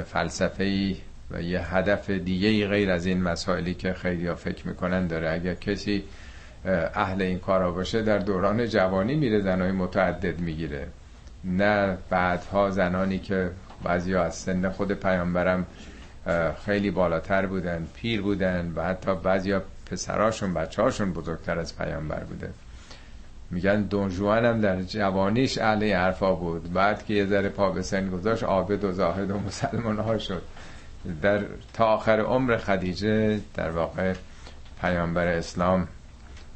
فلسفه 0.06 0.96
و 1.32 1.42
یه 1.42 1.76
هدف 1.76 2.10
دیگه 2.10 2.68
غیر 2.68 2.92
از 2.92 3.06
این 3.06 3.22
مسائلی 3.22 3.74
که 3.74 3.94
خیلی 3.94 4.28
ها 4.28 4.36
فکر 4.36 4.68
می‌کنن 4.68 5.08
داره. 5.08 5.32
اگر 5.32 5.54
کسی 5.54 6.04
اهل 6.96 7.22
این 7.22 7.40
کارا 7.40 7.72
باشه 7.72 8.02
در 8.02 8.18
دوران 8.18 8.68
جوانی 8.68 9.16
میره 9.16 9.42
زنای 9.42 9.72
متعدد 9.72 10.40
می‌گیره. 10.40 10.88
نه 11.44 11.98
بعدها 12.10 12.70
زنانی 12.70 13.20
که 13.20 13.52
بعضی 13.84 14.16
از 14.16 14.36
سن 14.36 14.70
خود 14.70 14.92
پیامبرم 14.92 15.66
خیلی 16.66 16.92
بالاتر 16.92 17.46
بودن 17.46 17.88
پیر 17.94 18.22
بودن 18.22 18.74
و 18.76 18.84
حتی 18.84 19.16
بعضی 19.16 19.56
پسراشون 19.92 20.54
بچه 20.54 20.82
هاشون 20.82 21.14
بزرگتر 21.14 21.60
از 21.60 21.78
پیامبر 21.78 22.24
بوده. 22.24 22.50
میگن 23.52 23.82
دونجوان 23.82 24.46
هم 24.46 24.62
در 24.62 24.82
جوانیش 24.82 25.58
اهل 25.58 25.94
حرفا 25.94 26.36
بود. 26.36 26.74
بعد 26.74 27.06
که 27.06 27.14
یه 27.14 27.26
ذره 27.26 27.50
پا 27.50 27.72
به 27.72 27.82
سن 27.82 28.10
گذاشت 28.10 28.44
عابد 28.44 28.84
و 28.84 28.92
زاهد 28.92 29.32
و 29.32 29.40
مسلمان 29.40 30.00
ها 30.00 30.18
شد. 30.18 30.42
در 31.22 31.44
تا 31.74 31.86
آخر 31.86 32.20
عمر 32.20 32.58
خدیجه 32.58 33.40
در 33.54 33.70
واقع 33.70 34.14
پیامبر 34.82 35.28
اسلام 35.28 35.88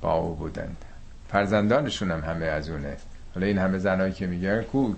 با 0.01 0.13
او 0.13 0.35
بودند. 0.35 0.85
فرزندانشون 1.29 2.11
هم 2.11 2.19
همه 2.19 2.45
از 2.45 2.69
اونه. 2.69 2.97
حالا 3.37 3.47
این 3.47 3.57
همه 3.57 3.77
زنایی 3.77 4.13
که 4.13 4.27
میگن 4.27 4.61
کو 4.61 4.93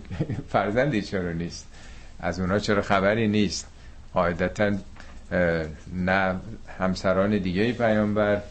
فرزندی 0.50 1.02
چرا 1.02 1.32
نیست؟ 1.32 1.68
از 2.20 2.40
اونا 2.40 2.60
چرا 2.60 2.82
خبری 2.82 3.28
نیست؟ 3.28 3.68
قاعدتا 4.14 4.72
نه 5.94 6.36
همسران 6.80 7.38
دیگه 7.38 7.72
پیامبر 7.72 8.42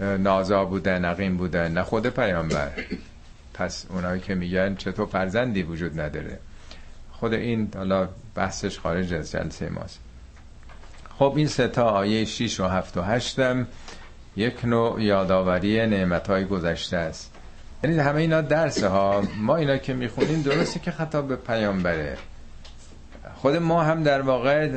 نازا 0.00 0.64
بودن 0.64 1.04
نقیم 1.04 1.36
بودن 1.36 1.72
نه 1.72 1.82
خود 1.82 2.06
پیامبر. 2.06 2.70
پس 3.54 3.86
اونایی 3.90 4.20
که 4.20 4.34
میگن 4.34 4.74
چطور 4.74 5.06
فرزندی 5.06 5.62
وجود 5.62 6.00
نداره؟ 6.00 6.38
خود 7.12 7.34
این 7.34 7.68
حالا 7.76 8.08
بحثش 8.34 8.78
خارج 8.78 9.14
از 9.14 9.30
جلسه 9.30 9.68
ماست. 9.68 10.00
خب 11.18 11.32
این 11.36 11.46
سه 11.46 11.68
تا 11.68 11.84
آیه 11.84 12.24
6 12.24 12.60
و 12.60 12.68
7 12.68 12.96
و 12.96 13.02
8 13.02 13.38
هم 13.38 13.66
یک 14.36 14.64
نوع 14.64 15.02
یادآوری 15.02 15.86
نعمتهای 15.86 16.44
گذشته 16.44 16.96
است. 16.96 17.37
یعنی 17.84 17.98
همه 17.98 18.20
اینا 18.20 18.40
درسه 18.40 18.88
ها. 18.88 19.22
ما 19.36 19.56
اینا 19.56 19.76
که 19.76 19.94
می‌خونیم 19.94 20.42
درسته 20.42 20.80
که 20.80 20.90
خطاب 20.90 21.28
به 21.28 21.36
پیامبره. 21.36 22.18
خود 23.34 23.56
ما 23.56 23.82
هم 23.82 24.02
در 24.02 24.20
واقع 24.22 24.70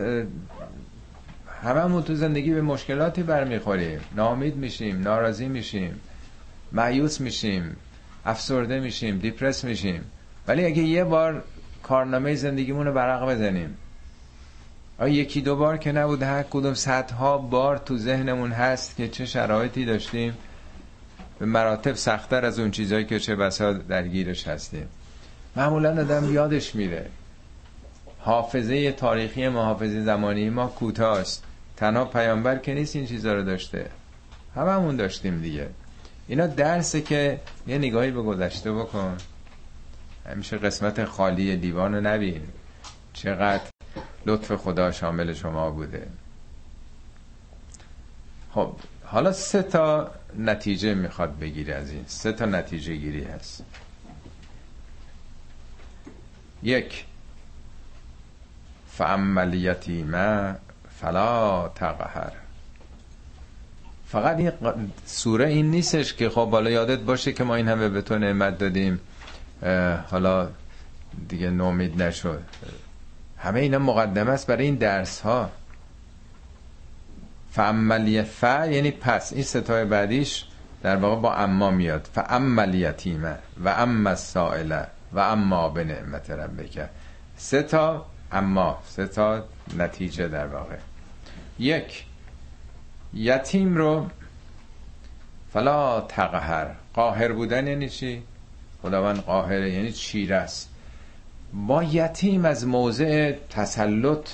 هممون 1.63 2.03
تو 2.03 2.15
زندگی 2.15 2.53
به 2.53 2.61
مشکلاتی 2.61 3.23
برمیخوریم. 3.23 3.99
ناامید 4.15 4.55
میشیم 4.55 5.01
ناراضی 5.01 5.47
میشیم 5.47 5.99
معیوس 6.71 7.21
میشیم 7.21 7.75
افسرده 8.25 8.79
میشیم 8.79 9.17
دیپرس 9.17 9.63
میشیم. 9.63 10.03
ولی 10.47 10.65
اگه 10.65 10.83
یه 10.83 11.03
بار 11.03 11.43
کارنامه 11.83 12.35
زندگیمون 12.35 12.87
رو 12.87 12.93
برق 12.93 13.29
بزنیم 13.29 13.77
آیا 14.99 15.13
یکی 15.13 15.41
دو 15.41 15.55
بار 15.55 15.77
که 15.77 15.91
نبود 15.91 16.21
هر 16.23 16.43
کدوم 16.43 16.73
صدها 16.73 17.37
بار 17.37 17.77
تو 17.77 17.97
ذهنمون 17.97 18.51
هست 18.51 18.95
که 18.95 19.07
چه 19.07 19.25
شرایطی 19.25 19.85
داشتیم. 19.85 20.33
به 21.41 21.47
مراتب 21.47 21.93
سختتر 21.93 22.45
از 22.45 22.59
اون 22.59 22.71
چیزهایی 22.71 23.05
که 23.05 23.19
چه 23.19 23.35
بسا 23.35 23.73
درگیرش 23.73 24.47
هستیم 24.47 24.87
معمولا 25.55 26.01
آدم 26.01 26.33
یادش 26.33 26.75
میره. 26.75 27.09
حافظه 28.19 28.91
تاریخی 28.91 29.47
ما 29.47 29.77
زمانی 29.83 30.49
ما 30.49 30.67
کوتاست. 30.67 31.43
تنها 31.77 32.05
پیامبر 32.05 32.57
که 32.57 32.73
نیست 32.73 32.95
این 32.95 33.05
چیزها 33.05 33.33
رو 33.33 33.43
داشته. 33.43 33.89
هممون 34.55 34.95
داشتیم 34.95 35.41
دیگه. 35.41 35.69
اینا 36.27 36.47
درسه 36.47 37.01
که 37.01 37.39
یه 37.67 37.77
نگاهی 37.77 38.11
به 38.11 38.21
گذشته 38.21 38.73
بکن. 38.73 39.17
همیشه 40.29 40.57
قسمت 40.57 41.05
خالی 41.05 41.57
دیوان 41.57 41.95
رو 41.95 42.01
نبین. 42.01 42.41
چقدر 43.13 43.63
لطف 44.25 44.55
خدا 44.55 44.91
شامل 44.91 45.33
شما 45.33 45.71
بوده. 45.71 46.07
خب 48.53 48.73
حالا 49.05 49.31
سه 49.31 49.61
تا 49.63 50.11
نتیجه 50.37 50.93
می‌خواد 50.93 51.39
بگیری 51.39 51.71
از 51.73 51.91
این. 51.91 52.03
سه 52.07 52.31
تا 52.31 52.45
نتیجه 52.45 52.95
گیری 52.95 53.23
هست. 53.23 53.63
یک 56.63 57.05
فعمل 58.91 59.53
یتیمه 59.53 60.55
فلا 60.99 61.67
تقهر. 61.67 62.31
فقط 64.07 64.37
این 64.37 64.51
سوره 65.05 65.47
این 65.47 65.71
نیستش 65.71 66.13
که 66.13 66.29
خب 66.29 66.51
حالا 66.51 66.69
یادت 66.69 66.99
باشه 66.99 67.33
که 67.33 67.43
ما 67.43 67.55
این 67.55 67.67
همه 67.67 67.89
به 67.89 68.01
تو 68.01 68.17
نعمت 68.17 68.57
دادیم. 68.57 68.99
حالا 70.09 70.49
دیگه 71.29 71.49
نومید 71.49 72.01
نشد 72.01 72.43
همه 73.37 73.59
اینا 73.59 73.79
مقدمه 73.79 74.31
است 74.31 74.47
برای 74.47 74.65
این 74.65 74.75
درس 74.75 75.19
ها 75.19 75.49
فعملی 77.51 78.23
ف 78.23 78.43
یعنی 78.43 78.91
پس. 78.91 79.33
این 79.33 79.43
ستای 79.43 79.85
بعدیش 79.85 80.45
در 80.83 80.95
واقع 80.95 81.21
با 81.21 81.33
اما 81.35 81.71
میاد. 81.71 82.09
فعمل 82.13 82.73
یتیمه 82.73 83.35
و 83.63 83.69
اما 83.69 84.15
سائله. 84.15 84.87
و 85.13 85.19
اما 85.19 85.69
به 85.69 85.83
نعمت 85.83 86.29
ربک. 86.31 86.89
سه 87.37 87.63
تا 87.63 88.05
اما. 88.31 88.79
سه 88.87 89.07
تا 89.07 89.43
نتیجه 89.77 90.27
در 90.27 90.47
واقع. 90.47 90.75
یک 91.59 92.05
یتیم 93.13 93.77
رو 93.77 94.07
فلا 95.53 96.01
تقهر. 96.01 96.67
قاهر 96.93 97.31
بودن 97.31 97.67
یعنی 97.67 97.89
چی؟ 97.89 98.23
خداوند 98.81 99.17
قاهره. 99.17 99.71
یعنی 99.71 99.91
چیره 99.91 100.35
است 100.35 100.69
با 101.53 101.83
یتیم 101.83 102.45
از 102.45 102.67
موضع 102.67 103.31
تسلط 103.49 104.29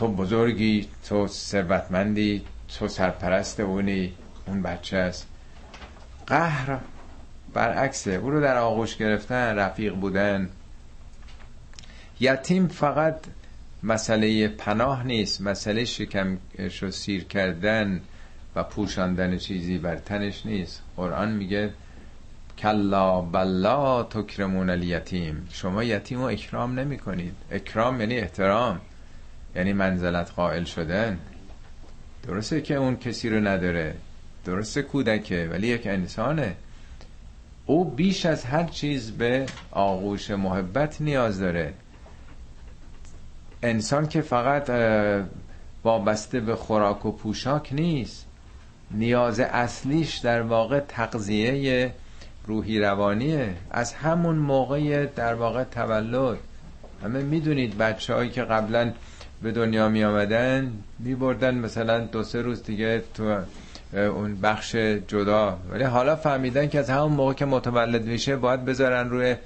تو 0.00 0.08
بزرگی 0.08 0.88
تو 1.08 1.26
ثروتمندی 1.26 2.42
تو 2.78 2.88
سرپرست 2.88 3.60
اونی 3.60 4.12
اون 4.46 4.62
بچه 4.62 4.96
است. 4.96 5.26
قهر 6.26 6.78
برعکسه 7.54 8.10
او 8.10 8.30
رو 8.30 8.40
در 8.40 8.56
آغوش 8.56 8.96
گرفتن 8.96 9.56
رفیق 9.56 9.94
بودن. 9.94 10.50
یتیم 12.20 12.68
فقط 12.68 13.16
مسئله 13.82 14.48
پناه 14.48 15.06
نیست 15.06 15.40
مسئله 15.40 15.84
شکمش 15.84 16.82
رو 16.82 16.90
سیر 16.90 17.24
کردن 17.24 18.00
و 18.56 18.62
پوشاندن 18.62 19.38
چیزی 19.38 19.78
بر 19.78 19.96
تنش 19.96 20.46
نیست. 20.46 20.82
قرآن 20.96 21.32
میگه 21.32 21.70
کلا 22.58 23.20
بلا 23.20 24.02
تکرمون 24.02 24.70
الیتیم. 24.70 25.48
شما 25.50 25.84
یتیم 25.84 26.18
رو 26.18 26.24
اکرام 26.24 26.78
نمی 26.78 26.98
کنید 26.98 27.34
اکرام 27.50 28.00
یعنی 28.00 28.18
احترام. 28.18 28.80
یعنی 29.56 29.72
منزلت 29.72 30.30
قائل 30.30 30.64
شدن 30.64 31.18
درسته 32.26 32.60
که 32.60 32.74
اون 32.74 32.96
کسی 32.96 33.30
رو 33.30 33.40
نداره. 33.40 33.94
درسته 34.44 34.82
کودکه 34.82 35.48
ولی 35.52 35.66
یک 35.66 35.86
انسانه. 35.86 36.56
او 37.66 37.84
بیش 37.84 38.26
از 38.26 38.44
هر 38.44 38.64
چیز 38.64 39.10
به 39.10 39.46
آغوش 39.70 40.30
محبت 40.30 41.00
نیاز 41.00 41.40
داره. 41.40 41.72
انسان 43.62 44.08
که 44.08 44.20
فقط 44.20 44.70
وابسته 45.84 46.40
به 46.40 46.56
خوراک 46.56 47.06
و 47.06 47.12
پوشاک 47.12 47.68
نیست. 47.72 48.26
نیاز 48.90 49.40
اصلیش 49.40 50.16
در 50.16 50.42
واقع 50.42 50.80
تقضیه 50.80 51.92
روحی 52.46 52.78
روانیه. 52.78 53.54
از 53.70 53.92
همون 53.92 54.36
موقع 54.36 55.06
در 55.06 55.34
واقع 55.34 55.64
تولد. 55.64 56.38
همه 57.04 57.22
می‌دونید 57.22 57.78
بچه 57.78 58.14
هایی 58.14 58.30
که 58.30 58.42
قبلا 58.42 58.92
به 59.42 59.52
دنیا 59.52 59.88
می 59.88 60.04
آمدن 60.04 60.72
می 60.98 61.14
بردن 61.14 61.54
مثلا 61.54 62.00
دو 62.00 62.22
سه 62.22 62.42
روز 62.42 62.62
دیگه 62.62 63.02
تو 63.14 63.38
اون 63.94 64.40
بخش 64.40 64.76
جدا. 65.08 65.58
ولی 65.70 65.84
حالا 65.84 66.16
فهمیدن 66.16 66.68
که 66.68 66.78
از 66.78 66.90
همون 66.90 67.12
موقع 67.12 67.32
که 67.32 67.44
متولد 67.44 68.04
میشه 68.04 68.36
باید 68.36 68.64
بذارن 68.64 69.10
روی 69.10 69.36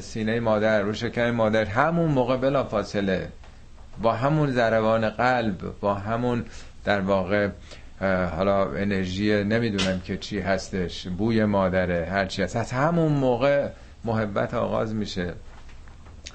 سینه 0.00 0.40
مادر 0.40 0.82
روی 0.82 0.94
شکم 0.94 1.30
مادر. 1.30 1.64
همون 1.64 2.10
موقع 2.10 2.36
بلا 2.36 2.64
فاصله 2.64 3.28
با 4.02 4.12
همون 4.12 4.50
ضربان 4.50 5.10
قلب 5.10 5.80
با 5.80 5.94
همون 5.94 6.44
در 6.84 7.00
واقع 7.00 7.48
حالا 8.36 8.72
انرژی 8.72 9.44
نمی‌دونم 9.44 10.00
که 10.00 10.16
چی 10.16 10.40
هستش 10.40 11.08
بوی 11.08 11.44
مادره 11.44 12.08
هرچی 12.10 12.42
هست. 12.42 12.56
از 12.56 12.72
همون 12.72 13.12
موقع 13.12 13.68
محبت 14.04 14.54
آغاز 14.54 14.94
میشه. 14.94 15.34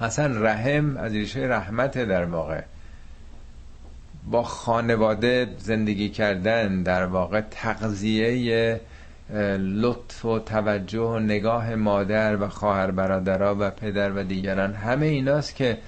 اصلا 0.00 0.40
رحم 0.40 0.96
از 0.96 1.12
ریشه 1.12 1.40
رحمت 1.40 1.98
در 1.98 2.24
واقع. 2.24 2.60
با 4.30 4.42
خانواده 4.42 5.48
زندگی 5.58 6.08
کردن 6.08 6.82
در 6.82 7.06
واقع 7.06 7.40
تغذیه 7.40 8.80
لطف 9.58 10.24
و 10.24 10.38
توجه 10.38 11.00
و 11.00 11.18
نگاه 11.18 11.74
مادر 11.74 12.36
و 12.36 12.48
خواهر 12.48 12.90
برادرها 12.90 13.56
و 13.60 13.70
پدر 13.70 14.12
و 14.12 14.22
دیگران 14.22 14.74
همه 14.74 15.06
ایناست 15.06 15.56
که 15.56 15.78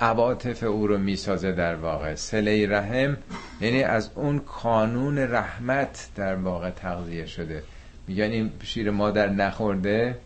عواطف 0.00 0.62
او 0.62 0.86
رو 0.86 0.98
می‌سازه 0.98 1.52
در 1.52 1.74
واقع. 1.74 2.14
سله 2.14 2.68
رحم 2.68 3.16
یعنی 3.60 3.82
از 3.82 4.10
اون 4.14 4.38
کانون 4.38 5.18
رحمت 5.18 6.08
در 6.16 6.34
واقع 6.34 6.70
تغذیه 6.70 7.26
شده. 7.26 7.62
میگن 8.08 8.24
این 8.24 8.50
شیر 8.62 8.90
مادر 8.90 9.28
نخورده 9.28 10.16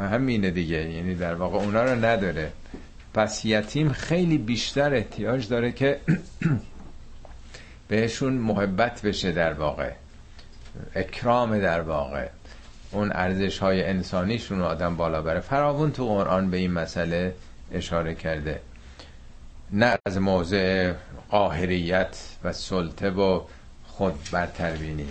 همینه 0.00 0.50
دیگه. 0.50 0.90
یعنی 0.90 1.14
در 1.14 1.34
واقع 1.34 1.58
اونا 1.58 1.84
رو 1.84 2.04
نداره. 2.04 2.52
پس 3.14 3.44
یتیم 3.44 3.92
خیلی 3.92 4.38
بیشتر 4.38 4.94
احتیاج 4.94 5.48
داره 5.48 5.72
که 5.72 6.00
بهشون 7.88 8.32
محبت 8.32 9.02
بشه 9.02 9.32
در 9.32 9.52
واقع. 9.52 9.92
اکرام 10.94 11.58
در 11.58 11.80
واقع. 11.80 12.28
اون 12.90 13.12
ارزش 13.14 13.58
های 13.58 13.84
انسانیشون 13.84 14.58
رو 14.58 14.64
آدم 14.64 14.96
بالا 14.96 15.22
بره. 15.22 15.40
فراون 15.40 15.92
تو 15.92 16.06
قرآن 16.06 16.50
به 16.50 16.56
این 16.56 16.72
مسئله 16.72 17.34
اشاره 17.72 18.14
کرده. 18.14 18.60
نه 19.70 19.98
از 20.06 20.18
موضع 20.18 20.92
قاهریت 21.30 22.16
و 22.44 22.52
سلطه 22.52 23.10
و 23.10 23.40
خود 23.86 24.14
برتر 24.32 24.70
بینی. 24.76 25.08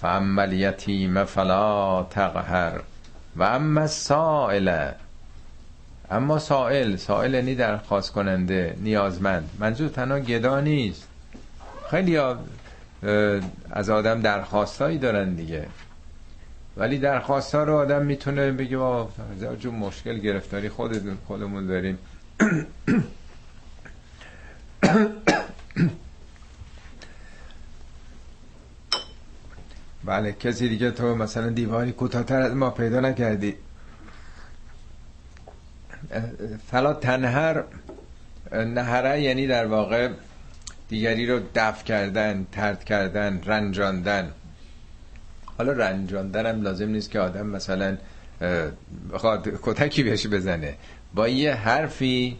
فاما 0.00 0.42
الیتیم 0.42 1.24
فلا 1.24 2.02
تقهر 2.02 2.80
و 3.36 3.42
اما 3.42 3.86
سائل 3.86 4.90
اما 6.10 6.38
سائل 6.38 6.96
سائل 6.96 7.34
یعنی 7.34 7.54
درخواست 7.54 8.12
کننده 8.12 8.76
نیازمند. 8.80 9.50
منظور 9.58 9.88
تنها 9.88 10.20
گدا 10.20 10.60
نیست. 10.60 11.08
خیلی 11.90 12.18
از 13.70 13.90
آدم 13.90 14.20
درخواستایی 14.20 14.98
دارن 14.98 15.34
دیگه. 15.34 15.66
ولی 16.76 16.98
درخواست 16.98 17.54
ها 17.54 17.64
رو 17.64 17.76
آدم 17.76 18.06
می‌تونه 18.06 18.52
بگه 18.52 18.76
با 18.76 19.08
جو 19.60 19.70
مشکل 19.70 20.18
گرفتاری 20.18 20.68
خودمون 20.68 21.18
خودمون 21.26 21.66
داریم. 21.66 21.98
بله 30.04 30.32
کسی 30.32 30.68
دیگه 30.68 30.90
تو 30.90 31.14
مثلا 31.14 31.48
دیواری 31.50 31.92
کوتاهتر 31.92 32.42
از 32.42 32.54
ما 32.54 32.70
پیدا 32.70 33.00
نکردی. 33.00 33.54
فلا 36.70 36.94
تنهر 36.94 37.64
نهره 38.52 39.20
یعنی 39.20 39.46
در 39.46 39.66
واقع 39.66 40.08
دیگری 40.88 41.26
رو 41.26 41.40
دفع 41.54 41.84
کردن 41.84 42.46
ترد 42.52 42.84
کردن 42.84 43.40
رنجاندن. 43.46 44.30
حالا 45.58 45.72
رنجاندن 45.72 46.46
هم 46.46 46.62
لازم 46.62 46.88
نیست 46.88 47.10
که 47.10 47.20
آدم 47.20 47.46
مثلا 47.46 47.96
بخواد 49.12 49.48
کتکی 49.62 50.02
بهش 50.02 50.26
بزنه. 50.26 50.74
با 51.14 51.28
یه 51.28 51.54
حرفی 51.54 52.36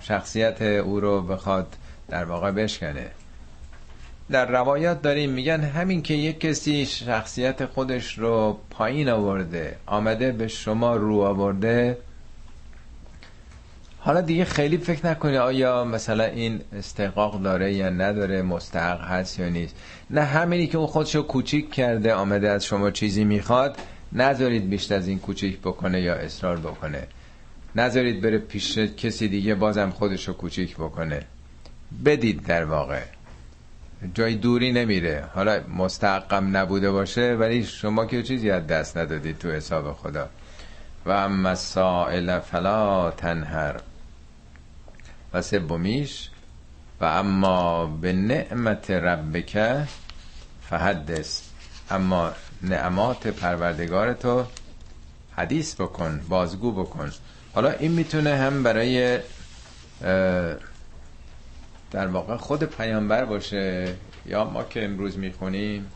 شخصیت 0.00 0.62
او 0.62 1.00
رو 1.00 1.22
بخواد 1.22 1.76
در 2.08 2.24
واقع 2.24 2.50
بشکنه. 2.50 3.06
در 4.30 4.46
روایات 4.46 5.02
داریم 5.02 5.30
میگن 5.30 5.60
همین 5.60 6.02
که 6.02 6.14
یک 6.14 6.40
کسی 6.40 6.86
شخصیت 6.86 7.66
خودش 7.66 8.18
رو 8.18 8.60
پایین 8.70 9.08
آورده 9.08 9.76
آمده 9.86 10.32
به 10.32 10.48
شما 10.48 10.96
رو 10.96 11.20
آورده 11.20 11.98
حالا 14.04 14.20
دیگه 14.20 14.44
خیلی 14.44 14.78
فکر 14.78 15.06
نکنی 15.06 15.36
آیا 15.36 15.84
مثلا 15.84 16.24
این 16.24 16.60
استحقاق 16.78 17.42
داره 17.42 17.72
یا 17.72 17.90
نداره 17.90 18.42
مستحق 18.42 19.00
هست 19.00 19.38
یا 19.38 19.48
نیست. 19.48 19.76
نه 20.10 20.22
همینی 20.22 20.66
که 20.66 20.78
اون 20.78 20.86
خودشو 20.86 21.22
کوچیک 21.22 21.70
کرده 21.70 22.14
آمده 22.14 22.48
از 22.50 22.64
شما 22.64 22.90
چیزی 22.90 23.24
می‌خواد 23.24 23.76
نذارید 24.12 24.70
بیشتر 24.70 24.94
از 24.94 25.08
این 25.08 25.18
کوچیک 25.18 25.58
بکنه 25.58 26.00
یا 26.00 26.14
اصرار 26.14 26.56
بکنه. 26.56 27.06
نذارید 27.76 28.20
بره 28.22 28.38
پیش 28.38 28.78
کسی 28.78 29.28
دیگه 29.28 29.54
بازم 29.54 29.90
خودشو 29.90 30.32
کوچیک 30.32 30.76
بکنه. 30.76 31.22
بدید 32.04 32.46
در 32.46 32.64
واقع. 32.64 33.02
جای 34.14 34.34
دوری 34.34 34.72
نمیره. 34.72 35.24
حالا 35.34 35.60
مستحقم 35.76 36.56
نبوده 36.56 36.90
باشه 36.90 37.36
ولی 37.40 37.64
شما 37.64 38.06
که 38.06 38.22
چیزی 38.22 38.50
از 38.50 38.66
دست 38.66 38.96
ندادید 38.96 39.38
تو 39.38 39.50
حساب 39.50 39.92
خدا. 39.92 40.28
و 41.06 41.10
اما 41.10 41.54
سائل 41.54 42.38
فلا 42.38 43.10
تنهر. 43.10 43.80
و 45.34 45.42
سومیش. 45.42 46.28
و 47.00 47.04
اما 47.04 47.86
به 47.86 48.12
نعمت 48.12 48.90
ربک 48.90 49.86
فحدث. 50.70 51.40
اما 51.90 52.32
نعمات 52.62 53.26
پروردگار 53.26 54.12
تو 54.12 54.44
حدیث 55.36 55.74
بکن 55.74 56.20
بازگو 56.28 56.72
بکن. 56.72 57.10
حالا 57.54 57.70
این 57.70 57.92
می‌تونه 57.92 58.36
هم 58.36 58.62
برای 58.62 59.18
در 61.90 62.06
واقع 62.06 62.36
خود 62.36 62.64
پیامبر 62.64 63.24
باشه 63.24 63.94
یا 64.26 64.44
ما 64.44 64.64
که 64.64 64.84
امروز 64.84 65.18
می‌خونیم. 65.18 65.86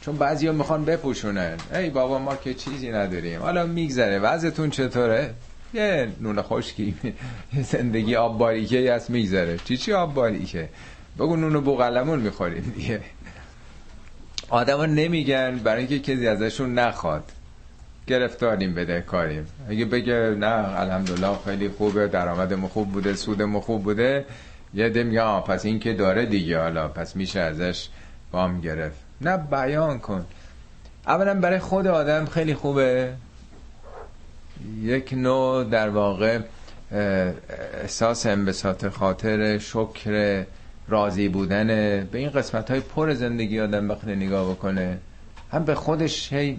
چون 0.00 0.16
بعضی 0.16 0.50
می‌خوان 0.50 0.84
بپوشونن. 0.84 1.56
ای 1.74 1.90
بابا 1.90 2.18
ما 2.18 2.36
که 2.36 2.54
چیزی 2.54 2.90
نداریم. 2.90 3.40
حالا 3.42 3.66
میگذره. 3.66 4.18
وضعتون 4.18 4.70
چطوره؟ 4.70 5.34
یه 5.74 6.08
نون 6.20 6.42
خشکی 6.42 6.94
زندگی 7.62 8.16
آب 8.16 8.38
باریکه 8.38 8.94
هست 8.94 9.10
میگذره. 9.10 9.58
چی 9.58 9.76
چی 9.76 9.92
آب 9.92 10.14
باریکه 10.14 10.68
بگو 11.18 11.36
نون 11.36 11.60
بوغلمون 11.60 12.20
می‌خوریم 12.20 12.72
دیگه. 12.76 13.00
آدما 14.48 14.86
نمیگن 14.86 15.60
برای 15.64 15.86
اینکه 15.86 15.98
کسی 15.98 16.28
ازشون 16.28 16.74
نخواد. 16.74 17.32
گرفتاریم 18.06 18.74
بده 18.74 19.00
کاریم. 19.00 19.46
اگه 19.68 19.84
بگه 19.84 20.36
نه 20.38 20.80
الحمدلله 20.80 21.38
خیلی 21.44 21.68
خوبه 21.68 22.08
درآمدم 22.08 22.68
خوب 22.68 22.92
بوده 22.92 23.14
سودم 23.14 23.60
خوب 23.60 23.82
بوده 23.82 24.24
یه 24.74 24.88
ده 24.88 25.02
میگه 25.02 25.40
پس 25.40 25.64
این 25.64 25.78
که 25.78 25.92
داره 25.94 26.26
دیگه 26.26 26.58
حالا 26.58 26.88
پس 26.88 27.16
میشه 27.16 27.40
ازش 27.40 27.88
وام 28.32 28.60
گرفت. 28.60 28.96
نه 29.20 29.36
بیان 29.36 29.98
کن. 29.98 30.26
اولا 31.06 31.34
برای 31.34 31.58
خود 31.58 31.86
آدم 31.86 32.24
خیلی 32.24 32.54
خوبه. 32.54 33.12
یک 34.82 35.12
نوع 35.12 35.64
در 35.64 35.88
واقع 35.88 36.38
احساس 37.82 38.26
انبساط 38.26 38.86
خاطر 38.88 39.58
شکر 39.58 40.44
راضی 40.88 41.28
بودن 41.28 41.66
به 42.12 42.18
این 42.18 42.30
قسمت 42.30 42.70
های 42.70 42.80
پر 42.80 43.14
زندگی 43.14 43.60
آدم 43.60 43.88
وقتی 43.88 44.14
نگاه 44.16 44.50
بکنه. 44.50 44.98
هم 45.52 45.64
به 45.64 45.74
خودش 45.74 46.32
هی 46.32 46.58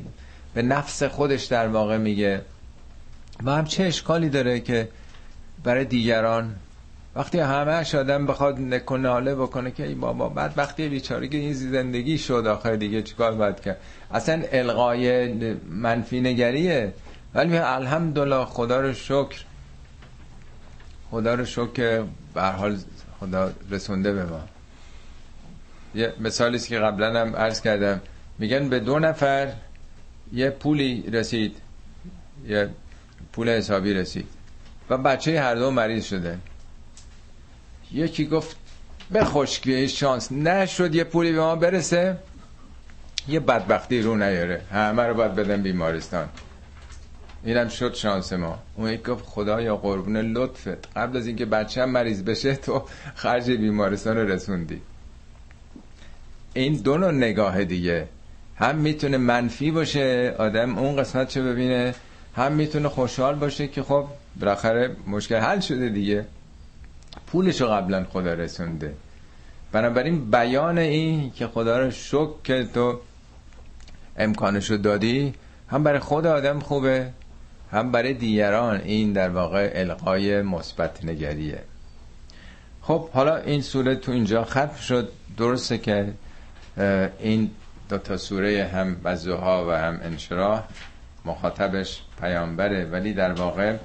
به 0.53 0.61
نفس 0.61 1.03
خودش 1.03 1.45
در 1.45 1.67
واقع 1.67 1.97
میگه. 1.97 2.41
و 3.43 3.51
هم 3.51 3.65
چه 3.65 3.83
اشکالی 3.83 4.29
داره 4.29 4.59
که 4.59 4.87
برای 5.63 5.85
دیگران 5.85 6.55
وقتی 7.15 7.39
همه 7.39 7.85
آدم 7.95 8.25
بخواد 8.25 8.59
نکناله 8.59 9.35
بکنه 9.35 9.71
که 9.71 9.85
ای 9.85 9.95
بابا 9.95 10.29
بعد 10.29 10.53
وقتی 10.57 10.89
بیچاره 10.89 11.27
که 11.27 11.37
این 11.37 11.53
زندگی 11.53 12.17
شد 12.17 12.47
آخر 12.47 12.75
دیگه 12.75 13.01
چیکار 13.01 13.31
باید 13.31 13.59
کرد؟ 13.59 13.77
اصلا 14.13 14.43
القای 14.51 15.33
منفی 15.69 16.21
نگریه. 16.21 16.93
ولی 17.37 17.57
الحمدلله 17.57 18.45
خدا 18.45 18.81
رو 18.81 18.93
شکر. 18.93 19.43
خدا 21.11 21.33
رو 21.33 21.45
شکر 21.45 22.03
به 22.33 22.41
حال 22.41 22.77
خدا 23.19 23.51
رسونده 23.71 24.13
به 24.13 24.25
ما. 24.25 24.41
یه 25.95 26.13
مثالی 26.19 26.59
که 26.59 26.79
قبلا 26.79 27.21
هم 27.21 27.35
عرض 27.35 27.61
کردم. 27.61 28.01
میگن 28.39 28.69
به 28.69 28.79
دو 28.79 28.99
نفر 28.99 29.53
یه 30.33 30.49
پولی 30.49 31.01
رسید. 31.11 31.57
یه 32.47 32.69
پول 33.33 33.49
حسابی 33.49 33.93
رسید. 33.93 34.27
و 34.89 34.97
بچه 34.97 35.41
هر 35.41 35.55
دو 35.55 35.71
مریض 35.71 36.05
شده. 36.05 36.37
یکی 37.91 38.25
گفت 38.25 38.55
به 39.11 39.23
خشکی 39.23 39.89
شانس 39.89 40.31
نشد 40.31 40.95
یه 40.95 41.03
پولی 41.03 41.31
به 41.31 41.39
ما 41.39 41.55
برسه. 41.55 42.17
یه 43.27 43.39
بدبختی 43.39 44.01
رو 44.01 44.15
نیاره. 44.15 44.61
همه 44.71 45.03
رو 45.03 45.13
باید 45.13 45.35
بدن 45.35 45.61
بیمارستان. 45.61 46.29
اینم 47.43 47.67
شد 47.67 47.93
شانس 47.93 48.33
ما. 48.33 48.59
اون 48.75 48.91
یک 48.91 49.09
گفت 49.09 49.25
خدا 49.25 49.61
یا 49.61 49.77
قربون 49.77 50.17
لطفت. 50.17 50.97
قبل 50.97 51.17
از 51.17 51.27
اینکه 51.27 51.45
بچه 51.45 51.81
هم 51.81 51.89
مریض 51.89 52.23
بشه 52.23 52.55
تو 52.55 52.83
خرج 53.15 53.51
بیمارستان 53.51 54.17
رو 54.17 54.27
رسوندی. 54.27 54.81
این 56.53 56.73
دو 56.73 56.97
نوع 56.97 57.11
نگاه 57.11 57.63
دیگه. 57.63 58.07
هم 58.55 58.75
می‌تونه 58.75 59.17
منفی 59.17 59.71
باشه 59.71 60.35
آدم 60.37 60.77
اون 60.77 60.95
قسمت 60.95 61.27
چه 61.27 61.41
ببینه. 61.41 61.95
هم 62.35 62.51
می‌تونه 62.51 62.89
خوشحال 62.89 63.35
باشه 63.35 63.67
که 63.67 63.83
خب 63.83 64.05
بالاخره 64.39 64.95
مشکل 65.07 65.35
حل 65.35 65.59
شده 65.59 65.89
دیگه. 65.89 66.25
پولشو 67.27 67.67
قبلا 67.67 68.05
خدا 68.09 68.33
رسونده. 68.33 68.93
بنابراین 69.71 70.31
بیان 70.31 70.77
این 70.77 71.31
که 71.31 71.47
خدا 71.47 71.79
رو 71.79 71.91
شک 71.91 72.43
که 72.43 72.67
تو 72.73 72.99
امکانشو 74.17 74.77
دادی 74.77 75.33
هم 75.69 75.83
برای 75.83 75.99
خود 75.99 76.25
آدم 76.25 76.59
خوبه. 76.59 77.09
هم 77.71 77.91
برای 77.91 78.13
دیگران 78.13 78.81
این 78.81 79.13
در 79.13 79.29
واقع 79.29 79.71
القای 79.75 80.41
مثبت 80.41 81.05
نگریه. 81.05 81.63
خب 82.81 83.09
حالا 83.09 83.37
این 83.37 83.61
سوره 83.61 83.95
تو 83.95 84.11
اینجا 84.11 84.43
ختم 84.43 84.75
شد. 84.75 85.11
درسته 85.37 85.77
که 85.77 86.13
این 87.19 87.51
دو 87.89 87.97
تا 87.97 88.17
سوره 88.17 88.69
هم 88.73 88.95
بزوها 88.95 89.67
و 89.67 89.71
هم 89.71 89.99
انشراح 90.03 90.63
مخاطبش 91.25 92.01
پیامبره 92.21 92.85
ولی 92.85 93.13
در 93.13 93.33
واقع 93.33 93.77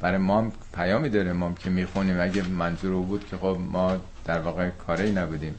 برای 0.00 0.18
ما 0.18 0.52
پیامی 0.74 1.08
داره. 1.08 1.32
ما 1.32 1.54
که 1.64 1.70
می‌خونیم. 1.70 2.20
اگه 2.20 2.48
منظور 2.48 3.02
بود 3.02 3.28
که 3.28 3.36
خب 3.36 3.58
ما 3.60 3.96
در 4.24 4.38
واقع 4.38 4.68
کاری 4.70 5.10
نبودیم. 5.10 5.54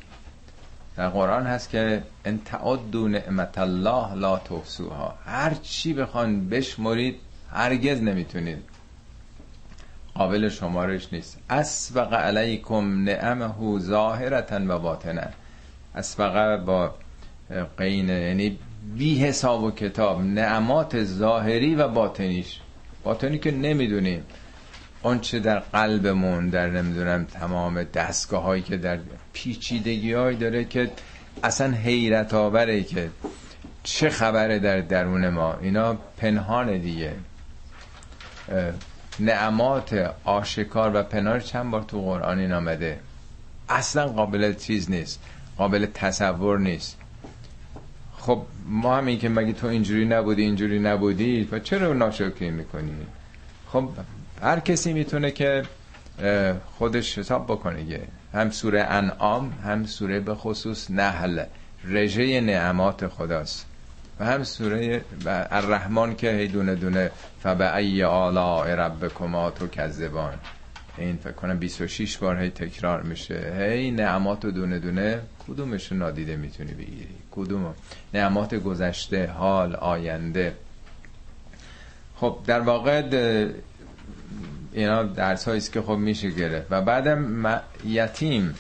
در 0.98 1.10
قرآن 1.10 1.46
هست 1.46 1.70
که 1.70 2.04
ان 2.26 2.40
تعدوا 2.46 3.08
نعمت 3.08 3.58
الله 3.58 4.14
لا 4.14 4.38
تحصوها. 4.38 5.16
هر 5.26 5.54
چی 5.54 5.94
بخوان 5.94 6.50
بشمرید 6.50 7.16
هرگز 7.54 8.02
نمی‌تونید. 8.02 8.64
قابل 10.14 10.50
شمارش 10.50 11.14
نیست. 11.14 11.38
اسبق 11.50 12.14
علیکم 12.14 13.04
نعمه 13.04 13.80
ظاهرتا 13.80 14.60
و 14.68 14.80
باطنا 14.80 15.22
اسبق 15.96 16.58
با 16.66 16.96
قین 17.78 18.10
یعنی 18.10 18.58
بی 18.98 19.20
حساب 19.20 19.64
و 19.64 19.72
کتاب 19.72 20.22
نعمات 20.22 21.04
ظاهری 21.04 21.76
و 21.76 21.88
باطنیش. 21.88 22.60
باطنی 23.04 23.38
که 23.40 23.52
نمی‌دونیم. 23.52 24.24
چه 25.22 25.40
در 25.40 25.60
قلبمون 25.60 26.50
در 26.50 26.70
نمی‌دونم 26.70 27.26
تمام 27.26 27.84
دستگاه 27.84 28.44
هایی 28.44 28.62
که 28.62 28.78
در 28.78 29.00
پیچیدگی 29.34 30.14
هایی 30.14 30.38
داره 30.38 30.66
که 30.66 30.92
اصلا 31.44 31.72
حیرت 31.72 32.34
آوره 32.34 32.84
که 32.84 33.10
چه 33.84 34.10
خبره 34.10 34.60
در 34.60 34.82
درون 34.82 35.30
ما. 35.30 35.54
اینا 35.62 35.94
پنهان 36.18 36.78
دیگه. 36.78 37.14
نعمات 39.20 40.16
آشکار 40.24 40.92
و 40.96 41.04
پنهان 41.04 41.40
چند 41.40 41.72
بار 41.72 41.82
تو 41.82 42.02
قرآن 42.02 42.40
این 42.40 42.52
آمده؟ 42.52 43.00
اصلا 43.70 44.08
قابل 44.08 44.54
چیز 44.54 44.92
نیست 44.92 45.20
قابل 45.58 45.86
تصور 45.94 46.60
نیست. 46.60 46.98
خب 48.18 48.42
ما 48.66 48.98
هم 48.98 49.06
این 49.06 49.20
که 49.20 49.30
مگه 49.30 49.54
تو 49.54 49.68
اینجوری 49.68 50.06
نبودی 50.06 50.42
اینجوری 50.42 50.80
نبودی 50.80 51.50
و 51.52 51.60
چرا 51.60 51.94
ناشکری 51.94 52.50
می‌کنی؟ 52.50 52.92
خب 53.68 53.90
هر 54.42 54.60
کسی 54.60 54.94
می‌تونه 54.94 55.32
که 55.32 55.64
خودش 56.78 57.18
حساب 57.18 57.46
بکنه 57.46 58.00
هم 58.34 58.50
سوره 58.50 58.84
انعام 58.84 59.54
هم 59.64 59.86
سوره 59.86 60.20
به 60.20 60.36
خصوص 60.36 60.92
نحل 60.92 61.44
رژه 61.84 62.42
نعمات 62.42 63.08
خداست. 63.08 63.66
و 64.20 64.26
هم 64.26 64.44
سوره 64.44 65.02
الرحمن 65.26 66.16
که 66.16 66.32
هی 66.32 66.48
دونه 66.48 66.76
دونه 66.76 67.12
فبعی 67.44 68.04
آلاء 68.04 68.68
ربکما 68.68 69.52
تو 69.52 69.68
کذبان 69.68 70.34
این 70.98 71.18
فکر 71.18 71.32
کنم 71.32 71.60
26 71.60 72.18
بار 72.18 72.38
هی 72.38 72.50
تکرار 72.50 73.02
میشه. 73.02 73.54
هی 73.60 73.92
نعمات 73.92 74.46
و 74.46 74.52
دونه 74.52 74.80
دونه 74.80 75.22
کدومش 75.48 75.92
نادیده 75.92 76.36
می‌تونی 76.36 76.72
بگیری؟ 76.72 77.16
کدوم 77.32 77.74
نعمات 78.14 78.56
گذشته 78.56 79.28
حال 79.28 79.76
آینده. 79.76 80.54
خب 82.16 82.40
در 82.46 82.60
واقع 82.60 83.02
اینا 84.74 85.04
درس 85.04 85.48
است 85.48 85.74
که 85.74 85.82
خب 85.82 85.92
میشه 85.92 86.30
گرفت. 86.30 86.68
و 86.70 86.82
بعدم 86.82 87.62
یتیم. 87.86 88.56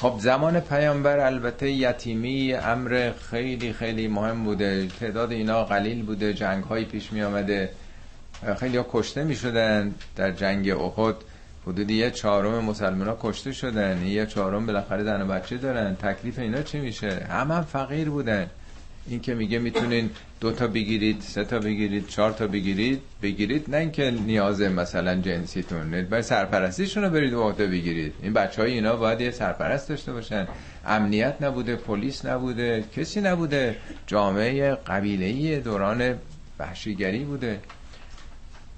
خب 0.00 0.14
زمان 0.18 0.60
پیامبر 0.60 1.18
البته 1.18 1.70
یتیمی 1.70 2.54
امر 2.54 3.12
خیلی 3.30 3.72
خیلی 3.72 4.08
مهم 4.08 4.44
بوده. 4.44 4.86
تعداد 5.00 5.32
اینا 5.32 5.64
قلیل 5.64 6.02
بوده 6.02 6.34
جنگ 6.34 6.64
های 6.64 6.84
پیش 6.84 7.12
می 7.12 7.22
آمده 7.22 7.70
خیلی 8.58 8.76
ها 8.76 8.86
کشته 8.92 9.24
می 9.24 9.36
شدن 9.36 9.94
در 10.16 10.32
جنگ 10.32 10.70
احد. 10.70 11.14
حدود 11.66 11.90
یه 11.90 12.10
چهارم 12.10 12.64
مسلمان 12.64 13.08
ها 13.08 13.18
کشته 13.22 13.52
شدن. 13.52 14.06
یه 14.06 14.26
چهارم 14.26 14.66
بالاخره 14.66 15.04
زن 15.04 15.22
و 15.22 15.26
بچه 15.26 15.56
دارن. 15.56 15.94
تکلیف 15.94 16.38
اینا 16.38 16.62
چی 16.62 16.80
میشه؟ 16.80 17.26
همه 17.30 17.54
هم 17.54 17.62
فقیر 17.62 18.10
بودن. 18.10 18.46
این 19.06 19.20
که 19.20 19.34
میگه 19.34 19.58
می‌تونین 19.58 20.10
دو 20.40 20.52
تا 20.52 20.66
بگیرید 20.66 21.20
سه 21.20 21.44
تا 21.44 21.58
بگیرید 21.58 22.06
چهار 22.06 22.30
تا 22.30 22.46
بگیرید 22.46 23.00
بگیرید 23.22 23.70
نه 23.70 23.76
اینکه 23.76 24.10
نیاز 24.10 24.60
مثلا 24.60 25.20
جنسیتون 25.20 25.90
باید 25.90 26.20
سرپرستیشون 26.20 27.04
رو 27.04 27.10
برید 27.10 27.32
و 27.32 27.52
بگیرید. 27.52 28.14
این 28.22 28.32
بچه 28.32 28.62
های 28.62 28.72
اینا 28.72 28.96
باید 28.96 29.20
یه 29.20 29.30
سرپرست 29.30 29.88
داشته 29.88 30.12
باشن. 30.12 30.48
امنیت 30.86 31.36
نبوده 31.40 31.76
پلیس 31.76 32.24
نبوده 32.24 32.84
کسی 32.96 33.20
نبوده. 33.20 33.76
جامعه 34.06 34.74
قبیله 34.74 35.60
دوران 35.60 36.14
وحشیگری 36.58 37.24
بوده. 37.24 37.60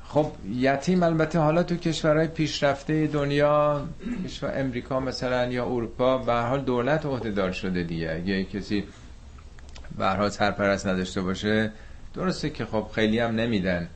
خب 0.05 0.33
یتیم 0.55 1.03
البته 1.03 1.39
حالا 1.39 1.63
تو 1.63 1.77
کشورهای 1.77 2.27
پیشرفته 2.27 3.07
دنیا 3.07 3.87
کشور 4.25 4.53
امریکا 4.55 5.01
مثلا 5.01 5.47
یا 5.47 5.65
اروپا 5.67 6.19
به 6.19 6.35
حال 6.35 6.61
دولت 6.61 7.07
عهدهدار 7.07 7.53
شده 7.53 7.83
دیگه. 7.83 8.11
اگه 8.11 8.45
کسی 8.45 8.85
به 9.99 10.31
سرپرست 10.31 10.87
نداشته 10.87 11.21
باشه 11.21 11.71
درسته 12.15 12.51
که 12.51 12.65
خب 12.65 12.87
خیلی 12.95 13.19
هم 13.19 13.31
نمیدن. 13.31 13.89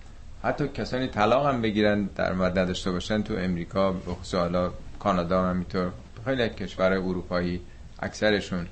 حتی 0.43 0.69
کسانی 0.69 1.09
طلاق 1.09 1.47
هم 1.47 1.63
بگیرن 1.63 2.09
در 2.17 2.33
مورد 2.33 2.59
نداشته 2.59 2.91
باشن 2.91 3.23
تو 3.23 3.35
امریکا 3.35 3.93
بخصوص 3.93 4.35
حالا 4.35 4.71
کانادا 4.99 5.43
هم 5.43 5.51
همینطور 5.51 5.91
خیلی 6.25 6.49
کشور 6.49 6.93
اروپایی 6.93 7.61
اکثرشون. 8.03 8.67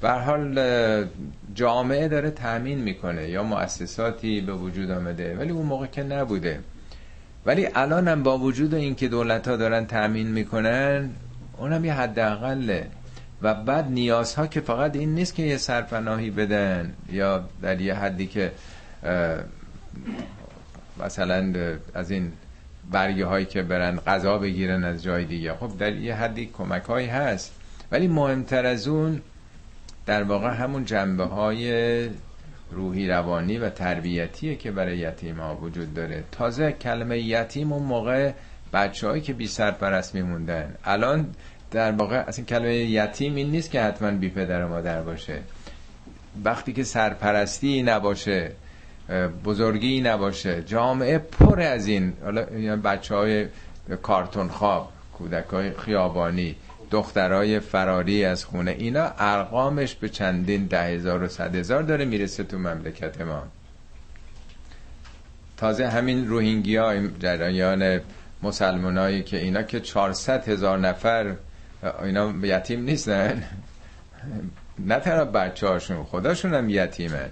به 0.00 0.10
حال 0.10 0.60
جامعه 1.54 2.08
داره 2.08 2.30
تأمین 2.30 2.78
می‌کنه 2.78 3.28
یا 3.28 3.42
مؤسساتی 3.42 4.40
به 4.40 4.52
وجود 4.52 4.90
آمده 4.90 5.36
ولی 5.36 5.50
اون 5.50 5.66
موقع 5.66 5.86
که 5.86 6.02
نبوده. 6.02 6.60
ولی 7.46 7.68
الان 7.74 8.08
هم 8.08 8.22
با 8.22 8.38
وجود 8.38 8.74
اینکه 8.74 9.08
دولت 9.08 9.48
ها 9.48 9.56
دارن 9.56 9.86
تأمین 9.86 10.26
می‌کنن 10.26 11.10
اونم 11.58 11.84
یه 11.84 11.94
حداقله. 11.94 12.86
و 13.42 13.54
بعد 13.54 13.90
نیازها 13.90 14.46
که 14.46 14.60
فقط 14.60 14.96
این 14.96 15.14
نیست 15.14 15.34
که 15.34 15.42
یه 15.42 15.56
سرپناهی 15.56 16.30
بدن 16.30 16.94
یا 17.12 17.44
در 17.62 17.80
یه 17.80 17.94
حدی 17.94 18.26
که 18.26 18.52
مثلا 21.04 21.52
از 21.94 22.10
این 22.10 22.32
برگه 22.90 23.26
هایی 23.26 23.46
که 23.46 23.62
برن 23.62 23.96
غذا 23.96 24.38
بگیرن 24.38 24.84
از 24.84 25.02
جای 25.02 25.24
دیگه. 25.24 25.54
خب 25.54 25.78
در 25.78 25.92
یه 25.94 26.14
حدی 26.14 26.46
کمک 26.46 26.82
هایی 26.82 27.06
هست. 27.06 27.52
ولی 27.92 28.08
مهمتر 28.08 28.66
از 28.66 28.88
اون 28.88 29.20
در 30.06 30.22
واقع 30.22 30.48
همون 30.48 30.84
جنبه 30.84 31.24
های 31.24 32.08
روحی 32.70 33.08
روانی 33.08 33.58
و 33.58 33.70
تربیتیه 33.70 34.54
که 34.54 34.70
برای 34.70 34.98
یتیم 34.98 35.40
ها 35.40 35.56
وجود 35.56 35.94
داره. 35.94 36.24
تازه 36.32 36.72
کلمه 36.72 37.18
یتیم 37.18 37.72
اون 37.72 37.82
موقع 37.82 38.32
بچه 38.72 39.08
هایی 39.08 39.22
که 39.22 39.32
بی 39.32 39.46
سرپرست 39.46 40.14
میموندن. 40.14 40.74
الان 40.84 41.34
در 41.70 41.92
واقع 41.92 42.16
اصلا 42.16 42.44
کلمه 42.44 42.76
یتیم 42.76 43.34
این 43.34 43.50
نیست 43.50 43.70
که 43.70 43.82
حتما 43.82 44.10
بی 44.10 44.28
پدر 44.28 44.64
و 44.64 44.68
مادر 44.68 45.02
باشه. 45.02 45.38
وقتی 46.44 46.72
که 46.72 46.84
سرپرستی 46.84 47.82
نباشه 47.82 48.52
بزرگی 49.44 50.00
نباشه 50.00 50.62
جامعه 50.62 51.18
پر 51.18 51.60
از 51.60 51.86
این 51.86 52.12
حالا 52.22 52.46
بچه 52.76 53.14
های 53.14 53.46
کارتون 54.02 54.48
خواب 54.48 54.92
کودک 55.12 55.44
های 55.44 55.72
خیابانی 55.72 56.56
دخترای 56.90 57.60
فراری 57.60 58.24
از 58.24 58.44
خونه 58.44 58.70
اینا 58.70 59.12
ارقامش 59.18 59.94
به 59.94 60.08
چندین 60.08 60.66
ده 60.66 60.82
هزار 60.82 61.22
و 61.22 61.28
صد 61.28 61.54
هزار 61.54 61.82
داره 61.82 62.04
می‌رسه 62.04 62.44
تو 62.44 62.58
مملکت 62.58 63.20
ما. 63.20 63.42
تازه 65.56 65.88
همین 65.88 66.28
روهینگی 66.28 66.76
ها 66.76 67.06
جریان 67.06 68.00
مسلمانایی 68.42 69.22
که 69.22 69.36
اینا 69.36 69.62
که 69.62 69.80
400 69.80 70.48
هزار 70.48 70.78
نفر 70.78 71.34
اینا 72.02 72.34
یتیم 72.42 72.84
نیستن؟ 72.84 73.42
نه 74.78 75.00
تنها 75.00 75.24
بچه 75.24 75.68
هاشون 75.68 76.04
خداشون 76.04 76.54
هم 76.54 76.68
یتیمن. 76.70 77.30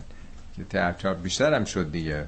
که 0.98 1.08
بیشتر 1.22 1.54
هم 1.54 1.64
شد 1.64 1.92
دیگه. 1.92 2.24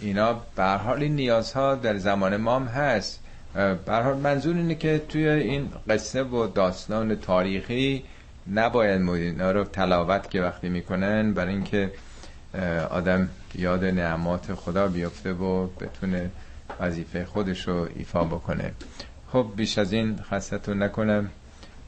اینا 0.00 0.42
به 0.56 0.64
حال 0.64 1.02
این 1.02 1.16
نیازها 1.16 1.74
در 1.74 1.96
زمان 1.96 2.36
ما 2.36 2.56
هم 2.56 2.66
هست. 2.66 3.20
به 3.54 3.94
حال 3.94 4.16
منظور 4.16 4.56
اینه 4.56 4.74
که 4.74 5.02
توی 5.08 5.28
این 5.28 5.68
قصه 5.88 6.22
و 6.22 6.46
داستان 6.46 7.16
تاریخی 7.16 8.04
نباید 8.54 9.08
اینا 9.08 9.50
رو 9.50 9.64
تلاوت 9.64 10.30
که 10.30 10.42
وقتی 10.42 10.68
می‌کنن 10.68 11.32
برای 11.32 11.54
اینکه 11.54 11.92
آدم 12.90 13.28
یاد 13.54 13.84
نعمات 13.84 14.54
خدا 14.54 14.88
بیفته 14.88 15.32
و 15.32 15.66
بتونه 15.66 16.30
وظیفه 16.80 17.24
خودش 17.24 17.68
رو 17.68 17.88
ایفا 17.96 18.24
بکنه. 18.24 18.72
خب 19.36 19.52
بیش 19.56 19.78
از 19.78 19.92
این 19.92 20.18
خستتون 20.30 20.82
نکنم. 20.82 21.30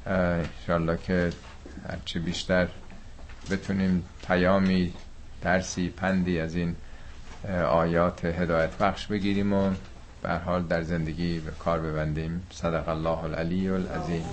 انشالله 0.07 0.99
که 1.07 1.31
هرچی 1.89 2.19
بیشتر 2.19 2.69
بتونیم 3.51 4.05
پیامی 4.27 4.93
درسی 5.43 5.89
پندی 5.89 6.41
از 6.41 6.55
این 6.55 6.77
آیات 7.71 8.25
هدایت 8.25 8.79
بخش 8.79 9.07
بگیریم 9.07 9.53
و 9.53 9.71
به 10.23 10.33
حال 10.39 10.63
در 10.63 10.83
زندگی 10.83 11.39
به 11.41 11.51
کار 11.51 11.79
ببندیم. 11.81 12.47
صدق 12.51 12.89
الله 12.89 13.25
العلی 13.25 13.69
العظیم. 13.69 14.25